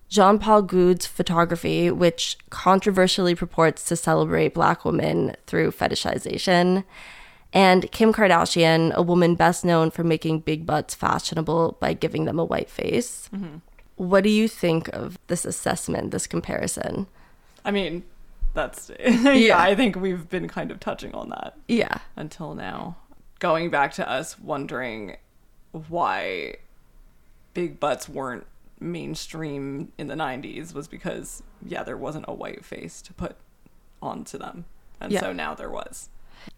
Jean 0.08 0.38
Paul 0.38 0.62
Goude's 0.62 1.06
photography, 1.06 1.90
which 1.90 2.38
controversially 2.50 3.34
purports 3.34 3.84
to 3.86 3.96
celebrate 3.96 4.54
black 4.54 4.84
women 4.84 5.34
through 5.46 5.72
fetishization. 5.72 6.84
And 7.52 7.90
Kim 7.90 8.12
Kardashian, 8.12 8.92
a 8.94 9.02
woman 9.02 9.34
best 9.34 9.64
known 9.64 9.90
for 9.90 10.04
making 10.04 10.40
big 10.40 10.66
butts 10.66 10.94
fashionable 10.94 11.78
by 11.80 11.94
giving 11.94 12.26
them 12.26 12.38
a 12.38 12.44
white 12.44 12.70
face. 12.70 13.28
Mm-hmm. 13.34 13.56
What 13.96 14.22
do 14.22 14.30
you 14.30 14.46
think 14.46 14.86
of 14.88 15.18
this 15.26 15.44
assessment, 15.44 16.12
this 16.12 16.28
comparison? 16.28 17.08
I 17.64 17.72
mean, 17.72 18.04
that's 18.54 18.90
yeah. 19.00 19.58
I 19.58 19.74
think 19.74 19.96
we've 19.96 20.28
been 20.28 20.48
kind 20.48 20.70
of 20.70 20.80
touching 20.80 21.14
on 21.14 21.30
that. 21.30 21.56
Yeah. 21.68 21.98
Until 22.16 22.54
now. 22.54 22.96
Going 23.38 23.70
back 23.70 23.92
to 23.94 24.08
us 24.08 24.38
wondering 24.38 25.16
why 25.72 26.56
big 27.54 27.80
butts 27.80 28.08
weren't 28.08 28.46
mainstream 28.78 29.92
in 29.98 30.06
the 30.08 30.14
90s 30.14 30.74
was 30.74 30.88
because 30.88 31.42
yeah, 31.64 31.82
there 31.82 31.96
wasn't 31.96 32.24
a 32.28 32.34
white 32.34 32.64
face 32.64 33.02
to 33.02 33.12
put 33.12 33.36
onto 34.02 34.38
them. 34.38 34.64
And 35.00 35.12
yeah. 35.12 35.20
so 35.20 35.32
now 35.32 35.54
there 35.54 35.70
was. 35.70 36.08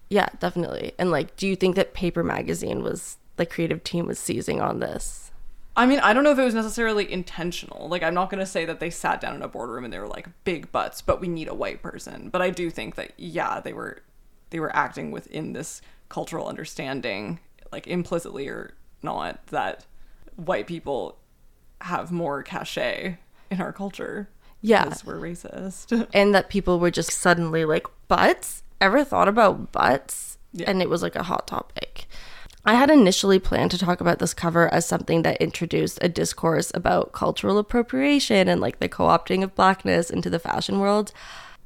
Yeah, 0.08 0.28
definitely. 0.38 0.92
And 0.98 1.10
like 1.10 1.36
do 1.36 1.46
you 1.46 1.56
think 1.56 1.76
that 1.76 1.94
Paper 1.94 2.24
Magazine 2.24 2.82
was 2.82 3.18
the 3.36 3.46
creative 3.46 3.82
team 3.84 4.06
was 4.06 4.18
seizing 4.18 4.60
on 4.60 4.80
this? 4.80 5.31
I 5.76 5.86
mean, 5.86 6.00
I 6.00 6.12
don't 6.12 6.22
know 6.22 6.32
if 6.32 6.38
it 6.38 6.44
was 6.44 6.54
necessarily 6.54 7.10
intentional. 7.10 7.88
Like, 7.88 8.02
I'm 8.02 8.14
not 8.14 8.28
going 8.28 8.40
to 8.40 8.46
say 8.46 8.64
that 8.66 8.78
they 8.78 8.90
sat 8.90 9.20
down 9.20 9.34
in 9.34 9.42
a 9.42 9.48
boardroom 9.48 9.84
and 9.84 9.92
they 9.92 9.98
were 9.98 10.08
like 10.08 10.28
big 10.44 10.70
butts, 10.70 11.00
but 11.00 11.20
we 11.20 11.28
need 11.28 11.48
a 11.48 11.54
white 11.54 11.82
person. 11.82 12.28
But 12.28 12.42
I 12.42 12.50
do 12.50 12.70
think 12.70 12.94
that 12.96 13.12
yeah, 13.16 13.60
they 13.60 13.72
were 13.72 14.02
they 14.50 14.60
were 14.60 14.74
acting 14.76 15.10
within 15.10 15.54
this 15.54 15.80
cultural 16.10 16.46
understanding, 16.46 17.40
like 17.72 17.86
implicitly 17.86 18.48
or 18.48 18.74
not, 19.02 19.46
that 19.46 19.86
white 20.36 20.66
people 20.66 21.18
have 21.80 22.12
more 22.12 22.42
cachet 22.42 23.18
in 23.50 23.60
our 23.60 23.72
culture. 23.72 24.28
Yeah, 24.60 24.84
because 24.84 25.04
we're 25.04 25.18
racist, 25.18 26.06
and 26.14 26.34
that 26.34 26.48
people 26.48 26.78
were 26.78 26.90
just 26.90 27.10
suddenly 27.10 27.64
like 27.64 27.86
butts. 28.08 28.62
Ever 28.80 29.04
thought 29.04 29.28
about 29.28 29.72
butts? 29.72 30.38
Yeah. 30.52 30.68
And 30.68 30.82
it 30.82 30.90
was 30.90 31.02
like 31.02 31.16
a 31.16 31.22
hot 31.22 31.46
topic. 31.46 31.91
I 32.64 32.74
had 32.74 32.90
initially 32.90 33.40
planned 33.40 33.72
to 33.72 33.78
talk 33.78 34.00
about 34.00 34.20
this 34.20 34.34
cover 34.34 34.72
as 34.72 34.86
something 34.86 35.22
that 35.22 35.42
introduced 35.42 35.98
a 36.00 36.08
discourse 36.08 36.70
about 36.74 37.12
cultural 37.12 37.58
appropriation 37.58 38.46
and 38.46 38.60
like 38.60 38.78
the 38.78 38.88
co 38.88 39.04
opting 39.04 39.42
of 39.42 39.56
blackness 39.56 40.10
into 40.10 40.30
the 40.30 40.38
fashion 40.38 40.78
world. 40.78 41.12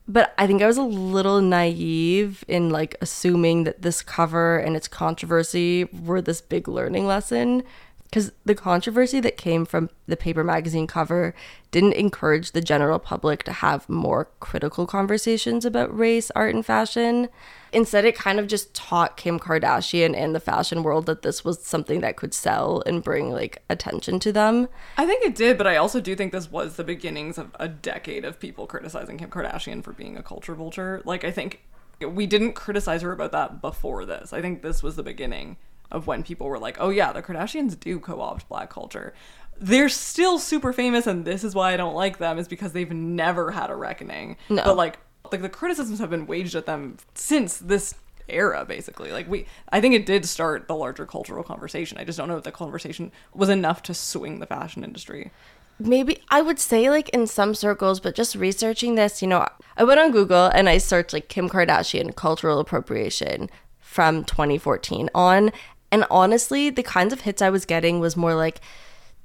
But 0.09 0.33
I 0.39 0.47
think 0.47 0.63
I 0.63 0.67
was 0.67 0.79
a 0.79 0.83
little 0.83 1.43
naive 1.43 2.45
in 2.49 2.71
like 2.71 2.97
assuming 3.01 3.65
that 3.65 3.83
this 3.83 4.03
cover 4.03 4.59
and 4.59 4.75
its 4.75 4.89
controversy 4.89 5.85
were 5.85 6.23
this 6.23 6.41
big 6.41 6.67
learning 6.67 7.07
lesson 7.07 7.65
because 8.11 8.33
the 8.45 8.55
controversy 8.55 9.21
that 9.21 9.37
came 9.37 9.65
from 9.65 9.91
the 10.07 10.17
paper 10.17 10.45
magazine 10.45 10.87
cover 10.87 11.35
didn't 11.71 11.95
encourage 11.95 12.53
the 12.53 12.61
general 12.61 12.99
public 12.99 13.43
to 13.43 13.53
have 13.53 13.89
more 13.89 14.29
critical 14.41 14.87
conversations 14.87 15.65
about 15.65 15.97
race, 15.97 16.31
art, 16.35 16.55
and 16.55 16.65
fashion. 16.65 17.29
Instead, 17.73 18.05
it 18.05 18.17
kind 18.17 18.39
of 18.39 18.47
just 18.47 18.73
taught 18.75 19.17
Kim 19.17 19.39
Kardashian 19.39 20.17
and 20.17 20.35
the 20.35 20.41
fashion 20.41 20.83
world 20.83 21.07
that 21.07 21.23
this 21.23 21.45
was 21.45 21.63
something 21.63 22.01
that 22.01 22.17
could 22.17 22.33
sell 22.33 22.83
and 22.87 23.03
bring 23.03 23.31
like 23.31 23.63
attention 23.69 24.21
to 24.21 24.33
them. 24.33 24.69
I 24.97 25.05
think 25.05 25.25
it 25.25 25.35
did, 25.35 25.59
but 25.59 25.67
I 25.67 25.77
also 25.77 26.01
do 26.01 26.15
think 26.15 26.33
this 26.33 26.51
was 26.51 26.77
the 26.77 26.85
beginnings 26.85 27.39
of 27.39 27.51
a 27.59 27.69
decade 27.69 28.25
of 28.25 28.41
people 28.41 28.67
criticizing 28.67 29.19
Kim 29.19 29.31
Kardashian 29.31 29.83
for 29.83 29.93
being 29.93 30.17
a 30.17 30.23
culture 30.23 30.55
vulture. 30.55 31.03
Like, 31.05 31.25
I 31.25 31.31
think 31.31 31.61
we 32.01 32.27
didn't 32.27 32.53
criticize 32.53 33.03
her 33.03 33.13
about 33.13 33.33
that 33.33 33.61
before 33.61 34.05
this. 34.05 34.33
I 34.33 34.41
think 34.41 34.63
this 34.63 34.83
was 34.83 34.97
the 34.97 35.03
beginning 35.03 35.57
of 35.91 36.07
when 36.07 36.23
people 36.23 36.49
were 36.49 36.59
like, 36.59 36.77
oh 36.81 36.91
yeah, 36.91 37.13
the 37.13 37.23
Kardashians 37.23 37.79
do 37.79 37.99
co 37.99 38.21
opt 38.21 38.49
black 38.49 38.71
culture. 38.71 39.15
They're 39.59 39.89
still 39.89 40.39
super 40.39 40.73
famous, 40.73 41.07
and 41.07 41.25
this 41.25 41.43
is 41.43 41.55
why 41.55 41.73
I 41.73 41.77
don't 41.79 41.95
like 41.95 42.19
them, 42.19 42.39
is 42.39 42.47
because 42.47 42.73
they've 42.73 42.93
never 42.93 43.51
had 43.53 43.71
a 43.71 43.77
reckoning. 43.77 44.37
No. 44.51 44.63
But 44.63 44.77
like, 44.77 44.99
like 45.33 45.43
the 45.43 45.49
criticisms 45.49 45.99
have 45.99 46.11
been 46.11 46.27
waged 46.27 46.55
at 46.55 46.67
them 46.67 46.99
since 47.15 47.57
this 47.57 47.95
era 48.29 48.65
basically 48.65 49.13
like 49.13 49.29
we 49.29 49.47
i 49.71 49.81
think 49.81 49.95
it 49.95 50.05
did 50.05 50.25
start 50.25 50.67
the 50.67 50.75
larger 50.75 51.07
cultural 51.07 51.45
conversation 51.45 51.97
i 51.99 52.05
just 52.05 52.19
don't 52.19 52.29
know 52.29 52.37
if 52.37 52.43
the 52.43 52.51
conversation 52.51 53.13
was 53.33 53.49
enough 53.49 53.83
to 53.83 53.95
swing 53.95 54.41
the 54.41 54.47
fashion 54.47 54.83
industry 54.83 55.31
maybe 55.79 56.19
i 56.29 56.43
would 56.43 56.59
say 56.59 56.91
like 56.91 57.09
in 57.11 57.27
some 57.27 57.55
circles 57.55 58.01
but 58.01 58.15
just 58.15 58.35
researching 58.35 58.97
this 58.97 59.23
you 59.23 59.29
know 59.29 59.47
i 59.77 59.85
went 59.85 60.01
on 60.01 60.11
google 60.11 60.47
and 60.47 60.69
i 60.69 60.77
searched 60.77 61.13
like 61.13 61.29
kim 61.29 61.49
kardashian 61.49 62.15
cultural 62.17 62.59
appropriation 62.59 63.49
from 63.79 64.25
2014 64.25 65.09
on 65.15 65.53
and 65.91 66.05
honestly, 66.11 66.71
the 66.71 66.83
kinds 66.83 67.13
of 67.13 67.23
hits 67.23 67.43
I 67.43 67.51
was 67.51 67.65
getting 67.65 68.01
was 68.01 68.17
more 68.17 68.35
like 68.35 68.61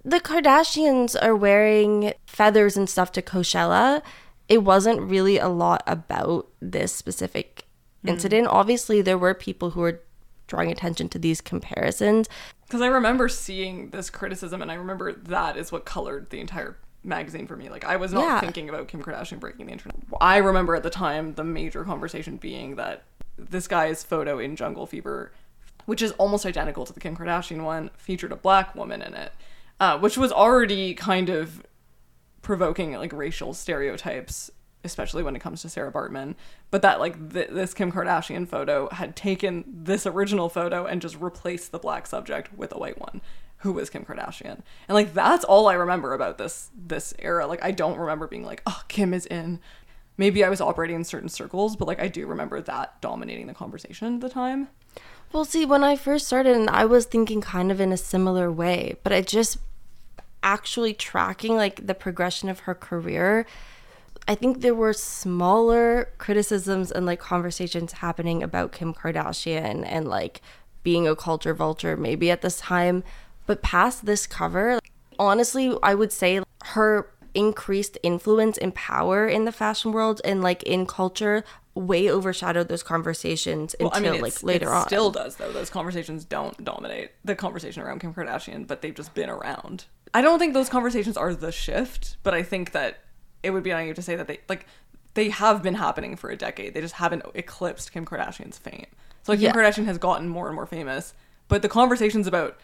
the 0.04 0.20
Kardashians 0.20 1.16
are 1.22 1.36
wearing 1.36 2.14
feathers 2.26 2.76
and 2.76 2.90
stuff 2.90 3.12
to 3.14 3.22
Coachella. 3.22 4.02
It 4.50 4.64
wasn't 4.64 5.02
really 5.02 5.38
a 5.38 5.48
lot 5.48 5.84
about 5.88 6.48
this 6.62 6.94
specific 6.94 7.66
mm. 8.04 8.10
incident. 8.10 8.48
Obviously, 8.48 9.02
there 9.02 9.18
were 9.18 9.34
people 9.34 9.72
who 9.72 9.82
were 9.82 10.02
drawing 10.48 10.72
attention 10.72 11.08
to 11.10 11.20
these 11.20 11.40
comparisons. 11.40 12.28
Because 12.66 12.82
I 12.82 12.88
remember 12.88 13.30
seeing 13.30 13.90
this 13.92 14.10
criticism, 14.10 14.62
and 14.62 14.72
I 14.72 14.76
remember 14.76 15.14
that 15.14 15.56
is 15.56 15.72
what 15.72 15.86
colored 15.86 16.30
the 16.30 16.40
entire 16.40 16.78
magazine 17.04 17.48
for 17.48 17.56
me. 17.56 17.70
Like, 17.70 17.86
I 17.86 17.96
was 17.96 18.12
not 18.12 18.24
yeah. 18.24 18.40
thinking 18.42 18.70
about 18.70 18.88
Kim 18.88 19.02
Kardashian 19.02 19.40
breaking 19.40 19.68
the 19.68 19.72
internet. 19.72 19.98
I 20.20 20.38
remember 20.38 20.76
at 20.76 20.84
the 20.84 20.90
time 20.90 21.36
the 21.36 21.44
major 21.44 21.84
conversation 21.84 22.38
being 22.38 22.76
that 22.76 23.04
this 23.38 23.68
guy's 23.68 24.04
photo 24.04 24.40
in 24.40 24.56
Jungle 24.56 24.86
Fever 24.86 25.32
which 25.86 26.02
is 26.02 26.12
almost 26.14 26.46
identical 26.46 26.86
to 26.86 26.94
the 26.94 27.00
Kim 27.00 27.16
Kardashian 27.16 27.64
one, 27.64 27.90
featured 27.98 28.32
a 28.32 28.36
black 28.36 28.76
woman 28.76 29.02
in 29.02 29.14
it, 29.14 29.34
uh, 29.80 29.98
which 30.00 30.18
was 30.18 30.32
already 30.32 30.94
kind 30.94 31.30
of 31.30 31.66
provoking 32.42 32.94
like 32.94 33.14
racial 33.14 33.54
stereotypes, 33.54 34.52
especially 34.84 35.24
when 35.24 35.36
it 35.36 35.40
comes 35.40 35.62
to 35.62 35.70
Sarah 35.70 35.92
Baartman. 35.92 36.36
But 36.70 36.82
that 36.82 37.00
like 37.00 37.34
th- 37.34 37.50
this 37.50 37.74
Kim 37.74 37.92
Kardashian 37.92 38.48
photo 38.48 38.90
had 38.90 39.16
taken 39.16 39.64
this 39.68 40.06
original 40.06 40.50
photo 40.50 40.86
and 40.86 41.02
just 41.02 41.20
replaced 41.20 41.72
the 41.72 41.80
black 41.80 42.08
subject 42.08 42.54
with 42.58 42.74
a 42.74 42.78
white 42.78 43.00
one 43.00 43.22
who 43.58 43.72
was 43.72 43.90
Kim 43.90 44.04
Kardashian. 44.04 44.62
And 44.88 44.96
like 44.96 45.14
that's 45.14 45.44
all 45.44 45.68
I 45.68 45.74
remember 45.74 46.14
about 46.14 46.38
this 46.38 46.70
this 46.76 47.14
era. 47.20 47.48
Like 47.48 47.64
I 47.64 47.72
don't 47.72 47.98
remember 47.98 48.28
being 48.28 48.46
like, 48.46 48.62
"Oh, 48.66 48.82
Kim 48.88 49.14
is 49.14 49.26
in." 49.28 49.60
Maybe 50.18 50.44
I 50.44 50.50
was 50.50 50.62
operating 50.62 50.98
in 50.98 51.04
certain 51.04 51.30
circles, 51.30 51.76
but 51.76 51.88
like 51.88 52.02
I 52.02 52.08
do 52.08 52.28
remember 52.28 52.62
that 52.62 53.02
dominating 53.02 53.48
the 53.48 53.54
conversation 53.54 54.16
at 54.16 54.22
the 54.22 54.30
time. 54.30 54.68
Well, 55.34 55.46
see, 55.46 55.66
when 55.66 55.84
I 55.84 55.96
first 55.96 56.28
started, 56.28 56.58
and 56.58 56.70
I 56.70 56.84
was 56.84 57.06
thinking 57.06 57.40
kind 57.40 57.72
of 57.72 57.80
in 57.80 57.94
a 57.94 57.98
similar 57.98 58.52
way, 58.52 58.98
but 59.02 59.14
I 59.14 59.22
just 59.22 59.58
actually 60.44 60.94
tracking 60.94 61.56
like 61.56 61.88
the 61.88 61.94
progression 61.94 62.50
of 62.50 62.62
her 62.62 62.76
career. 62.76 63.46
I 64.28 64.36
think 64.36 64.62
there 64.62 64.76
were 64.76 64.94
smaller 64.94 66.10
criticisms 66.18 66.92
and 66.92 67.06
like 67.06 67.20
conversations 67.20 67.94
happening 67.94 68.44
about 68.44 68.72
Kim 68.72 68.94
Kardashian 68.94 69.84
and 69.86 70.08
like 70.08 70.42
being 70.84 71.08
a 71.08 71.16
culture 71.16 71.54
vulture 71.54 71.96
maybe 71.96 72.30
at 72.30 72.42
this 72.42 72.60
time. 72.60 73.04
But 73.46 73.62
past 73.62 74.06
this 74.06 74.28
cover, 74.28 74.80
honestly, 75.18 75.76
I 75.82 75.96
would 75.96 76.12
say 76.12 76.42
her 76.66 77.08
increased 77.34 77.98
influence 78.04 78.58
and 78.58 78.74
power 78.76 79.28
in 79.28 79.46
the 79.46 79.52
fashion 79.52 79.92
world 79.92 80.22
and 80.26 80.42
like 80.42 80.64
in 80.64 80.86
culture 80.86 81.44
way 81.74 82.10
overshadowed 82.12 82.68
those 82.68 82.84
conversations 82.84 83.76
Well, 83.80 83.92
until 83.92 84.10
I 84.10 84.14
mean, 84.14 84.22
like 84.22 84.44
later 84.44 84.68
it 84.68 84.74
on. 84.76 84.86
still 84.88 85.12
does 85.12 85.38
though. 85.38 85.52
Those 85.52 85.70
conversations 85.70 86.26
don't 86.26 86.62
dominate 86.64 87.12
the 87.24 87.36
conversation 87.36 87.82
around 87.82 88.00
Kim 88.02 88.14
Kardashian, 88.14 88.68
but 88.68 88.82
they've 88.82 88.94
just 88.94 89.14
been 89.14 89.30
around. 89.30 89.86
I 90.14 90.22
don't 90.22 90.40
think 90.40 90.54
those 90.54 90.68
conversations 90.68 91.16
are 91.16 91.34
the 91.34 91.52
shift, 91.52 92.18
but 92.24 92.34
I 92.34 92.44
think 92.44 92.72
that 92.74 93.00
it 93.44 93.52
would 93.52 93.64
be 93.64 93.70
naive 93.70 93.96
to 93.96 94.02
say 94.02 94.16
that 94.18 94.28
they 94.28 94.40
like 94.50 94.66
they 95.14 95.30
have 95.30 95.64
been 95.64 95.76
happening 95.76 96.16
for 96.18 96.30
a 96.30 96.36
decade. 96.38 96.74
They 96.74 96.82
just 96.82 96.96
haven't 96.96 97.24
eclipsed 97.34 97.92
Kim 97.94 98.06
Kardashian's 98.06 98.58
fame. 98.58 98.88
So 99.24 99.32
like 99.32 99.40
Kim 99.40 99.46
Yeah. 99.48 99.54
Kardashian 99.54 99.86
has 99.86 99.98
gotten 99.98 100.28
more 100.28 100.48
and 100.48 100.56
more 100.56 100.66
famous, 100.66 101.14
but 101.48 101.62
the 101.62 101.70
conversations 101.70 102.28
about 102.28 102.58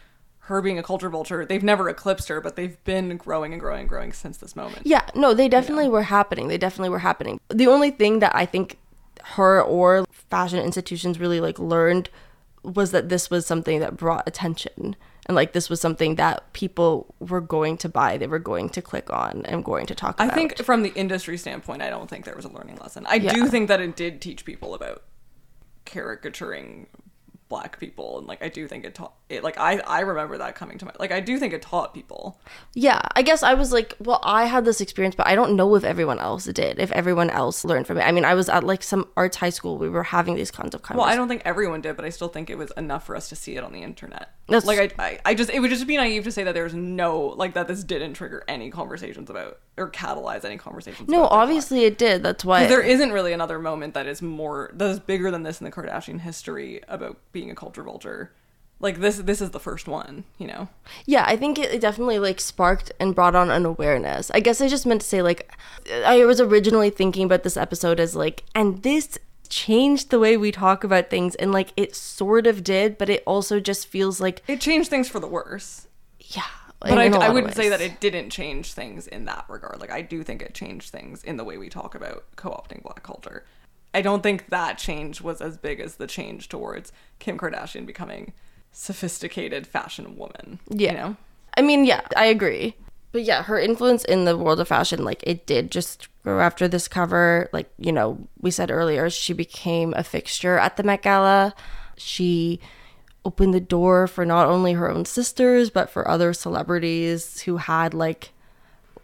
her 0.48 0.60
being 0.60 0.78
a 0.78 0.82
culture 0.82 1.08
vulture, 1.08 1.44
they've 1.46 1.62
never 1.62 1.88
eclipsed 1.88 2.28
her, 2.28 2.40
but 2.40 2.56
they've 2.56 2.82
been 2.84 3.16
growing 3.16 3.52
and 3.52 3.60
growing 3.60 3.80
and 3.80 3.88
growing 3.88 4.12
since 4.12 4.36
this 4.38 4.54
moment. 4.56 4.82
Yeah, 4.84 5.08
no, 5.14 5.32
they 5.34 5.48
definitely 5.48 5.88
were 5.88 6.02
happening. 6.02 6.48
They 6.48 6.58
definitely 6.58 6.90
were 6.90 6.98
happening. 7.00 7.40
The 7.48 7.66
only 7.66 7.90
thing 7.90 8.18
that 8.18 8.34
I 8.34 8.46
think 8.46 8.78
her 9.22 9.62
or 9.62 10.04
fashion 10.10 10.58
institutions 10.58 11.18
really 11.20 11.40
like 11.40 11.58
learned 11.58 12.10
was 12.62 12.90
that 12.90 13.08
this 13.08 13.30
was 13.30 13.46
something 13.46 13.80
that 13.80 13.96
brought 13.96 14.26
attention 14.26 14.96
and 15.26 15.34
like 15.34 15.52
this 15.52 15.68
was 15.68 15.80
something 15.80 16.14
that 16.14 16.50
people 16.54 17.14
were 17.20 17.42
going 17.42 17.76
to 17.78 17.88
buy, 17.88 18.16
they 18.16 18.26
were 18.26 18.38
going 18.38 18.70
to 18.70 18.80
click 18.80 19.12
on 19.12 19.44
and 19.44 19.62
going 19.62 19.84
to 19.86 19.94
talk 19.94 20.14
about 20.14 20.32
I 20.32 20.34
think 20.34 20.56
from 20.64 20.82
the 20.82 20.92
industry 20.94 21.36
standpoint, 21.36 21.82
I 21.82 21.90
don't 21.90 22.08
think 22.08 22.24
there 22.24 22.34
was 22.34 22.46
a 22.46 22.48
learning 22.52 22.76
lesson. 22.76 23.04
I 23.06 23.16
Yeah. 23.16 23.34
do 23.34 23.46
think 23.48 23.68
that 23.68 23.80
it 23.80 23.94
did 23.94 24.22
teach 24.22 24.46
people 24.46 24.74
about 24.74 25.02
caricaturing 25.84 26.86
black 27.48 27.80
people 27.80 28.18
and 28.18 28.26
like 28.26 28.42
I 28.42 28.48
do 28.48 28.68
think 28.68 28.84
it 28.84 28.94
taught 28.94 29.14
it 29.30 29.42
like 29.42 29.58
I 29.58 29.78
I 29.78 30.00
remember 30.00 30.36
that 30.38 30.54
coming 30.54 30.76
to 30.78 30.84
my 30.84 30.92
like 30.98 31.12
I 31.12 31.20
do 31.20 31.38
think 31.38 31.54
it 31.54 31.62
taught 31.62 31.94
people. 31.94 32.38
Yeah, 32.74 33.00
I 33.16 33.22
guess 33.22 33.42
I 33.42 33.54
was 33.54 33.72
like, 33.72 33.94
well, 33.98 34.20
I 34.22 34.44
had 34.46 34.64
this 34.64 34.80
experience, 34.80 35.14
but 35.14 35.26
I 35.26 35.34
don't 35.34 35.56
know 35.56 35.74
if 35.74 35.84
everyone 35.84 36.18
else 36.18 36.44
did, 36.44 36.78
if 36.78 36.92
everyone 36.92 37.30
else 37.30 37.64
learned 37.64 37.86
from 37.86 37.98
it. 37.98 38.02
I 38.02 38.12
mean, 38.12 38.24
I 38.24 38.34
was 38.34 38.48
at 38.48 38.64
like 38.64 38.82
some 38.82 39.08
arts 39.16 39.36
high 39.38 39.50
school, 39.50 39.78
we 39.78 39.88
were 39.88 40.02
having 40.02 40.34
these 40.34 40.50
kinds 40.50 40.74
of 40.74 40.82
conversations. 40.82 41.06
Well, 41.06 41.12
I 41.12 41.16
don't 41.16 41.28
think 41.28 41.42
everyone 41.44 41.80
did, 41.80 41.96
but 41.96 42.04
I 42.04 42.10
still 42.10 42.28
think 42.28 42.50
it 42.50 42.58
was 42.58 42.70
enough 42.76 43.06
for 43.06 43.16
us 43.16 43.28
to 43.30 43.36
see 43.36 43.56
it 43.56 43.64
on 43.64 43.72
the 43.72 43.82
internet. 43.82 44.34
That's- 44.46 44.64
like 44.66 44.94
I, 44.98 45.04
I 45.04 45.18
I 45.26 45.34
just 45.34 45.50
it 45.50 45.60
would 45.60 45.70
just 45.70 45.86
be 45.86 45.96
naive 45.96 46.24
to 46.24 46.32
say 46.32 46.44
that 46.44 46.52
there's 46.54 46.74
no 46.74 47.18
like 47.28 47.54
that 47.54 47.68
this 47.68 47.84
didn't 47.84 48.14
trigger 48.14 48.44
any 48.48 48.70
conversations 48.70 49.28
about 49.30 49.58
or 49.76 49.90
catalyze 49.90 50.44
any 50.44 50.56
conversations. 50.56 51.08
no, 51.08 51.24
obviously 51.26 51.84
it 51.84 51.98
did. 51.98 52.22
That's 52.22 52.44
why. 52.44 52.66
There 52.66 52.80
isn't 52.82 53.12
really 53.12 53.32
another 53.32 53.58
moment 53.58 53.94
that 53.94 54.06
is 54.06 54.20
more 54.22 54.70
that 54.74 54.90
is 54.90 55.00
bigger 55.00 55.30
than 55.30 55.42
this 55.42 55.60
in 55.60 55.64
the 55.64 55.70
Kardashian 55.70 56.20
history 56.20 56.80
about 56.88 57.18
being 57.38 57.50
a 57.50 57.54
culture 57.54 57.82
vulture. 57.84 58.32
Like 58.80 59.00
this 59.00 59.16
this 59.18 59.40
is 59.40 59.50
the 59.50 59.58
first 59.60 59.88
one, 59.88 60.24
you 60.38 60.46
know. 60.46 60.68
Yeah, 61.04 61.24
I 61.26 61.36
think 61.36 61.58
it 61.58 61.72
it 61.74 61.80
definitely 61.80 62.18
like 62.20 62.40
sparked 62.40 62.92
and 63.00 63.14
brought 63.14 63.34
on 63.34 63.50
an 63.50 63.64
awareness. 63.64 64.30
I 64.32 64.40
guess 64.40 64.60
I 64.60 64.68
just 64.68 64.86
meant 64.86 65.00
to 65.00 65.06
say 65.06 65.20
like 65.22 65.50
I 66.04 66.24
was 66.24 66.40
originally 66.40 66.90
thinking 66.90 67.24
about 67.24 67.42
this 67.42 67.56
episode 67.56 67.98
as 67.98 68.14
like 68.14 68.44
and 68.54 68.82
this 68.82 69.18
changed 69.48 70.10
the 70.10 70.18
way 70.20 70.36
we 70.36 70.52
talk 70.52 70.84
about 70.84 71.10
things 71.10 71.34
and 71.36 71.50
like 71.50 71.72
it 71.76 71.96
sort 71.96 72.46
of 72.46 72.62
did, 72.62 72.98
but 72.98 73.08
it 73.08 73.22
also 73.26 73.58
just 73.58 73.88
feels 73.88 74.20
like 74.20 74.42
It 74.46 74.60
changed 74.60 74.90
things 74.90 75.08
for 75.08 75.18
the 75.20 75.26
worse. 75.28 75.88
yeah. 76.20 76.42
But 76.80 76.96
I, 76.98 77.06
I 77.08 77.30
wouldn't 77.30 77.56
say 77.56 77.68
that 77.70 77.80
it 77.80 77.98
didn't 77.98 78.30
change 78.30 78.72
things 78.74 79.08
in 79.08 79.24
that 79.24 79.46
regard. 79.48 79.80
Like 79.80 79.90
I 79.90 80.00
do 80.02 80.22
think 80.22 80.40
it 80.42 80.54
changed 80.54 80.90
things 80.90 81.24
in 81.24 81.36
the 81.36 81.42
way 81.42 81.58
we 81.58 81.68
talk 81.68 81.96
about 81.96 82.22
co-opting 82.36 82.84
black 82.84 83.02
culture. 83.02 83.44
I 83.98 84.00
don't 84.00 84.22
think 84.22 84.50
that 84.50 84.78
change 84.78 85.20
was 85.20 85.40
as 85.40 85.56
big 85.56 85.80
as 85.80 85.96
the 85.96 86.06
change 86.06 86.48
towards 86.48 86.92
Kim 87.18 87.36
Kardashian 87.36 87.84
becoming 87.84 88.32
sophisticated 88.70 89.66
fashion 89.66 90.16
woman. 90.16 90.60
Yeah. 90.68 90.92
You 90.92 90.96
know? 90.98 91.16
I 91.56 91.62
mean, 91.62 91.84
yeah, 91.84 92.02
I 92.16 92.26
agree. 92.26 92.76
But 93.10 93.24
yeah, 93.24 93.42
her 93.42 93.58
influence 93.58 94.04
in 94.04 94.24
the 94.24 94.38
world 94.38 94.60
of 94.60 94.68
fashion, 94.68 95.02
like 95.02 95.24
it 95.26 95.46
did 95.46 95.72
just 95.72 96.06
grow 96.22 96.38
after 96.38 96.68
this 96.68 96.86
cover. 96.86 97.50
Like, 97.52 97.68
you 97.76 97.90
know, 97.90 98.28
we 98.40 98.52
said 98.52 98.70
earlier, 98.70 99.10
she 99.10 99.32
became 99.32 99.92
a 99.96 100.04
fixture 100.04 100.58
at 100.58 100.76
the 100.76 100.84
Met 100.84 101.02
Gala. 101.02 101.52
She 101.96 102.60
opened 103.24 103.52
the 103.52 103.58
door 103.58 104.06
for 104.06 104.24
not 104.24 104.46
only 104.46 104.74
her 104.74 104.88
own 104.88 105.06
sisters, 105.06 105.70
but 105.70 105.90
for 105.90 106.06
other 106.06 106.32
celebrities 106.32 107.40
who 107.40 107.56
had 107.56 107.94
like 107.94 108.30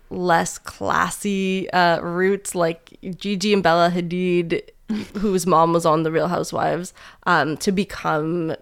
less 0.09 0.57
classy 0.57 1.68
uh, 1.72 2.01
roots, 2.01 2.55
like 2.55 2.97
Gigi 3.16 3.53
and 3.53 3.62
Bella 3.62 3.90
Hadid, 3.90 4.68
whose 5.18 5.47
mom 5.47 5.72
was 5.72 5.87
on 5.87 6.03
The 6.03 6.12
Real 6.12 6.28
Housewives, 6.28 6.93
um, 7.26 7.57
to 7.59 7.72
become, 7.72 8.55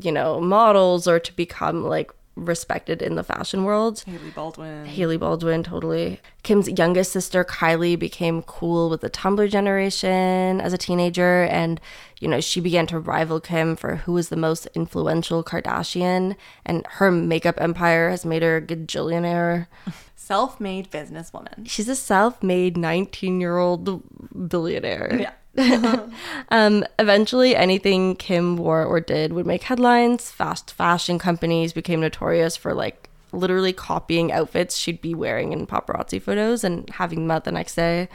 you 0.00 0.12
know, 0.12 0.40
models 0.40 1.06
or 1.06 1.18
to 1.20 1.32
become 1.34 1.84
like 1.84 2.10
respected 2.44 3.02
in 3.02 3.16
the 3.16 3.24
fashion 3.24 3.64
world. 3.64 4.02
Hailey 4.06 4.30
Baldwin. 4.30 4.86
Hailey 4.86 5.16
Baldwin, 5.16 5.62
totally. 5.62 6.20
Kim's 6.42 6.68
youngest 6.68 7.12
sister, 7.12 7.44
Kylie, 7.44 7.98
became 7.98 8.42
cool 8.42 8.88
with 8.88 9.00
the 9.00 9.10
Tumblr 9.10 9.50
generation 9.50 10.60
as 10.60 10.72
a 10.72 10.78
teenager. 10.78 11.44
And, 11.44 11.80
you 12.20 12.28
know, 12.28 12.40
she 12.40 12.60
began 12.60 12.86
to 12.88 12.98
rival 12.98 13.40
Kim 13.40 13.76
for 13.76 13.96
who 13.96 14.12
was 14.12 14.28
the 14.28 14.36
most 14.36 14.66
influential 14.74 15.42
Kardashian. 15.42 16.36
And 16.64 16.86
her 16.86 17.10
makeup 17.10 17.60
empire 17.60 18.10
has 18.10 18.24
made 18.24 18.42
her 18.42 18.58
a 18.58 18.62
gajillionaire. 18.62 19.66
Self-made 20.16 20.90
businesswoman. 20.90 21.68
She's 21.68 21.88
a 21.88 21.96
self 21.96 22.42
made 22.42 22.76
19 22.76 23.40
year 23.40 23.58
old 23.58 24.02
billionaire. 24.48 25.16
Yeah. 25.18 25.32
Um, 26.50 26.84
eventually, 26.98 27.54
anything 27.54 28.16
Kim 28.16 28.56
wore 28.56 28.82
or 28.84 29.00
did 29.00 29.34
would 29.34 29.46
make 29.46 29.64
headlines. 29.64 30.30
Fast 30.30 30.72
fashion 30.72 31.18
companies 31.18 31.74
became 31.74 32.00
notorious 32.00 32.56
for 32.56 32.72
like 32.72 33.10
literally 33.32 33.74
copying 33.74 34.32
outfits 34.32 34.76
she'd 34.76 35.02
be 35.02 35.14
wearing 35.14 35.52
in 35.52 35.66
paparazzi 35.66 36.22
photos 36.22 36.64
and 36.64 36.88
having 36.90 37.20
them 37.20 37.30
out 37.30 37.44
the 37.44 37.52
next 37.52 37.74
day. 37.74 38.08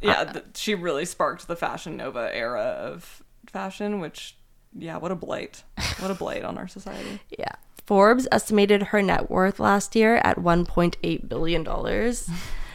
Yeah, 0.00 0.24
th- 0.24 0.44
she 0.54 0.74
really 0.74 1.04
sparked 1.04 1.46
the 1.48 1.56
fashion 1.56 1.96
nova 1.98 2.34
era 2.34 2.62
of 2.62 3.22
fashion, 3.46 4.00
which 4.00 4.36
yeah, 4.78 4.96
what 4.96 5.10
a 5.10 5.16
blight. 5.16 5.62
What 5.98 6.10
a 6.10 6.14
blight 6.14 6.44
on 6.44 6.58
our 6.58 6.68
society. 6.68 7.20
Yeah. 7.38 7.52
Forbes 7.84 8.26
estimated 8.32 8.82
her 8.84 9.00
net 9.00 9.30
worth 9.30 9.60
last 9.60 9.94
year 9.94 10.16
at 10.24 10.38
$1.8 10.38 11.28
billion. 11.28 11.64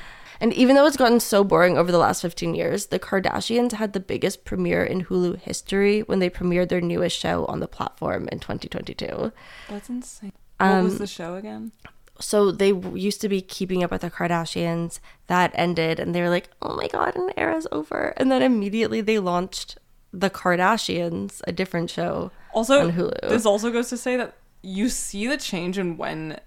and 0.42 0.52
even 0.54 0.76
though 0.76 0.86
it's 0.86 0.98
gotten 0.98 1.20
so 1.22 1.44
boring 1.46 1.78
over 1.78 1.92
the 1.92 1.98
last 1.98 2.22
15 2.22 2.54
years, 2.56 2.88
the 2.88 3.00
Kardashians 3.00 3.72
had 3.74 3.94
the 3.94 4.00
biggest 4.02 4.44
premiere 4.44 4.84
in 4.84 5.06
Hulu 5.06 5.40
history 5.40 6.02
when 6.02 6.20
they 6.20 6.30
premiered 6.30 6.68
their 6.70 6.82
newest 6.82 7.18
show 7.18 7.46
on 7.46 7.60
the 7.62 7.68
platform 7.68 8.28
in 8.32 8.40
2022. 8.40 9.32
That's 9.70 9.88
insane. 9.90 10.34
What 10.58 10.68
Um, 10.68 10.84
was 10.84 10.98
the 11.00 11.08
show 11.08 11.36
again? 11.36 11.72
so 12.20 12.52
they 12.52 12.72
used 13.08 13.20
to 13.22 13.30
be 13.30 13.42
keeping 13.42 13.84
up 13.84 13.90
with 13.92 14.02
the 14.02 14.12
Kardashians. 14.12 15.00
That 15.28 15.52
ended, 15.56 16.00
and 16.00 16.14
they 16.14 16.22
were 16.22 16.30
like, 16.30 16.50
"Oh 16.62 16.76
my 16.76 16.88
god, 16.88 17.16
an 17.16 17.32
era's 17.38 17.66
over." 17.72 18.14
And 18.18 18.32
then 18.32 18.44
immediately 18.44 19.02
they 19.02 19.18
launched 19.18 19.78
the 20.14 20.30
Kardashians, 20.30 21.42
a 21.48 21.52
different 21.52 21.90
show 21.90 22.32
Also, 22.54 22.82
on 22.82 22.92
Hulu. 22.94 23.22
this 23.30 23.46
also 23.46 23.72
goes 23.72 23.90
to 23.90 23.98
say 23.98 24.18
that 24.18 24.36
you 24.62 24.90
see 24.90 25.26
the 25.26 25.38
change 25.38 25.78
in 25.80 25.98
when 25.98 26.40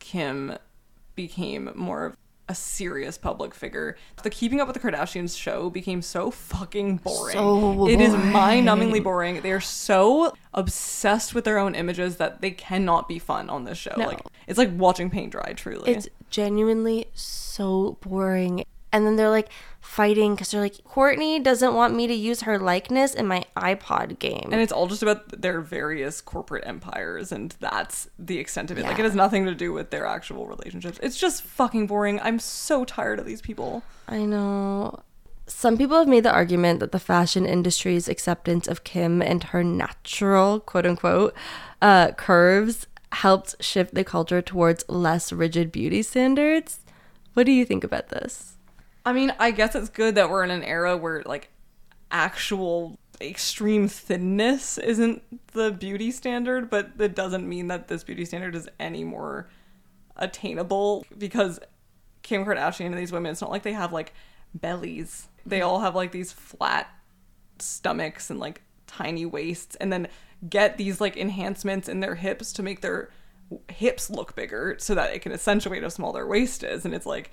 Kim 0.00 0.58
became 1.14 1.70
more 1.74 2.04
of 2.06 2.16
a 2.52 2.54
serious 2.54 3.16
public 3.16 3.54
figure. 3.54 3.96
The 4.22 4.28
Keeping 4.30 4.60
Up 4.60 4.68
with 4.68 4.80
the 4.80 4.80
Kardashians 4.80 5.36
show 5.36 5.70
became 5.70 6.02
so 6.02 6.30
fucking 6.30 6.98
boring. 6.98 7.32
So 7.32 7.88
It 7.88 7.98
is 8.00 8.12
mind-numbingly 8.14 9.02
boring. 9.02 9.40
They 9.40 9.52
are 9.52 9.60
so 9.60 10.34
obsessed 10.52 11.34
with 11.34 11.44
their 11.44 11.58
own 11.58 11.74
images 11.74 12.16
that 12.18 12.42
they 12.42 12.50
cannot 12.50 13.08
be 13.08 13.18
fun 13.18 13.48
on 13.48 13.64
this 13.64 13.78
show. 13.78 13.94
No. 13.96 14.06
Like 14.06 14.20
it's 14.46 14.58
like 14.58 14.70
watching 14.76 15.08
paint 15.08 15.32
dry. 15.32 15.54
Truly, 15.54 15.90
It's 15.92 16.08
genuinely 16.28 17.06
so 17.14 17.96
boring. 18.02 18.64
And 18.92 19.06
then 19.06 19.16
they're 19.16 19.30
like 19.30 19.48
fighting 19.82 20.34
because 20.34 20.52
they're 20.52 20.60
like, 20.60 20.76
Kourtney 20.84 21.42
doesn't 21.42 21.74
want 21.74 21.94
me 21.94 22.06
to 22.06 22.14
use 22.14 22.42
her 22.42 22.58
likeness 22.58 23.14
in 23.14 23.26
my 23.26 23.44
iPod 23.56 24.18
game. 24.18 24.48
And 24.50 24.60
it's 24.60 24.72
all 24.72 24.86
just 24.86 25.02
about 25.02 25.42
their 25.42 25.60
various 25.60 26.20
corporate 26.20 26.64
empires, 26.66 27.32
and 27.32 27.54
that's 27.60 28.08
the 28.18 28.38
extent 28.38 28.70
of 28.70 28.78
it. 28.78 28.84
Like, 28.84 28.98
it 28.98 29.04
has 29.04 29.14
nothing 29.14 29.44
to 29.44 29.54
do 29.54 29.72
with 29.72 29.90
their 29.90 30.06
actual 30.06 30.46
relationships. 30.46 30.98
It's 31.02 31.18
just 31.18 31.42
fucking 31.42 31.88
boring. 31.88 32.20
I'm 32.20 32.38
so 32.38 32.84
tired 32.84 33.18
of 33.18 33.26
these 33.26 33.42
people. 33.42 33.82
I 34.08 34.24
know. 34.24 35.02
Some 35.48 35.76
people 35.76 35.98
have 35.98 36.08
made 36.08 36.22
the 36.22 36.32
argument 36.32 36.80
that 36.80 36.92
the 36.92 37.00
fashion 37.00 37.44
industry's 37.44 38.08
acceptance 38.08 38.68
of 38.68 38.84
Kim 38.84 39.20
and 39.20 39.42
her 39.44 39.64
natural, 39.64 40.60
quote 40.60 40.86
unquote, 40.86 41.34
uh, 41.82 42.12
curves 42.12 42.86
helped 43.10 43.62
shift 43.62 43.94
the 43.94 44.04
culture 44.04 44.40
towards 44.40 44.88
less 44.88 45.32
rigid 45.32 45.72
beauty 45.72 46.02
standards. 46.02 46.80
What 47.34 47.44
do 47.46 47.52
you 47.52 47.64
think 47.64 47.82
about 47.82 48.08
this? 48.08 48.51
I 49.04 49.12
mean, 49.12 49.34
I 49.38 49.50
guess 49.50 49.74
it's 49.74 49.88
good 49.88 50.14
that 50.14 50.30
we're 50.30 50.44
in 50.44 50.50
an 50.50 50.62
era 50.62 50.96
where, 50.96 51.22
like, 51.24 51.50
actual 52.10 52.98
extreme 53.20 53.88
thinness 53.88 54.78
isn't 54.78 55.22
the 55.52 55.70
beauty 55.70 56.10
standard, 56.10 56.70
but 56.70 56.98
that 56.98 57.14
doesn't 57.14 57.48
mean 57.48 57.68
that 57.68 57.88
this 57.88 58.04
beauty 58.04 58.24
standard 58.24 58.54
is 58.54 58.68
any 58.78 59.04
more 59.04 59.48
attainable 60.16 61.06
because 61.16 61.58
Kim 62.22 62.44
Kardashian 62.44 62.86
and 62.86 62.98
these 62.98 63.12
women, 63.12 63.32
it's 63.32 63.40
not 63.40 63.50
like 63.50 63.62
they 63.62 63.72
have 63.72 63.92
like 63.92 64.12
bellies. 64.54 65.28
They 65.46 65.58
mm-hmm. 65.58 65.68
all 65.68 65.80
have 65.80 65.94
like 65.94 66.12
these 66.12 66.32
flat 66.32 66.88
stomachs 67.58 68.30
and 68.30 68.38
like 68.38 68.62
tiny 68.86 69.24
waists 69.24 69.76
and 69.76 69.92
then 69.92 70.08
get 70.48 70.76
these 70.76 71.00
like 71.00 71.16
enhancements 71.16 71.88
in 71.88 72.00
their 72.00 72.16
hips 72.16 72.52
to 72.52 72.62
make 72.62 72.80
their 72.80 73.10
hips 73.68 74.10
look 74.10 74.34
bigger 74.34 74.76
so 74.78 74.94
that 74.94 75.14
it 75.14 75.22
can 75.22 75.32
accentuate 75.32 75.82
how 75.82 75.88
small 75.88 76.12
their 76.12 76.26
waist 76.26 76.62
is 76.62 76.84
and 76.84 76.94
it's 76.94 77.06
like 77.06 77.30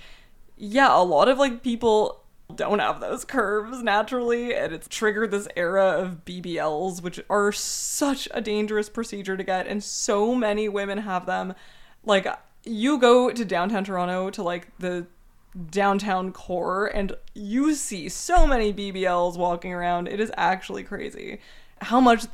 yeah 0.59 0.95
a 0.95 1.01
lot 1.01 1.29
of 1.29 1.39
like 1.39 1.63
people 1.63 2.21
don't 2.55 2.79
have 2.79 2.99
those 2.99 3.23
curves 3.23 3.81
naturally 3.81 4.53
and 4.53 4.73
it's 4.73 4.87
triggered 4.87 5.31
this 5.31 5.47
era 5.55 5.85
of 5.85 6.25
BBLs 6.25 7.01
which 7.01 7.19
are 7.29 7.51
such 7.51 8.27
a 8.31 8.41
dangerous 8.41 8.89
procedure 8.89 9.37
to 9.37 9.43
get 9.43 9.67
and 9.67 9.83
so 9.83 10.35
many 10.35 10.67
women 10.67 10.99
have 10.99 11.25
them. 11.25 11.53
Like 12.03 12.27
you 12.65 12.97
go 12.97 13.31
to 13.31 13.45
downtown 13.45 13.83
Toronto 13.83 14.29
to 14.31 14.43
like 14.43 14.67
the 14.79 15.07
downtown 15.69 16.31
core 16.31 16.87
and 16.87 17.15
you 17.33 17.73
see 17.75 18.09
so 18.09 18.45
many 18.45 18.73
BBLs 18.73 19.37
walking 19.37 19.73
around. 19.73 20.07
It 20.07 20.19
is 20.19 20.31
actually 20.35 20.83
crazy. 20.83 21.39
How 21.81 22.01
much 22.01 22.25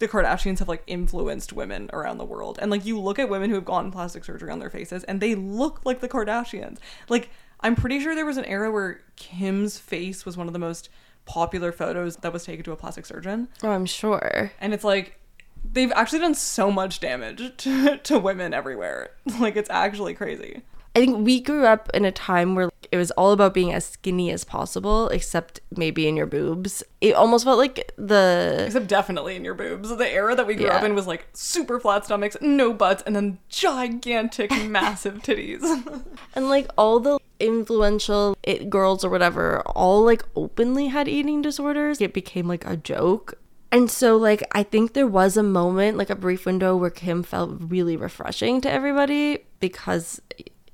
the 0.00 0.08
Kardashians 0.08 0.58
have 0.58 0.68
like 0.68 0.82
influenced 0.86 1.52
women 1.52 1.88
around 1.92 2.18
the 2.18 2.24
world. 2.24 2.58
And 2.60 2.70
like 2.70 2.84
you 2.84 2.98
look 2.98 3.18
at 3.18 3.28
women 3.28 3.50
who 3.50 3.54
have 3.54 3.64
gotten 3.64 3.92
plastic 3.92 4.24
surgery 4.24 4.50
on 4.50 4.58
their 4.58 4.70
faces 4.70 5.04
and 5.04 5.20
they 5.20 5.34
look 5.34 5.82
like 5.84 6.00
the 6.00 6.08
Kardashians. 6.08 6.78
Like 7.08 7.30
I'm 7.60 7.76
pretty 7.76 8.00
sure 8.00 8.14
there 8.14 8.26
was 8.26 8.38
an 8.38 8.46
era 8.46 8.70
where 8.70 9.02
Kim's 9.16 9.78
face 9.78 10.24
was 10.24 10.36
one 10.36 10.46
of 10.46 10.52
the 10.54 10.58
most 10.58 10.88
popular 11.26 11.70
photos 11.70 12.16
that 12.16 12.32
was 12.32 12.44
taken 12.44 12.64
to 12.64 12.72
a 12.72 12.76
plastic 12.76 13.06
surgeon. 13.06 13.48
Oh, 13.62 13.70
I'm 13.70 13.86
sure. 13.86 14.52
And 14.60 14.72
it's 14.72 14.84
like 14.84 15.20
they've 15.62 15.92
actually 15.92 16.20
done 16.20 16.34
so 16.34 16.72
much 16.72 17.00
damage 17.00 17.56
to, 17.58 17.98
to 17.98 18.18
women 18.18 18.54
everywhere. 18.54 19.10
Like 19.38 19.56
it's 19.56 19.70
actually 19.70 20.14
crazy. 20.14 20.62
I 20.96 20.98
think 20.98 21.24
we 21.24 21.40
grew 21.40 21.64
up 21.66 21.88
in 21.94 22.04
a 22.04 22.10
time 22.12 22.54
where 22.56 22.68
it 22.90 22.96
was 22.96 23.12
all 23.12 23.30
about 23.30 23.54
being 23.54 23.72
as 23.72 23.84
skinny 23.86 24.32
as 24.32 24.42
possible, 24.44 25.08
except 25.10 25.60
maybe 25.76 26.08
in 26.08 26.16
your 26.16 26.26
boobs. 26.26 26.82
It 27.00 27.14
almost 27.14 27.44
felt 27.44 27.58
like 27.58 27.92
the. 27.96 28.64
Except 28.66 28.88
definitely 28.88 29.36
in 29.36 29.44
your 29.44 29.54
boobs. 29.54 29.88
The 29.96 30.08
era 30.12 30.34
that 30.34 30.46
we 30.48 30.56
grew 30.56 30.66
Yeah. 30.66 30.78
up 30.78 30.82
in 30.82 30.96
was 30.96 31.06
like 31.06 31.28
super 31.32 31.78
flat 31.78 32.04
stomachs, 32.04 32.36
no 32.40 32.72
butts, 32.72 33.04
and 33.06 33.14
then 33.14 33.38
gigantic, 33.48 34.50
massive 34.66 35.18
titties. 35.22 35.62
And 36.34 36.48
like 36.48 36.68
all 36.78 37.00
the 37.00 37.18
influential 37.38 38.36
it 38.42 38.70
girls 38.70 39.04
or 39.04 39.10
whatever, 39.10 39.60
all 39.62 40.04
like 40.04 40.22
openly 40.34 40.88
had 40.88 41.06
eating 41.08 41.42
disorders. 41.42 42.00
It 42.00 42.12
became 42.12 42.48
like 42.48 42.66
a 42.66 42.76
joke. 42.76 43.34
And 43.72 43.88
so, 43.88 44.16
like, 44.16 44.42
I 44.50 44.64
think 44.64 44.94
there 44.94 45.06
was 45.06 45.36
a 45.36 45.44
moment, 45.44 45.96
like 45.96 46.10
a 46.10 46.16
brief 46.16 46.44
window, 46.44 46.76
where 46.76 46.90
Kim 46.90 47.22
felt 47.22 47.50
really 47.60 47.96
refreshing 47.96 48.60
to 48.62 48.70
everybody 48.70 49.44
because, 49.60 50.20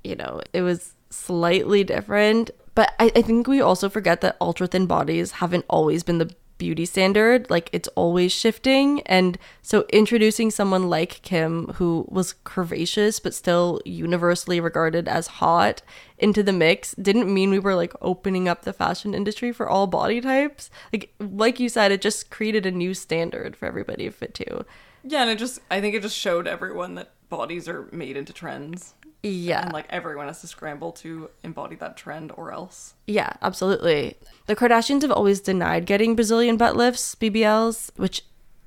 you 0.07 0.17
know, 0.17 0.41
it 0.53 0.63
was 0.63 0.95
slightly 1.11 1.85
different. 1.85 2.51
But 2.75 2.93
I, 2.99 3.11
I 3.17 3.23
think 3.23 3.47
we 3.47 3.61
also 3.61 3.89
forget 3.89 4.21
that 4.21 4.37
ultra 4.41 4.67
thin 4.67 4.87
bodies 4.87 5.33
haven't 5.33 5.65
always 5.69 6.03
been 6.03 6.19
the 6.19 6.35
beauty 6.59 6.87
standard. 6.87 7.51
Like, 7.51 7.69
it's 7.73 7.89
always 7.97 8.33
shifting. 8.33 9.03
And 9.03 9.39
so, 9.63 9.85
introducing 9.93 10.51
someone 10.51 10.89
like 10.89 11.21
Kim, 11.23 11.69
who 11.75 12.07
was 12.09 12.35
curvaceous 12.45 13.23
but 13.23 13.35
still 13.35 13.81
universally 13.85 14.61
regarded 14.61 15.09
as 15.09 15.27
hot, 15.27 15.83
into 16.19 16.43
the 16.43 16.53
mix 16.53 16.95
didn't 16.95 17.33
mean 17.33 17.51
we 17.51 17.59
were 17.59 17.75
like 17.75 17.93
opening 18.01 18.49
up 18.49 18.63
the 18.63 18.73
fashion 18.73 19.15
industry 19.15 19.53
for 19.53 19.69
all 19.69 19.87
body 19.87 20.21
types. 20.21 20.71
Like 20.93 21.13
like 21.19 21.61
you 21.61 21.69
said, 21.69 21.93
it 21.93 22.01
just 22.01 22.31
created 22.31 22.65
a 22.67 22.71
new 22.71 22.95
standard 22.95 23.57
for 23.57 23.67
everybody 23.67 24.05
to 24.05 24.11
fit 24.11 24.35
to. 24.35 24.65
yeah, 25.03 25.23
and 25.23 25.31
it 25.31 25.39
just, 25.39 25.61
I 25.71 25.81
think 25.81 25.95
it 25.95 26.03
just 26.03 26.17
showed 26.17 26.47
everyone 26.47 26.95
that 26.97 27.13
bodies 27.29 27.69
are 27.69 27.89
made 27.93 28.17
into 28.17 28.33
trends. 28.33 28.95
Yeah. 29.23 29.63
And 29.63 29.73
like 29.73 29.87
everyone 29.91 30.27
has 30.27 30.41
to 30.43 30.47
scramble 30.47 30.93
to 30.93 31.31
embody 31.43 31.77
that 31.77 31.97
trend 31.97 32.33
or 32.37 32.53
else. 32.53 32.95
Yeah, 33.07 33.33
absolutely. 33.43 34.17
The 34.47 34.57
Kardashians 34.57 35.03
have 35.03 35.11
always 35.11 35.41
denied 35.41 35.87
getting 35.87 36.15
Brazilian 36.15 36.57
butt 36.57 36.77
lifts, 36.77 37.15
BBLs, 37.15 37.91
which 37.97 38.23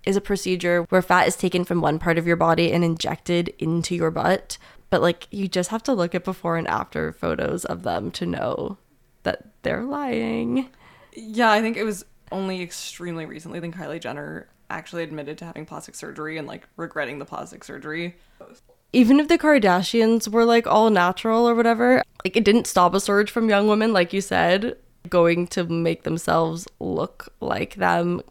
is 0.05 0.15
a 0.15 0.21
procedure 0.21 0.83
where 0.83 1.01
fat 1.01 1.27
is 1.27 1.35
taken 1.35 1.63
from 1.63 1.81
one 1.81 1.99
part 1.99 2.17
of 2.17 2.27
your 2.27 2.35
body 2.35 2.71
and 2.71 2.83
injected 2.83 3.53
into 3.59 3.95
your 3.95 4.11
butt. 4.11 4.57
But 4.89 5.01
like 5.01 5.27
you 5.31 5.47
just 5.47 5.69
have 5.69 5.83
to 5.83 5.93
look 5.93 6.15
at 6.15 6.23
before 6.23 6.57
and 6.57 6.67
after 6.67 7.13
photos 7.13 7.63
of 7.65 7.83
them 7.83 8.11
to 8.11 8.25
know 8.25 8.77
that 9.23 9.45
they're 9.61 9.83
lying. 9.83 10.69
Yeah, 11.13 11.51
I 11.51 11.61
think 11.61 11.77
it 11.77 11.83
was 11.83 12.05
only 12.31 12.61
extremely 12.61 13.25
recently 13.25 13.59
that 13.59 13.71
Kylie 13.71 13.99
Jenner 13.99 14.47
actually 14.69 15.03
admitted 15.03 15.37
to 15.39 15.45
having 15.45 15.65
plastic 15.65 15.95
surgery 15.95 16.37
and 16.37 16.47
like 16.47 16.67
regretting 16.77 17.19
the 17.19 17.25
plastic 17.25 17.63
surgery. 17.63 18.15
Even 18.93 19.19
if 19.19 19.27
the 19.27 19.37
Kardashians 19.37 20.27
were 20.27 20.45
like 20.45 20.65
all 20.65 20.89
natural 20.89 21.47
or 21.47 21.55
whatever, 21.55 22.03
like 22.23 22.35
it 22.35 22.43
didn't 22.43 22.67
stop 22.67 22.93
a 22.93 22.99
surge 22.99 23.31
from 23.31 23.49
young 23.49 23.67
women, 23.67 23.93
like 23.93 24.13
you 24.13 24.21
said, 24.21 24.77
going 25.09 25.47
to 25.47 25.63
make 25.63 26.03
themselves 26.03 26.67
look 26.79 27.33
like 27.39 27.75
them. 27.75 28.21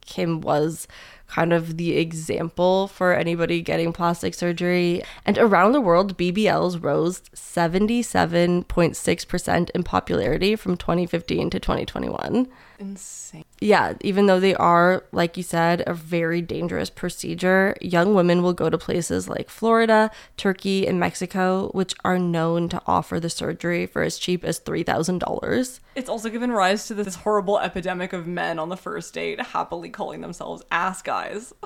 Kim 0.00 0.40
was 0.40 0.88
kind 1.28 1.52
of 1.52 1.76
the 1.76 1.98
example 1.98 2.88
for 2.88 3.14
anybody 3.14 3.60
getting 3.60 3.92
plastic 3.92 4.32
surgery. 4.34 5.02
And 5.26 5.36
around 5.36 5.72
the 5.72 5.80
world, 5.80 6.16
BBLs 6.16 6.82
rose 6.82 7.20
77.6% 7.34 9.70
in 9.70 9.82
popularity 9.82 10.56
from 10.56 10.78
2015 10.78 11.50
to 11.50 11.60
2021 11.60 12.48
Insane. 12.78 13.44
Yeah, 13.60 13.94
even 14.02 14.26
though 14.26 14.38
they 14.40 14.54
are, 14.54 15.04
like 15.12 15.36
you 15.36 15.42
said, 15.42 15.82
a 15.86 15.94
very 15.94 16.40
dangerous 16.40 16.90
procedure, 16.90 17.76
young 17.80 18.14
women 18.14 18.42
will 18.42 18.52
go 18.52 18.70
to 18.70 18.78
places 18.78 19.28
like 19.28 19.50
Florida, 19.50 20.10
Turkey, 20.36 20.86
and 20.86 21.00
Mexico, 21.00 21.70
which 21.72 21.94
are 22.04 22.18
known 22.18 22.68
to 22.68 22.80
offer 22.86 23.18
the 23.18 23.30
surgery 23.30 23.86
for 23.86 24.02
as 24.02 24.18
cheap 24.18 24.44
as 24.44 24.60
$3,000. 24.60 25.80
It's 25.96 26.08
also 26.08 26.28
given 26.30 26.52
rise 26.52 26.86
to 26.86 26.94
this 26.94 27.16
horrible 27.16 27.58
epidemic 27.58 28.12
of 28.12 28.26
men 28.26 28.58
on 28.58 28.68
the 28.68 28.76
first 28.76 29.12
date 29.14 29.40
happily 29.40 29.90
calling 29.90 30.20
themselves 30.20 30.62
ass 30.70 31.02
guys. 31.02 31.52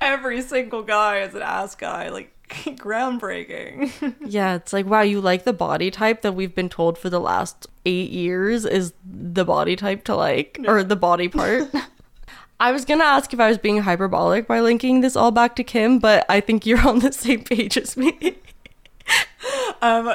Every 0.00 0.40
single 0.42 0.82
guy 0.82 1.20
is 1.20 1.34
an 1.34 1.42
ass 1.42 1.74
guy. 1.74 2.08
Like, 2.08 2.34
groundbreaking. 2.50 4.14
Yeah, 4.30 4.54
it's 4.54 4.72
like, 4.72 4.86
wow, 4.86 5.02
you 5.02 5.20
like 5.20 5.44
the 5.44 5.52
body 5.52 5.90
type 5.90 6.22
that 6.22 6.34
we've 6.34 6.54
been 6.54 6.68
told 6.68 6.98
for 6.98 7.10
the 7.10 7.20
last 7.20 7.66
eight 7.86 8.10
years 8.10 8.64
is 8.64 8.92
the 9.04 9.44
body 9.44 9.76
type 9.76 10.04
to 10.04 10.14
like, 10.16 10.58
or 10.66 10.82
the 10.84 10.96
body 10.96 11.28
part. 11.28 11.70
I 12.60 12.72
was 12.72 12.84
gonna 12.84 13.04
ask 13.04 13.32
if 13.32 13.40
I 13.40 13.48
was 13.48 13.56
being 13.58 13.78
hyperbolic 13.82 14.46
by 14.46 14.60
linking 14.60 15.00
this 15.00 15.16
all 15.16 15.30
back 15.30 15.56
to 15.56 15.64
Kim, 15.64 15.98
but 15.98 16.26
I 16.28 16.40
think 16.40 16.66
you're 16.66 16.86
on 16.86 16.98
the 16.98 17.10
same 17.12 17.42
page 17.42 17.78
as 17.78 17.96
me. 17.96 18.38
um, 19.82 20.06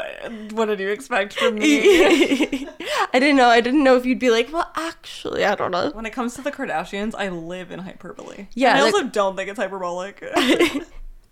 what 0.51 0.65
did 0.65 0.79
you 0.79 0.89
expect 0.89 1.33
from 1.33 1.55
me? 1.55 1.79
I 3.13 3.19
didn't 3.19 3.37
know. 3.37 3.47
I 3.47 3.61
didn't 3.61 3.83
know 3.83 3.95
if 3.95 4.05
you'd 4.05 4.19
be 4.19 4.29
like, 4.29 4.53
well, 4.53 4.71
actually, 4.75 5.43
I 5.43 5.55
don't 5.55 5.71
know. 5.71 5.89
when 5.91 6.05
it 6.05 6.11
comes 6.11 6.35
to 6.35 6.41
the 6.41 6.51
Kardashians, 6.51 7.15
I 7.17 7.29
live 7.29 7.71
in 7.71 7.79
hyperbole. 7.79 8.47
Yeah, 8.53 8.71
And 8.71 8.79
I 8.79 8.83
like- 8.83 8.93
also 8.93 9.07
don't 9.07 9.35
think 9.35 9.49
it's 9.49 9.59
hyperbolic. 9.59 10.23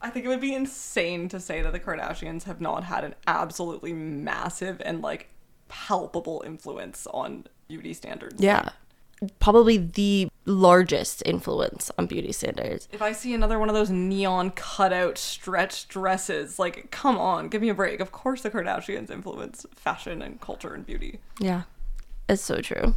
I 0.05 0.09
think 0.09 0.25
it 0.25 0.27
would 0.27 0.41
be 0.41 0.53
insane 0.53 1.29
to 1.29 1.39
say 1.39 1.61
that 1.61 1.71
the 1.71 1.79
Kardashians 1.79 2.43
have 2.43 2.59
not 2.59 2.84
had 2.84 3.03
an 3.05 3.15
absolutely 3.27 3.93
massive 3.93 4.81
and 4.84 5.01
like 5.01 5.29
palpable 5.74 6.43
influence 6.45 7.07
on 7.07 7.45
beauty 7.67 7.95
standards. 7.95 8.39
Yeah. 8.39 8.69
Probably 9.39 9.78
the 9.78 10.30
largest 10.45 11.24
influence 11.26 11.89
on 11.97 12.05
beauty 12.05 12.32
standards. 12.32 12.88
If 12.91 13.01
I 13.01 13.11
see 13.11 13.34
another 13.34 13.57
one 13.57 13.69
of 13.69 13.76
those 13.76 13.89
neon 13.89 14.51
cutout 14.51 15.17
stretch 15.17 15.88
dresses, 15.88 16.59
like, 16.59 16.91
come 16.91 17.17
on, 17.17 17.47
give 17.47 17.61
me 17.61 17.69
a 17.69 17.74
break. 17.74 18.01
Of 18.01 18.11
course, 18.11 18.43
the 18.43 18.51
Kardashians 18.51 19.09
influence 19.09 19.65
fashion 19.74 20.21
and 20.21 20.39
culture 20.39 20.76
and 20.76 20.86
beauty. 20.86 21.19
Yeah. 21.39 21.63
It's 22.30 22.43
so 22.43 22.61
true. 22.61 22.93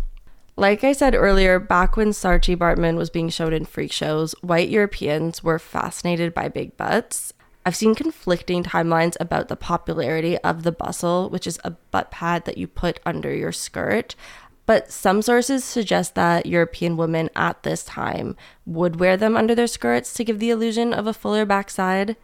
Like 0.56 0.84
I 0.84 0.92
said 0.92 1.14
earlier, 1.14 1.58
back 1.58 1.96
when 1.96 2.10
Saartjie 2.10 2.56
Baartman 2.56 2.96
was 2.96 3.08
being 3.08 3.30
shown 3.30 3.54
in 3.54 3.64
freak 3.64 3.92
shows, 3.92 4.32
white 4.42 4.68
Europeans 4.68 5.42
were 5.42 5.58
fascinated 5.58 6.34
by 6.34 6.48
big 6.48 6.76
butts. 6.76 7.32
I've 7.66 7.74
seen 7.74 7.96
conflicting 7.96 8.62
timelines 8.62 9.16
about 9.18 9.48
the 9.48 9.56
popularity 9.56 10.38
of 10.38 10.62
the 10.62 10.70
bustle, 10.70 11.28
which 11.28 11.48
is 11.48 11.58
a 11.64 11.72
butt 11.72 12.12
pad 12.12 12.44
that 12.44 12.56
you 12.56 12.68
put 12.68 13.00
under 13.04 13.34
your 13.34 13.50
skirt. 13.50 14.14
But 14.66 14.92
some 14.92 15.20
sources 15.20 15.64
suggest 15.64 16.14
that 16.14 16.46
European 16.46 16.96
women 16.96 17.28
at 17.34 17.64
this 17.64 17.82
time 17.82 18.36
would 18.66 19.00
wear 19.00 19.16
them 19.16 19.36
under 19.36 19.52
their 19.52 19.66
skirts 19.66 20.14
to 20.14 20.22
give 20.22 20.38
the 20.38 20.50
illusion 20.50 20.94
of 20.94 21.08
a 21.08 21.12
fuller 21.12 21.44
backside. 21.44 22.14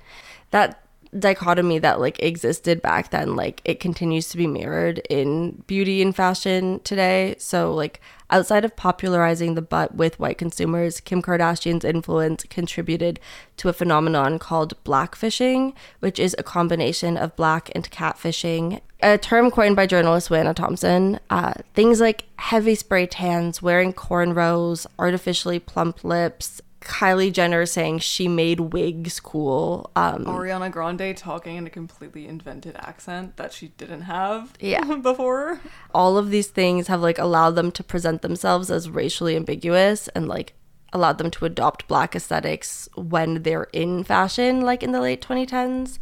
That 0.53 0.82
dichotomy 1.19 1.79
that 1.79 2.01
like 2.01 2.23
existed 2.23 2.81
back 2.81 3.11
then 3.11 3.37
like 3.37 3.61
it 3.65 3.81
continues 3.81 4.31
to 4.31 4.37
be 4.39 4.47
mirrored 4.47 4.99
in 5.11 5.63
beauty 5.67 6.01
and 6.01 6.17
fashion 6.17 6.81
today 6.85 7.35
so 7.39 7.75
like 7.75 8.01
outside 8.31 8.65
of 8.65 8.75
popularizing 8.77 9.55
the 9.55 9.61
butt 9.61 9.95
with 9.95 10.19
white 10.19 10.39
consumers 10.39 11.01
kim 11.01 11.21
kardashian's 11.21 11.85
influence 11.85 12.45
contributed 12.45 13.21
to 13.59 13.69
a 13.69 13.75
phenomenon 13.75 14.39
called 14.39 14.73
blackfishing 14.85 15.75
which 16.01 16.19
is 16.19 16.35
a 16.39 16.43
combination 16.43 17.19
of 17.19 17.37
black 17.37 17.71
and 17.75 17.91
catfishing 17.91 18.81
a 19.03 19.19
term 19.19 19.51
coined 19.51 19.75
by 19.75 19.85
journalist 19.85 20.31
Wanna 20.31 20.55
Thompson. 20.55 21.19
Uh, 21.29 21.55
things 21.75 22.01
like 22.01 22.25
heavy 22.37 22.77
spray 22.77 23.05
tans, 23.05 23.61
wearing 23.61 23.93
cornrows, 23.93 24.87
artificially 24.97 25.59
plump 25.59 26.05
lips, 26.05 26.63
Kylie 26.83 27.33
Jenner 27.33 27.65
saying 27.67 28.01
she 28.01 28.29
made 28.29 28.61
wigs 28.61 29.21
cool. 29.21 29.91
Um, 29.97 30.25
Ariana 30.25 30.71
Grande 30.71 31.17
talking 31.17 31.57
in 31.57 31.67
a 31.67 31.71
completely 31.71 32.27
invented 32.27 32.77
accent 32.77 33.37
that 33.37 33.53
she 33.53 33.69
didn't 33.69 34.03
have 34.03 34.53
Yeah. 34.61 34.97
before. 34.97 35.61
all 35.95 36.19
of 36.19 36.31
these 36.31 36.49
things 36.49 36.89
have 36.89 37.01
like 37.01 37.19
allowed 37.19 37.53
them 37.53 37.71
to 37.73 37.85
present 37.85 38.23
themselves 38.23 38.71
as 38.71 38.91
racially 38.91 39.37
ambiguous 39.37 40.09
and 40.09 40.29
like 40.29 40.55
allowed 40.93 41.19
them 41.19 41.31
to 41.31 41.45
adopt 41.47 41.89
black 41.89 42.15
aesthetics 42.15 42.89
when 42.97 43.43
they're 43.45 43.69
in 43.73 44.05
fashion 44.05 44.61
like 44.61 44.83
in 44.83 44.93
the 44.93 45.01
late 45.01 45.23
2010s 45.23 45.99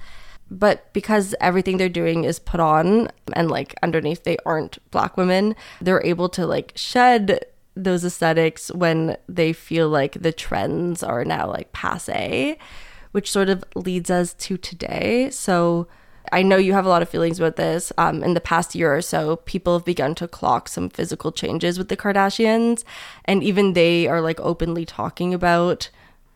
but 0.50 0.92
because 0.92 1.32
everything 1.40 1.76
they're 1.76 1.88
doing 1.88 2.24
is 2.24 2.40
put 2.40 2.58
on 2.58 3.08
and 3.34 3.48
like 3.48 3.72
underneath 3.84 4.24
they 4.24 4.36
aren't 4.44 4.78
black 4.90 5.16
women 5.16 5.54
they're 5.80 6.04
able 6.04 6.28
to 6.28 6.44
like 6.44 6.72
shed 6.74 7.38
those 7.74 8.04
aesthetics 8.04 8.70
when 8.72 9.16
they 9.28 9.52
feel 9.52 9.88
like 9.88 10.20
the 10.20 10.32
trends 10.32 11.02
are 11.02 11.24
now 11.24 11.46
like 11.46 11.72
passe 11.72 12.58
which 13.12 13.30
sort 13.30 13.48
of 13.48 13.64
leads 13.74 14.10
us 14.10 14.34
to 14.34 14.56
today 14.56 15.30
so 15.30 15.86
I 16.32 16.42
know 16.42 16.56
you 16.56 16.72
have 16.74 16.86
a 16.86 16.88
lot 16.88 17.02
of 17.02 17.08
feelings 17.08 17.38
about 17.38 17.56
this. 17.56 17.92
Um, 17.98 18.22
in 18.22 18.34
the 18.34 18.40
past 18.40 18.74
year 18.74 18.94
or 18.94 19.02
so, 19.02 19.36
people 19.36 19.74
have 19.74 19.84
begun 19.84 20.14
to 20.16 20.28
clock 20.28 20.68
some 20.68 20.88
physical 20.88 21.32
changes 21.32 21.78
with 21.78 21.88
the 21.88 21.96
Kardashians, 21.96 22.84
and 23.24 23.42
even 23.42 23.72
they 23.72 24.06
are 24.06 24.20
like 24.20 24.38
openly 24.40 24.84
talking 24.84 25.34
about 25.34 25.90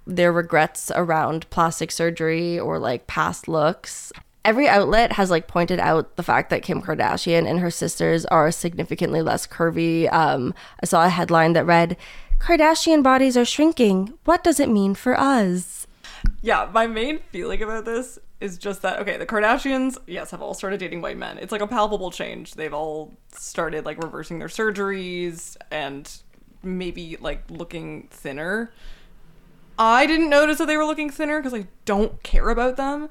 their 0.07 0.33
regrets 0.33 0.91
around 0.95 1.49
plastic 1.51 1.91
surgery 1.91 2.59
or 2.59 2.79
like 2.79 3.07
past 3.07 3.49
looks. 3.49 4.13
Every 4.45 4.69
outlet 4.69 5.13
has 5.13 5.31
like 5.31 5.49
pointed 5.49 5.81
out 5.81 6.17
the 6.17 6.23
fact 6.23 6.51
that 6.51 6.63
Kim 6.63 6.83
Kardashian 6.83 7.49
and 7.49 7.61
her 7.61 7.71
sisters 7.71 8.27
are 8.27 8.51
significantly 8.51 9.23
less 9.23 9.47
curvy. 9.47 10.13
Um, 10.13 10.53
I 10.83 10.87
saw 10.87 11.05
a 11.05 11.09
headline 11.09 11.55
that 11.55 11.65
read, 11.65 11.97
Kardashian 12.39 13.03
bodies 13.03 13.37
are 13.37 13.45
shrinking. 13.45 14.13
What 14.25 14.45
does 14.45 14.61
it 14.61 14.69
mean 14.69 14.95
for 14.95 15.19
us? 15.19 15.87
Yeah, 16.43 16.69
my 16.73 16.87
main 16.87 17.21
feeling 17.31 17.63
about 17.63 17.87
this 17.87 18.19
is 18.41 18.59
just 18.59 18.83
that 18.83 18.99
okay, 19.01 19.17
the 19.17 19.27
Kardashians, 19.27 19.97
yes, 20.07 20.31
have 20.31 20.43
all 20.43 20.53
started 20.53 20.79
dating 20.79 21.01
white 21.01 21.17
men. 21.17 21.39
It's 21.39 21.53
like 21.53 21.63
a 21.63 21.67
palpable 21.67 22.11
change. 22.11 22.55
They've 22.55 22.75
all 22.75 23.15
started 23.33 23.87
like 23.87 24.03
reversing 24.03 24.39
their 24.39 24.49
surgeries 24.49 25.57
and 25.71 26.11
maybe 26.63 27.17
like 27.21 27.43
looking 27.51 28.09
thinner. 28.11 28.73
I 29.79 30.07
didn't 30.07 30.31
notice 30.31 30.59
that 30.59 30.67
they 30.67 30.77
were 30.77 30.85
looking 30.85 31.11
thinner 31.11 31.41
because 31.41 31.59
I 31.59 31.67
don't 31.85 32.23
care 32.23 32.51
about 32.51 32.77
them. 32.77 33.09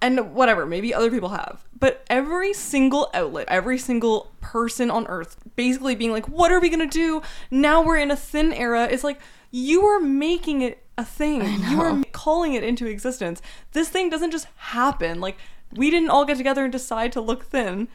And 0.00 0.34
whatever, 0.34 0.66
maybe 0.66 0.92
other 0.92 1.10
people 1.10 1.30
have. 1.30 1.64
But 1.78 2.04
every 2.08 2.52
single 2.52 3.10
outlet, 3.14 3.46
every 3.48 3.78
single 3.78 4.30
person 4.40 4.90
on 4.90 5.06
earth 5.06 5.36
basically 5.56 5.94
being 5.94 6.12
like, 6.12 6.28
what 6.28 6.52
are 6.52 6.60
we 6.60 6.68
going 6.68 6.86
to 6.88 6.98
do? 6.98 7.22
Now 7.50 7.82
we're 7.82 7.98
in 7.98 8.10
a 8.10 8.16
thin 8.16 8.52
era. 8.52 8.84
It's 8.90 9.04
like, 9.04 9.18
you 9.50 9.82
are 9.84 10.00
making 10.00 10.62
it 10.62 10.82
a 10.98 11.04
thing. 11.04 11.42
You 11.70 11.80
are 11.80 12.02
calling 12.12 12.54
it 12.54 12.62
into 12.62 12.86
existence. 12.86 13.40
This 13.72 13.88
thing 13.88 14.10
doesn't 14.10 14.30
just 14.30 14.48
happen. 14.56 15.20
Like, 15.20 15.36
we 15.72 15.90
didn't 15.90 16.10
all 16.10 16.24
get 16.24 16.36
together 16.36 16.64
and 16.64 16.72
decide 16.72 17.12
to 17.12 17.20
look 17.20 17.44
thin. 17.44 17.88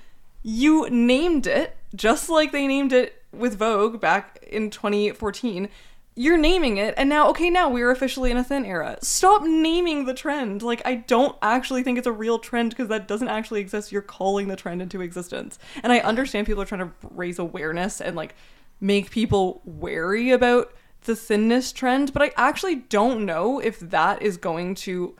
You 0.43 0.89
named 0.89 1.45
it, 1.45 1.77
just 1.95 2.29
like 2.29 2.51
they 2.51 2.67
named 2.67 2.93
it 2.93 3.23
with 3.31 3.57
Vogue 3.57 3.99
back 3.99 4.43
in 4.49 4.69
2014 4.69 5.69
you're 6.15 6.37
naming 6.37 6.77
it 6.77 6.93
and 6.97 7.07
now 7.07 7.29
okay 7.29 7.49
now 7.49 7.69
we're 7.69 7.91
officially 7.91 8.31
in 8.31 8.37
a 8.37 8.43
thin 8.43 8.65
era. 8.65 8.97
Stop 9.01 9.43
naming 9.43 10.05
the 10.05 10.13
trend. 10.13 10.61
Like 10.61 10.81
i 10.85 10.95
don't 10.95 11.35
actually 11.41 11.83
think 11.83 11.97
it's 11.97 12.07
a 12.07 12.11
real 12.11 12.39
trend 12.39 12.71
because 12.71 12.89
that 12.89 13.07
doesn't 13.07 13.29
actually 13.29 13.61
exist. 13.61 13.91
You're 13.91 14.01
calling 14.01 14.47
the 14.47 14.55
trend 14.55 14.81
into 14.81 15.01
existence. 15.01 15.57
And 15.83 15.91
i 15.91 15.99
understand 15.99 16.47
people 16.47 16.61
are 16.61 16.65
trying 16.65 16.87
to 16.87 16.91
raise 17.09 17.39
awareness 17.39 18.01
and 18.01 18.15
like 18.15 18.35
make 18.79 19.11
people 19.11 19.61
wary 19.63 20.31
about 20.31 20.73
the 21.03 21.15
thinness 21.15 21.71
trend 21.71 22.13
but 22.13 22.21
i 22.21 22.31
actually 22.35 22.75
don't 22.75 23.25
know 23.25 23.59
if 23.59 23.79
that 23.79 24.21
is 24.21 24.37
going 24.37 24.75
to 24.75 25.15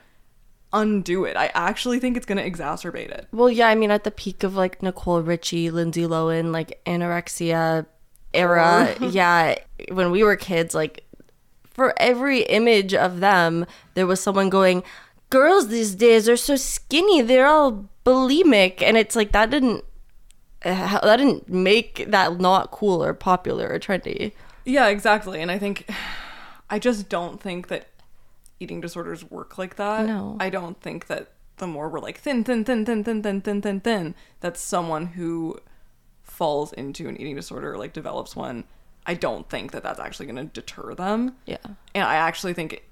undo 0.72 1.24
it. 1.24 1.36
I 1.36 1.50
actually 1.54 1.98
think 1.98 2.16
it's 2.16 2.26
going 2.26 2.38
to 2.38 2.50
exacerbate 2.50 3.10
it. 3.10 3.28
Well, 3.32 3.50
yeah, 3.50 3.68
I 3.68 3.74
mean, 3.74 3.90
at 3.90 4.04
the 4.04 4.10
peak 4.10 4.42
of 4.42 4.56
like 4.56 4.82
Nicole 4.82 5.22
Richie, 5.22 5.70
Lindsay 5.70 6.02
Lohan, 6.02 6.52
like 6.52 6.80
anorexia 6.86 7.86
era, 8.34 8.96
yeah, 9.00 9.56
when 9.90 10.10
we 10.10 10.22
were 10.22 10.36
kids, 10.36 10.74
like 10.74 11.04
for 11.70 11.94
every 11.98 12.42
image 12.42 12.94
of 12.94 13.20
them, 13.20 13.66
there 13.94 14.06
was 14.06 14.20
someone 14.20 14.50
going, 14.50 14.82
Girls 15.30 15.68
these 15.68 15.94
days 15.94 16.28
are 16.28 16.36
so 16.36 16.56
skinny, 16.56 17.22
they're 17.22 17.46
all 17.46 17.88
bulimic. 18.04 18.82
And 18.82 18.98
it's 18.98 19.16
like 19.16 19.32
that 19.32 19.50
didn't. 19.50 19.84
Uh, 20.64 21.00
that 21.00 21.16
didn't 21.16 21.48
make 21.48 22.04
that 22.08 22.38
not 22.38 22.70
cool 22.70 23.02
or 23.02 23.12
popular 23.12 23.68
or 23.68 23.80
trendy. 23.80 24.30
Yeah, 24.64 24.86
exactly. 24.88 25.40
And 25.40 25.50
I 25.50 25.58
think 25.58 25.90
I 26.70 26.78
just 26.78 27.08
don't 27.08 27.40
think 27.40 27.68
that 27.68 27.88
eating 28.60 28.80
disorders 28.80 29.28
work 29.28 29.58
like 29.58 29.76
that. 29.76 30.06
No. 30.06 30.36
I 30.38 30.50
don't 30.50 30.80
think 30.80 31.06
that 31.06 31.32
the 31.56 31.66
more 31.66 31.88
we're 31.88 32.00
like 32.00 32.18
thin, 32.18 32.44
thin, 32.44 32.64
thin, 32.64 32.84
thin, 32.84 33.02
thin, 33.02 33.22
thin, 33.22 33.40
thin, 33.40 33.62
thin, 33.62 33.80
thin, 33.80 34.14
that 34.40 34.56
someone 34.56 35.06
who 35.06 35.58
falls 36.42 36.72
into 36.72 37.08
an 37.08 37.16
eating 37.20 37.36
disorder 37.36 37.72
or 37.72 37.78
like 37.78 37.92
develops 37.92 38.34
one, 38.34 38.64
I 39.06 39.14
don't 39.14 39.48
think 39.48 39.70
that 39.70 39.84
that's 39.84 40.00
actually 40.00 40.26
going 40.26 40.48
to 40.48 40.52
deter 40.52 40.92
them. 40.92 41.36
Yeah. 41.46 41.58
And 41.94 42.02
I 42.02 42.16
actually 42.16 42.52
think 42.52 42.82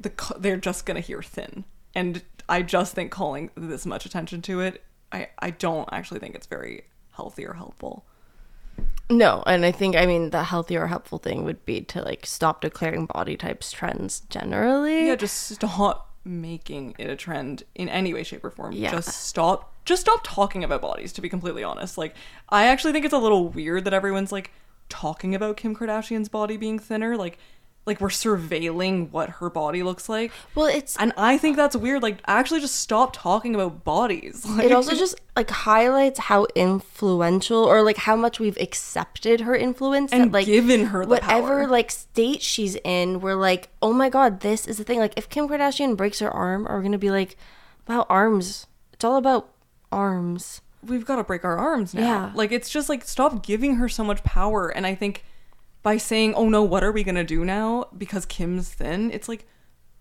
the 0.00 0.10
they're 0.36 0.56
just 0.56 0.84
going 0.84 0.96
to 0.96 1.00
hear 1.00 1.22
thin. 1.22 1.64
And 1.94 2.24
I 2.48 2.62
just 2.62 2.96
think 2.96 3.12
calling 3.12 3.50
this 3.54 3.86
much 3.86 4.04
attention 4.04 4.42
to 4.42 4.62
it, 4.62 4.82
I, 5.12 5.28
I 5.38 5.50
don't 5.50 5.88
actually 5.92 6.18
think 6.18 6.34
it's 6.34 6.48
very 6.48 6.86
healthy 7.12 7.46
or 7.46 7.52
helpful. 7.52 8.04
No, 9.08 9.44
and 9.46 9.64
I 9.64 9.70
think 9.70 9.94
I 9.94 10.04
mean 10.04 10.30
the 10.30 10.42
healthy 10.42 10.76
or 10.76 10.88
helpful 10.88 11.18
thing 11.18 11.44
would 11.44 11.64
be 11.64 11.82
to 11.82 12.02
like 12.02 12.26
stop 12.26 12.62
declaring 12.62 13.06
body 13.06 13.36
types 13.36 13.70
trends 13.70 14.22
generally. 14.28 15.06
Yeah, 15.06 15.14
just 15.14 15.46
stop 15.50 16.16
making 16.24 16.96
it 16.98 17.08
a 17.08 17.14
trend 17.14 17.62
in 17.76 17.88
any 17.88 18.12
way, 18.12 18.24
shape, 18.24 18.44
or 18.44 18.50
form. 18.50 18.72
Yeah. 18.72 18.90
Just 18.90 19.10
stop. 19.10 19.72
Just 19.88 20.02
stop 20.02 20.20
talking 20.22 20.62
about 20.62 20.82
bodies. 20.82 21.14
To 21.14 21.22
be 21.22 21.30
completely 21.30 21.64
honest, 21.64 21.96
like 21.96 22.14
I 22.50 22.66
actually 22.66 22.92
think 22.92 23.06
it's 23.06 23.14
a 23.14 23.18
little 23.18 23.48
weird 23.48 23.86
that 23.86 23.94
everyone's 23.94 24.30
like 24.30 24.52
talking 24.90 25.34
about 25.34 25.56
Kim 25.56 25.74
Kardashian's 25.74 26.28
body 26.28 26.58
being 26.58 26.78
thinner. 26.78 27.16
Like, 27.16 27.38
like 27.86 27.98
we're 27.98 28.08
surveilling 28.08 29.10
what 29.12 29.30
her 29.30 29.48
body 29.48 29.82
looks 29.82 30.06
like. 30.06 30.30
Well, 30.54 30.66
it's 30.66 30.94
And 30.98 31.14
I 31.16 31.38
think 31.38 31.56
that's 31.56 31.74
weird. 31.74 32.02
Like, 32.02 32.18
actually, 32.26 32.60
just 32.60 32.76
stop 32.76 33.14
talking 33.14 33.54
about 33.54 33.82
bodies. 33.82 34.44
Like, 34.58 34.66
it 34.66 34.72
also 34.72 34.94
just 34.94 35.18
like 35.34 35.48
highlights 35.48 36.18
how 36.18 36.46
influential 36.54 37.64
or 37.64 37.80
like 37.80 37.96
how 37.96 38.14
much 38.14 38.38
we've 38.38 38.58
accepted 38.60 39.40
her 39.40 39.56
influence 39.56 40.12
And 40.12 40.24
that 40.24 40.32
like 40.32 40.44
given 40.46 40.86
her 40.86 41.04
the 41.04 41.08
whatever 41.12 41.60
power. 41.62 41.66
like 41.66 41.90
state 41.90 42.42
she's 42.42 42.76
in 42.84 43.20
we're 43.20 43.36
like 43.36 43.68
oh 43.80 43.92
my 43.94 44.08
god 44.10 44.40
this 44.40 44.66
is 44.66 44.76
the 44.78 44.84
thing 44.84 44.98
like 44.98 45.14
if 45.16 45.28
kim 45.28 45.48
kardashian 45.48 45.96
breaks 45.96 46.18
her 46.18 46.30
arm 46.30 46.66
are 46.66 46.78
we 46.78 46.82
gonna 46.84 46.98
be 46.98 47.10
like 47.10 47.36
wow 47.86 48.04
arms 48.10 48.66
it's 48.92 49.04
all 49.04 49.16
about 49.16 49.48
arms 49.92 50.60
we've 50.82 51.04
got 51.04 51.16
to 51.16 51.24
break 51.24 51.44
our 51.44 51.56
arms 51.56 51.94
now. 51.94 52.02
Yeah. 52.02 52.32
Like 52.34 52.52
it's 52.52 52.70
just 52.70 52.88
like 52.88 53.04
stop 53.04 53.44
giving 53.44 53.76
her 53.76 53.88
so 53.88 54.04
much 54.04 54.22
power. 54.24 54.68
And 54.68 54.86
I 54.86 54.94
think 54.94 55.24
by 55.82 55.96
saying, 55.96 56.34
"Oh 56.34 56.48
no, 56.48 56.62
what 56.62 56.84
are 56.84 56.92
we 56.92 57.02
gonna 57.04 57.24
do 57.24 57.44
now?" 57.44 57.88
because 57.96 58.26
Kim's 58.26 58.68
thin, 58.68 59.10
it's 59.10 59.28
like 59.28 59.46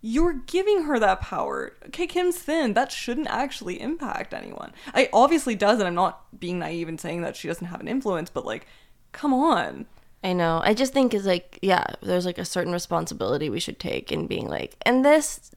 you're 0.02 0.34
giving 0.46 0.84
her 0.84 1.00
that 1.00 1.22
power. 1.22 1.74
Okay, 1.88 2.06
Kim's 2.08 2.38
thin. 2.38 2.74
That 2.74 2.92
shouldn't 2.92 3.28
actually 3.28 3.82
impact 3.82 4.34
anyone. 4.34 4.72
I 4.94 5.10
obviously 5.12 5.56
does, 5.56 5.80
and 5.80 5.88
I'm 5.88 5.96
not 5.96 6.40
being 6.40 6.60
naive 6.60 6.88
and 6.88 7.02
saying 7.02 7.22
that 7.22 7.36
she 7.36 7.48
doesn't 7.48 7.68
have 7.68 7.82
an 7.82 7.88
influence, 7.88 8.30
but 8.30 8.46
like, 8.46 8.68
come 9.12 9.34
on. 9.34 9.86
i 10.24 10.34
know 10.34 10.62
i 10.64 10.74
just 10.74 10.94
think 10.94 11.14
is 11.14 11.26
like 11.26 11.60
yeah 11.62 11.86
there's 12.02 12.26
like 12.26 12.38
a 12.38 12.46
certain 12.46 12.74
responsibility 12.74 13.50
we 13.50 13.60
should 13.60 13.80
take 13.80 14.12
in 14.12 14.28
being 14.28 14.48
like 14.48 14.76
and 14.82 15.06
this 15.06 15.52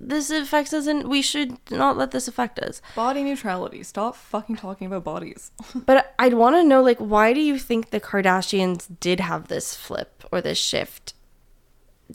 this 0.00 0.30
affects 0.30 0.72
us 0.72 0.86
and 0.86 1.08
we 1.08 1.20
should 1.20 1.58
not 1.70 1.96
let 1.96 2.10
this 2.10 2.26
affect 2.26 2.58
us 2.58 2.80
Body 2.96 3.22
neutrality. 3.22 3.82
Stop 3.82 4.16
fucking 4.16 4.56
talking 4.56 4.86
about 4.86 5.04
bodies. 5.04 5.50
But 5.86 6.14
I'd 6.18 6.34
want 6.34 6.56
to 6.56 6.64
know, 6.64 6.82
like, 6.82 6.98
why 6.98 7.32
do 7.32 7.40
you 7.40 7.58
think 7.58 7.90
the 7.90 8.00
Kardashians 8.00 8.88
did 9.00 9.20
have 9.20 9.48
this 9.48 9.74
flip 9.74 10.24
or 10.32 10.40
this 10.40 10.58
shift? 10.58 11.14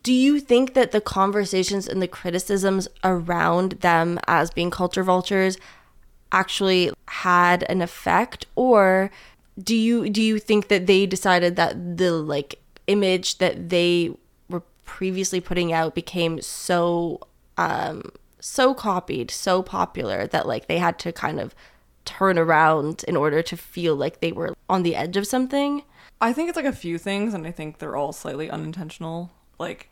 Do 0.01 0.11
you 0.11 0.39
think 0.39 0.73
that 0.73 0.91
the 0.91 1.01
conversations 1.01 1.87
and 1.87 2.01
the 2.01 2.07
criticisms 2.07 2.87
around 3.03 3.73
them 3.81 4.19
as 4.27 4.51
being 4.51 4.71
culture 4.71 5.03
vultures 5.03 5.57
actually 6.31 6.91
had 7.07 7.63
an 7.69 7.81
effect, 7.81 8.45
or 8.55 9.09
do 9.61 9.75
you 9.75 10.09
do 10.09 10.21
you 10.21 10.37
think 10.39 10.67
that 10.67 10.85
they 10.85 11.05
decided 11.05 11.55
that 11.55 11.97
the 11.97 12.11
like 12.11 12.59
image 12.87 13.37
that 13.37 13.69
they 13.69 14.11
were 14.49 14.63
previously 14.83 15.39
putting 15.39 15.71
out 15.71 15.95
became 15.95 16.41
so 16.41 17.21
um 17.57 18.11
so 18.39 18.73
copied, 18.75 19.31
so 19.31 19.63
popular 19.63 20.27
that 20.27 20.47
like 20.47 20.67
they 20.67 20.77
had 20.77 20.99
to 20.99 21.11
kind 21.11 21.39
of 21.39 21.55
turn 22.05 22.37
around 22.37 23.03
in 23.07 23.17
order 23.17 23.41
to 23.41 23.57
feel 23.57 23.95
like 23.95 24.19
they 24.19 24.31
were 24.31 24.55
on 24.69 24.83
the 24.83 24.95
edge 24.95 25.17
of 25.17 25.25
something. 25.25 25.83
I 26.21 26.31
think 26.31 26.49
it's 26.49 26.55
like 26.55 26.65
a 26.65 26.71
few 26.71 26.97
things, 26.97 27.33
and 27.33 27.45
I 27.45 27.51
think 27.51 27.79
they're 27.79 27.95
all 27.95 28.13
slightly 28.13 28.49
unintentional. 28.49 29.31
Like, 29.59 29.89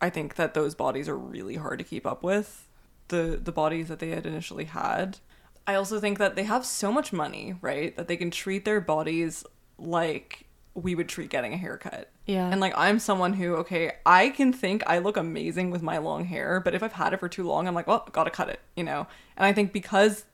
I 0.00 0.10
think 0.10 0.36
that 0.36 0.54
those 0.54 0.74
bodies 0.74 1.08
are 1.08 1.18
really 1.18 1.56
hard 1.56 1.78
to 1.80 1.84
keep 1.84 2.06
up 2.06 2.22
with. 2.22 2.68
The 3.08 3.40
the 3.42 3.52
bodies 3.52 3.88
that 3.88 3.98
they 3.98 4.10
had 4.10 4.26
initially 4.26 4.64
had. 4.64 5.18
I 5.66 5.74
also 5.74 5.98
think 5.98 6.18
that 6.18 6.36
they 6.36 6.44
have 6.44 6.64
so 6.64 6.92
much 6.92 7.12
money, 7.12 7.56
right? 7.60 7.96
That 7.96 8.06
they 8.06 8.16
can 8.16 8.30
treat 8.30 8.64
their 8.64 8.80
bodies 8.80 9.44
like 9.78 10.46
we 10.74 10.94
would 10.94 11.08
treat 11.08 11.30
getting 11.30 11.52
a 11.52 11.56
haircut. 11.56 12.10
Yeah. 12.26 12.48
And 12.50 12.60
like 12.60 12.74
I'm 12.76 12.98
someone 12.98 13.34
who, 13.34 13.54
okay, 13.56 13.92
I 14.04 14.30
can 14.30 14.52
think 14.52 14.82
I 14.86 14.98
look 14.98 15.16
amazing 15.16 15.70
with 15.70 15.82
my 15.82 15.98
long 15.98 16.24
hair, 16.24 16.60
but 16.60 16.74
if 16.74 16.82
I've 16.82 16.92
had 16.92 17.12
it 17.12 17.20
for 17.20 17.28
too 17.28 17.44
long, 17.44 17.68
I'm 17.68 17.74
like, 17.74 17.86
well, 17.86 18.06
gotta 18.12 18.30
cut 18.30 18.48
it, 18.48 18.60
you 18.74 18.82
know? 18.82 19.06
And 19.36 19.46
I 19.46 19.52
think 19.52 19.72
because 19.72 20.24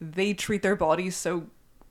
they 0.00 0.32
treat 0.32 0.62
their 0.62 0.76
bodies 0.76 1.16
so 1.16 1.46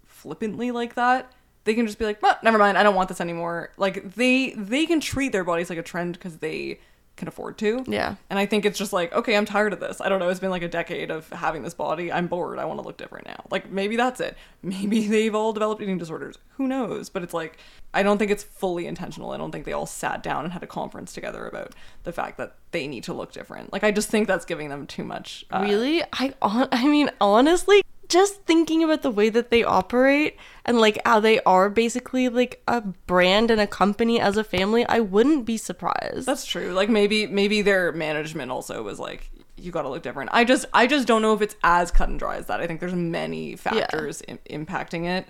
flippantly 0.05 0.71
like 0.71 0.95
that, 0.95 1.31
they 1.65 1.73
can 1.73 1.85
just 1.85 1.99
be 1.99 2.05
like, 2.05 2.21
well, 2.21 2.37
never 2.41 2.57
mind, 2.57 2.77
I 2.77 2.83
don't 2.83 2.95
want 2.95 3.09
this 3.09 3.21
anymore. 3.21 3.71
Like 3.77 4.15
they 4.15 4.51
they 4.51 4.85
can 4.85 5.01
treat 5.01 5.33
their 5.33 5.43
bodies 5.43 5.69
like 5.69 5.79
a 5.79 5.83
trend 5.83 6.13
because 6.13 6.37
they 6.37 6.79
can 7.15 7.27
afford 7.27 7.57
to. 7.59 7.83
Yeah. 7.87 8.15
And 8.29 8.39
I 8.39 8.45
think 8.45 8.65
it's 8.65 8.77
just 8.77 8.91
like, 8.91 9.13
okay, 9.13 9.37
I'm 9.37 9.45
tired 9.45 9.71
of 9.71 9.79
this. 9.79 10.01
I 10.01 10.09
don't 10.09 10.19
know. 10.19 10.29
It's 10.29 10.39
been 10.39 10.49
like 10.49 10.63
a 10.63 10.67
decade 10.67 11.11
of 11.11 11.29
having 11.29 11.61
this 11.61 11.73
body. 11.75 12.11
I'm 12.11 12.27
bored. 12.27 12.57
I 12.57 12.65
want 12.65 12.79
to 12.79 12.85
look 12.85 12.97
different 12.97 13.27
now. 13.27 13.43
Like 13.51 13.71
maybe 13.71 13.95
that's 13.95 14.19
it. 14.19 14.35
Maybe 14.63 15.07
they've 15.07 15.35
all 15.35 15.51
developed 15.53 15.81
eating 15.81 15.97
disorders. 15.97 16.37
Who 16.57 16.67
knows? 16.67 17.09
But 17.09 17.21
it's 17.21 17.33
like, 17.33 17.57
I 17.93 18.01
don't 18.01 18.17
think 18.17 18.31
it's 18.31 18.43
fully 18.43 18.87
intentional. 18.87 19.31
I 19.31 19.37
don't 19.37 19.51
think 19.51 19.65
they 19.65 19.73
all 19.73 19.85
sat 19.85 20.23
down 20.23 20.45
and 20.45 20.53
had 20.53 20.63
a 20.63 20.67
conference 20.67 21.11
together 21.13 21.45
about 21.47 21.73
the 22.03 22.13
fact 22.13 22.37
that 22.37 22.55
they 22.71 22.87
need 22.87 23.03
to 23.03 23.13
look 23.13 23.31
different. 23.33 23.71
Like 23.73 23.83
I 23.83 23.91
just 23.91 24.09
think 24.09 24.27
that's 24.27 24.45
giving 24.45 24.69
them 24.69 24.87
too 24.87 25.03
much. 25.03 25.45
Uh, 25.51 25.59
Really? 25.61 26.01
I 26.13 26.33
hon- 26.41 26.69
I 26.71 26.87
mean 26.87 27.11
honestly, 27.21 27.83
just 28.13 28.43
thinking 28.43 28.83
about 28.83 29.01
the 29.01 29.09
way 29.09 29.29
that 29.29 29.49
they 29.49 29.63
operate 29.63 30.37
and 30.63 30.79
like 30.79 31.01
how 31.05 31.19
they 31.19 31.41
are 31.41 31.69
basically 31.69 32.29
like 32.29 32.61
a 32.67 32.81
brand 32.81 33.49
and 33.49 33.59
a 33.59 33.67
company 33.67 34.21
as 34.21 34.37
a 34.37 34.43
family, 34.43 34.85
I 34.85 34.99
wouldn't 34.99 35.45
be 35.45 35.57
surprised. 35.57 36.27
That's 36.27 36.45
true. 36.45 36.71
Like 36.73 36.89
maybe 36.89 37.25
maybe 37.25 37.63
their 37.63 37.91
management 37.91 38.51
also 38.51 38.83
was 38.83 38.99
like, 38.99 39.31
you 39.57 39.71
got 39.71 39.81
to 39.81 39.89
look 39.89 40.03
different. 40.03 40.29
I 40.31 40.43
just 40.43 40.65
I 40.73 40.85
just 40.85 41.07
don't 41.07 41.23
know 41.23 41.33
if 41.33 41.41
it's 41.41 41.55
as 41.63 41.89
cut 41.89 42.09
and 42.09 42.19
dry 42.19 42.37
as 42.37 42.45
that. 42.45 42.61
I 42.61 42.67
think 42.67 42.79
there's 42.79 42.93
many 42.93 43.55
factors 43.55 44.21
im- 44.27 44.39
impacting 44.49 45.05
it. 45.05 45.27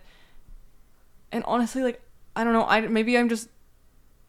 And 1.32 1.44
honestly, 1.46 1.84
like 1.84 2.02
I 2.36 2.44
don't 2.44 2.54
know. 2.54 2.66
I 2.66 2.82
maybe 2.82 3.18
I'm 3.18 3.30
just 3.30 3.48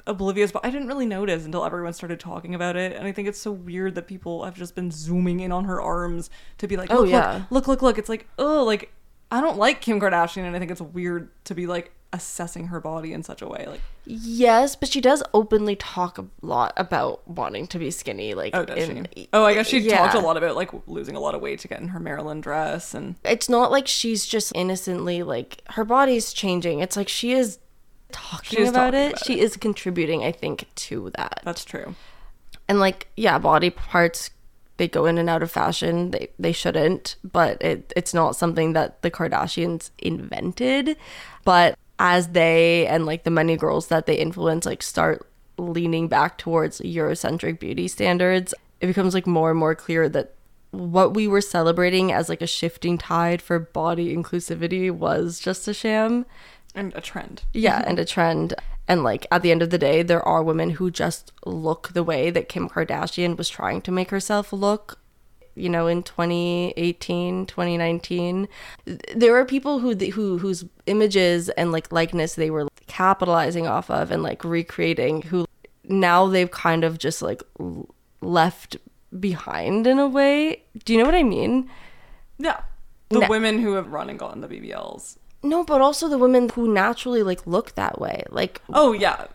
oblivious, 0.07 0.53
but 0.53 0.65
I 0.65 0.71
didn't 0.71 0.89
really 0.89 1.07
notice 1.07 1.45
until 1.45 1.65
everyone 1.65 1.93
started 1.93 2.21
talking 2.21 2.55
about 2.55 2.77
it. 2.77 2.93
And 2.97 3.07
I 3.07 3.13
think 3.13 3.29
it's 3.29 3.41
so 3.41 3.53
weird 3.53 3.95
that 3.95 4.07
people 4.07 4.45
have 4.45 4.55
just 4.55 4.75
been 4.75 4.91
zooming 4.91 5.41
in 5.41 5.53
on 5.53 5.65
her 5.65 5.81
arms 5.81 6.31
to 6.59 6.67
be 6.69 6.77
like, 6.77 6.91
Oh, 6.93 7.01
look, 7.01 7.11
yeah. 7.11 7.45
look, 7.51 7.67
look, 7.67 7.69
look, 7.69 7.83
look. 7.83 7.99
It's 7.99 8.09
like, 8.09 8.29
oh, 8.39 8.65
like 8.65 8.93
I 9.31 9.41
don't 9.41 9.57
like 9.59 9.81
Kim 9.81 9.99
Kardashian, 10.01 10.45
and 10.45 10.55
I 10.55 10.59
think 10.59 10.71
it's 10.71 10.81
weird 10.81 11.31
to 11.45 11.55
be 11.55 11.67
like 11.67 11.93
assessing 12.13 12.69
her 12.69 12.79
body 12.81 13.13
in 13.13 13.25
such 13.25 13.43
a 13.43 13.49
way. 13.49 13.65
Like, 13.67 13.81
Yes, 14.07 14.77
but 14.77 14.89
she 14.89 15.01
does 15.01 15.23
openly 15.33 15.75
talk 15.75 16.19
a 16.19 16.27
lot 16.43 16.73
about 16.77 17.27
wanting 17.27 17.67
to 17.69 17.79
be 17.79 17.91
skinny. 17.91 18.35
Like, 18.35 18.55
oh, 18.55 18.65
does 18.65 18.89
in- 18.89 19.09
she? 19.17 19.29
Oh, 19.33 19.45
I 19.45 19.55
guess 19.55 19.67
she 19.67 19.79
yeah. 19.81 19.99
talked 19.99 20.15
a 20.15 20.21
lot 20.21 20.37
about 20.37 20.55
like 20.55 20.71
losing 20.87 21.17
a 21.17 21.21
lot 21.21 21.35
of 21.35 21.41
weight 21.41 21.59
to 21.61 21.69
get 21.69 21.81
in 21.81 21.89
her 21.89 21.99
Marilyn 21.99 22.41
dress, 22.41 22.95
and 22.95 23.17
It's 23.25 23.49
not 23.49 23.73
like 23.73 23.89
she's 23.89 24.27
just 24.27 24.53
innocently 24.55 25.23
like 25.23 25.63
her 25.71 25.85
body's 25.85 26.33
changing. 26.33 26.81
It's 26.81 26.97
like 26.97 27.09
she 27.09 27.33
is 27.33 27.59
talking 28.15 28.69
about 28.69 28.93
talking 28.93 29.01
it. 29.01 29.13
about 29.13 29.25
she 29.27 29.41
is 29.41 29.57
contributing, 29.57 30.23
I 30.25 30.33
think, 30.33 30.67
to 30.87 31.11
that. 31.17 31.41
that's 31.45 31.65
true. 31.65 31.95
and 32.69 32.79
like 32.81 33.09
yeah 33.17 33.39
body 33.39 33.71
parts 33.71 34.31
they 34.77 34.89
go 34.89 35.07
in 35.07 35.19
and 35.19 35.29
out 35.29 35.43
of 35.43 35.51
fashion 35.51 36.11
they 36.11 36.29
they 36.39 36.53
shouldn't 36.53 37.17
but 37.23 37.61
it 37.63 37.93
it's 37.97 38.15
not 38.15 38.37
something 38.37 38.73
that 38.73 39.03
the 39.03 39.11
kardashians 39.11 39.91
invented 39.99 40.97
but 41.45 41.77
as 41.99 42.29
they 42.29 42.87
and 42.87 43.07
like 43.07 43.23
the 43.25 43.31
many 43.31 43.57
girls 43.57 43.89
that 43.89 44.07
they 44.07 44.17
influence 44.17 44.67
like 44.67 44.83
start 44.83 45.29
leaning 45.59 46.09
back 46.09 46.39
towards 46.39 46.81
eurocentric 46.81 47.59
beauty 47.61 47.87
standards 47.87 48.55
it 48.81 48.87
becomes 48.87 49.15
like 49.15 49.27
more 49.27 49.51
and 49.51 49.59
more 49.59 49.75
clear 49.75 50.09
that 50.09 50.35
what 50.73 51.15
we 51.15 51.29
were 51.29 51.41
celebrating 51.41 52.11
as 52.11 52.29
like 52.29 52.43
a 52.43 52.47
shifting 52.47 52.99
tide 52.99 53.41
for 53.41 53.59
body 53.61 54.15
inclusivity 54.17 54.91
was 54.91 55.39
just 55.39 55.69
a 55.69 55.75
sham 55.75 56.27
And 56.75 56.93
a 56.95 57.01
trend. 57.01 57.43
yeah, 57.53 57.79
mm-hmm. 57.81 57.89
and 57.91 57.99
a 57.99 58.05
trend. 58.05 58.55
And 58.89 59.03
like 59.03 59.27
at 59.31 59.43
the 59.43 59.51
end 59.51 59.63
of 59.63 59.71
the 59.71 59.79
day, 59.79 60.03
there 60.03 60.23
are 60.27 60.43
women 60.43 60.71
who 60.71 60.91
just 60.91 61.33
look 61.47 61.93
the 61.95 62.03
way 62.03 62.31
that 62.31 62.49
Kim 62.49 62.69
Kardashian 62.69 63.37
was 63.37 63.49
trying 63.49 63.81
to 63.83 63.93
make 63.93 64.11
herself 64.11 64.53
look. 64.53 64.99
You 65.57 65.69
know, 65.69 65.87
in 65.87 66.03
2018, 66.03 67.47
2019, 67.47 68.49
there 69.15 69.37
are 69.37 69.45
people 69.45 69.79
who 69.79 69.95
who 69.95 70.39
whose 70.39 70.65
images 70.87 71.49
and 71.51 71.71
like 71.71 71.93
likeness 71.93 72.35
they 72.35 72.51
were 72.51 72.67
capitalizing 72.89 73.67
off 73.67 73.89
of 73.89 74.11
and 74.11 74.23
like 74.23 74.45
recreating. 74.45 75.23
Who 75.23 75.47
now 75.85 76.27
they've 76.27 76.51
kind 76.51 76.83
of 76.83 76.99
just 76.99 77.23
like 77.23 77.43
left 78.21 78.77
behind 79.19 79.87
in 79.87 79.99
a 79.99 80.09
way. 80.09 80.63
Do 80.85 80.93
you 80.93 80.99
know 80.99 81.05
what 81.07 81.15
I 81.15 81.23
mean? 81.23 81.71
Yeah. 82.39 82.61
The 83.11 83.21
No. 83.21 83.29
women 83.29 83.61
who 83.61 83.75
have 83.75 83.93
run 83.93 84.11
and 84.11 84.19
gotten 84.19 84.41
the 84.41 84.49
BBLs. 84.49 85.19
No, 85.45 85.63
but 85.63 85.81
also 85.81 86.09
the 86.09 86.19
women 86.19 86.49
who 86.49 86.73
naturally 86.73 87.23
like 87.23 87.47
look 87.47 87.75
that 87.75 88.01
way. 88.01 88.25
Like 88.31 88.63
Oh 88.73 88.93
yeah, 88.93 89.27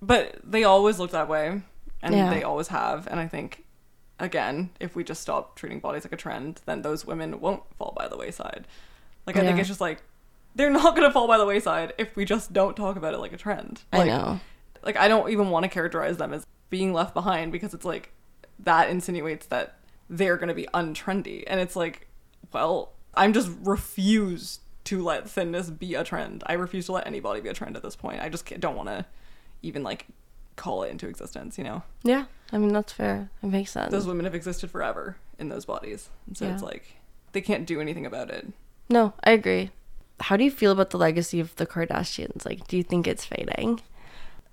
but 0.00 0.38
they 0.44 0.64
always 0.64 0.98
look 0.98 1.10
that 1.12 1.28
way, 1.28 1.62
and 2.02 2.14
Yeah. 2.14 2.30
they 2.30 2.42
always 2.42 2.68
have. 2.68 3.06
And 3.08 3.18
I 3.18 3.26
think, 3.26 3.64
again, 4.20 4.70
if 4.80 4.94
we 4.94 5.02
just 5.02 5.22
stop 5.22 5.56
treating 5.56 5.80
bodies 5.80 6.04
like 6.04 6.12
a 6.12 6.16
trend, 6.16 6.60
then 6.66 6.82
those 6.82 7.06
women 7.06 7.40
won't 7.40 7.62
fall 7.76 7.92
by 7.96 8.06
the 8.08 8.16
wayside. 8.16 8.66
Like 9.26 9.36
I 9.36 9.40
think 9.40 9.58
it's 9.58 9.68
just 9.68 9.80
like 9.80 10.02
they're 10.54 10.70
not 10.70 10.94
gonna 10.94 11.10
fall 11.12 11.26
by 11.26 11.38
the 11.38 11.46
wayside 11.46 11.92
if 11.98 12.14
we 12.16 12.24
just 12.24 12.52
don't 12.52 12.76
talk 12.76 12.96
about 12.96 13.14
it 13.14 13.18
like 13.18 13.32
a 13.32 13.36
trend. 13.36 13.82
I 13.92 13.98
Like, 13.98 14.06
know. 14.08 14.40
Like 14.82 14.96
I 14.96 15.08
don't 15.08 15.30
even 15.30 15.50
want 15.50 15.64
to 15.64 15.68
characterize 15.68 16.16
them 16.18 16.32
as 16.32 16.46
being 16.70 16.92
left 16.92 17.12
behind 17.14 17.50
because 17.52 17.74
it's 17.74 17.84
like 17.84 18.12
that 18.60 18.88
insinuates 18.88 19.46
that 19.46 19.78
they're 20.08 20.36
gonna 20.36 20.54
be 20.54 20.68
untrendy, 20.72 21.42
and 21.46 21.60
it's 21.60 21.74
like, 21.76 22.06
well, 22.52 22.92
I'm 23.14 23.32
just 23.32 23.50
refuse 23.62 24.60
to 24.86 25.02
let 25.02 25.28
thinness 25.28 25.70
be 25.70 25.94
a 25.94 26.02
trend. 26.04 26.42
I 26.46 26.54
refuse 26.54 26.86
to 26.86 26.92
let 26.92 27.06
anybody 27.06 27.40
be 27.40 27.48
a 27.48 27.54
trend 27.54 27.76
at 27.76 27.82
this 27.82 27.96
point. 27.96 28.20
I 28.20 28.28
just 28.28 28.46
don't 28.60 28.76
want 28.76 28.88
to 28.88 29.04
even 29.62 29.82
like 29.82 30.06
call 30.56 30.82
it 30.82 30.90
into 30.90 31.06
existence. 31.08 31.58
You 31.58 31.64
know, 31.64 31.82
Yeah, 32.02 32.24
I 32.52 32.58
mean 32.58 32.72
that's 32.72 32.92
fair. 32.92 33.30
It 33.42 33.46
makes 33.46 33.70
sense. 33.72 33.90
those 33.92 34.06
women 34.06 34.24
have 34.24 34.34
existed 34.34 34.70
forever 34.70 35.16
in 35.38 35.48
those 35.48 35.64
bodies, 35.66 36.08
and 36.26 36.36
so 36.36 36.46
it's 36.48 36.62
like 36.62 36.96
they 37.32 37.40
can't 37.40 37.66
do 37.66 37.80
anything 37.80 38.06
about 38.06 38.30
it. 38.30 38.46
No, 38.88 39.12
I 39.24 39.32
agree. 39.32 39.70
How 40.20 40.36
do 40.36 40.44
you 40.44 40.50
feel 40.50 40.72
about 40.72 40.90
the 40.90 40.98
legacy 40.98 41.40
of 41.40 41.54
the 41.56 41.66
Kardashians? 41.66 42.46
Like, 42.46 42.66
do 42.68 42.76
you 42.78 42.82
think 42.82 43.06
it's 43.06 43.24
fading? 43.26 43.82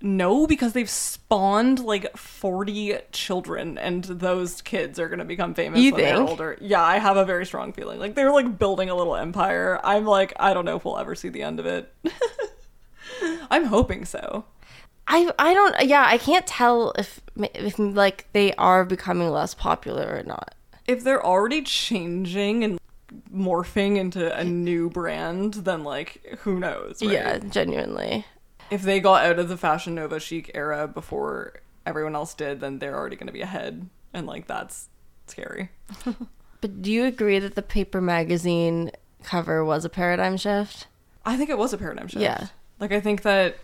No, 0.04 0.46
because 0.46 0.74
they've 0.74 0.88
spawned 0.90 1.80
like 1.80 2.14
40 2.14 2.98
children 3.10 3.78
and 3.78 4.04
those 4.04 4.60
kids 4.60 4.98
are 4.98 5.08
going 5.08 5.18
to 5.18 5.24
become 5.24 5.54
famous 5.54 5.80
You 5.80 5.92
when 5.92 6.02
they're 6.02 6.20
older. 6.20 6.58
Yeah, 6.60 6.82
I 6.82 6.98
have 6.98 7.16
a 7.16 7.24
very 7.24 7.46
strong 7.46 7.72
feeling. 7.72 7.98
Like 7.98 8.14
they're 8.14 8.30
like 8.30 8.58
building 8.58 8.90
a 8.90 8.94
little 8.94 9.16
empire. 9.16 9.80
I'm 9.82 10.04
like, 10.04 10.34
I 10.38 10.52
don't 10.52 10.66
know 10.66 10.76
if 10.76 10.84
we'll 10.84 10.98
ever 10.98 11.14
see 11.14 11.30
the 11.30 11.42
end 11.42 11.58
of 11.58 11.64
it. 11.64 11.90
I'm 13.50 13.64
hoping 13.64 14.04
so. 14.04 14.44
I 15.08 15.32
I 15.38 15.54
don't. 15.54 15.86
Yeah, 15.86 16.04
I 16.06 16.18
can't 16.18 16.46
tell 16.46 16.92
if 16.98 17.22
if 17.36 17.78
like 17.78 18.26
they 18.34 18.52
are 18.56 18.84
becoming 18.84 19.30
less 19.30 19.54
popular 19.54 20.18
or 20.18 20.22
not. 20.22 20.54
If 20.86 21.02
they're 21.02 21.24
already 21.24 21.62
changing 21.62 22.62
and 22.62 22.78
morphing 23.34 23.96
into 23.96 24.36
a 24.36 24.44
new 24.44 24.90
brand, 24.90 25.54
then 25.54 25.82
like 25.82 26.40
who 26.40 26.58
knows? 26.58 27.02
right? 27.02 27.10
Yeah, 27.10 27.38
genuinely. 27.38 28.26
If 28.70 28.82
they 28.82 29.00
got 29.00 29.24
out 29.24 29.38
of 29.38 29.48
the 29.48 29.56
Fashion 29.56 29.94
Nova 29.94 30.18
chic 30.18 30.50
era 30.54 30.88
before 30.88 31.60
everyone 31.86 32.14
else 32.14 32.34
did, 32.34 32.60
then 32.60 32.78
they're 32.78 32.96
already 32.96 33.16
going 33.16 33.26
to 33.26 33.32
be 33.32 33.42
ahead, 33.42 33.88
and 34.12 34.26
like 34.26 34.46
that's 34.46 34.88
scary. 35.26 35.70
But 36.64 36.80
do 36.80 36.90
you 36.90 37.04
agree 37.04 37.38
that 37.40 37.56
the 37.56 37.62
paper 37.62 38.00
magazine 38.00 38.90
cover 39.22 39.62
was 39.62 39.84
a 39.84 39.90
paradigm 39.90 40.38
shift? 40.38 40.86
I 41.22 41.36
think 41.36 41.50
it 41.50 41.58
was 41.58 41.74
a 41.74 41.76
paradigm 41.76 42.08
shift. 42.08 42.22
Yeah. 42.22 42.46
Like 42.80 42.90
I 42.90 43.00
think 43.00 43.20
that 43.20 43.58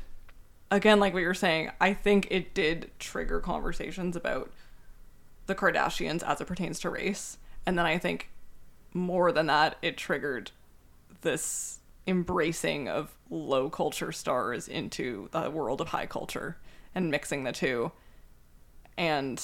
again, 0.71 1.01
like 1.01 1.15
what 1.15 1.23
you're 1.23 1.33
saying, 1.33 1.71
I 1.81 1.95
think 1.95 2.29
it 2.31 2.53
did 2.53 2.91
trigger 2.99 3.41
conversations 3.41 4.17
about 4.17 4.51
the 5.47 5.55
Kardashians 5.55 6.23
as 6.23 6.43
it 6.43 6.47
pertains 6.47 6.79
to 6.81 6.91
race. 6.91 7.39
And 7.65 7.79
then 7.79 7.87
I 7.87 7.97
think 7.97 8.29
more 8.93 9.33
than 9.33 9.47
that, 9.47 9.79
it 9.81 9.97
triggered 9.97 10.51
this 11.23 11.80
embracing 12.07 12.89
of 12.89 13.17
low 13.29 13.69
culture 13.71 14.13
stars 14.13 14.67
into 14.69 15.29
the 15.33 15.51
world 15.51 15.81
of 15.81 15.89
high 15.89 16.07
culture 16.07 16.57
and 16.95 17.11
mixing 17.11 17.45
the 17.45 17.53
two. 17.53 17.93
And 18.97 19.43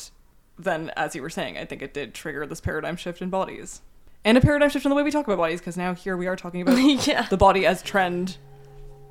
then, 0.59 0.91
as 0.97 1.15
you 1.15 1.23
were 1.23 1.31
saying, 1.31 1.57
I 1.59 1.65
think 1.65 1.83
it 1.83 1.95
did 1.95 2.15
trigger 2.15 2.47
this 2.47 2.61
paradigm 2.61 2.97
shift 2.97 3.23
in 3.23 3.31
bodies. 3.31 3.83
And 4.25 4.37
a 4.37 4.41
paradigm 4.41 4.71
shift 4.71 4.85
in 4.85 4.89
the 4.91 4.97
way 4.97 5.03
we 5.03 5.11
talk 5.11 5.27
about 5.27 5.39
bodies, 5.39 5.61
because 5.61 5.77
now 5.77 5.95
here 5.95 6.17
we 6.17 6.27
are 6.27 6.35
talking 6.37 6.61
about 6.63 6.77
Yeah. 7.07 7.27
the 7.29 7.37
body 7.37 7.67
as 7.67 7.83
trend. 7.83 8.37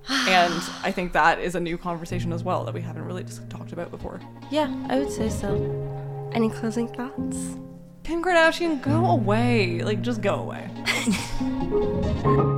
And 0.09 0.53
I 0.83 0.91
think 0.91 1.13
that 1.13 1.39
is 1.39 1.55
a 1.55 1.59
new 1.59 1.77
conversation 1.79 2.31
as 2.31 2.43
well 2.43 2.63
that 2.65 2.73
we 2.75 2.81
haven't 2.81 3.05
really 3.05 3.23
just 3.23 3.49
talked 3.49 3.71
about 3.71 3.89
before. 3.89 4.19
Yeah, 4.51 4.71
I 4.89 4.99
would 4.99 5.11
say 5.11 5.29
so. 5.29 6.29
Any 6.33 6.49
closing 6.49 6.87
thoughts? 6.89 7.55
Kim 8.03 8.23
Kardashian, 8.23 8.81
go 8.83 9.05
away. 9.07 9.81
Like, 9.81 10.03
just 10.03 10.21
go 10.21 10.35
away. 10.35 10.69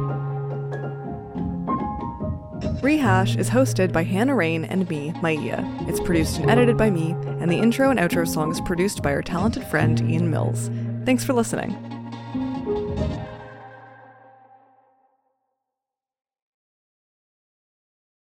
Rehash 2.81 3.35
is 3.35 3.49
hosted 3.49 3.91
by 3.91 4.03
Hannah 4.03 4.35
Rain 4.35 4.63
and 4.63 4.87
me, 4.87 5.11
Maia. 5.21 5.63
It's 5.87 5.99
produced 5.99 6.37
and 6.37 6.49
edited 6.49 6.77
by 6.77 6.91
me, 6.91 7.11
and 7.39 7.49
the 7.49 7.57
intro 7.57 7.89
and 7.89 7.99
outro 7.99 8.27
song 8.27 8.51
is 8.51 8.61
produced 8.61 9.01
by 9.01 9.13
our 9.13 9.23
talented 9.23 9.63
friend 9.63 9.99
Ian 10.07 10.29
Mills. 10.29 10.69
Thanks 11.03 11.23
for 11.23 11.33
listening. 11.33 11.75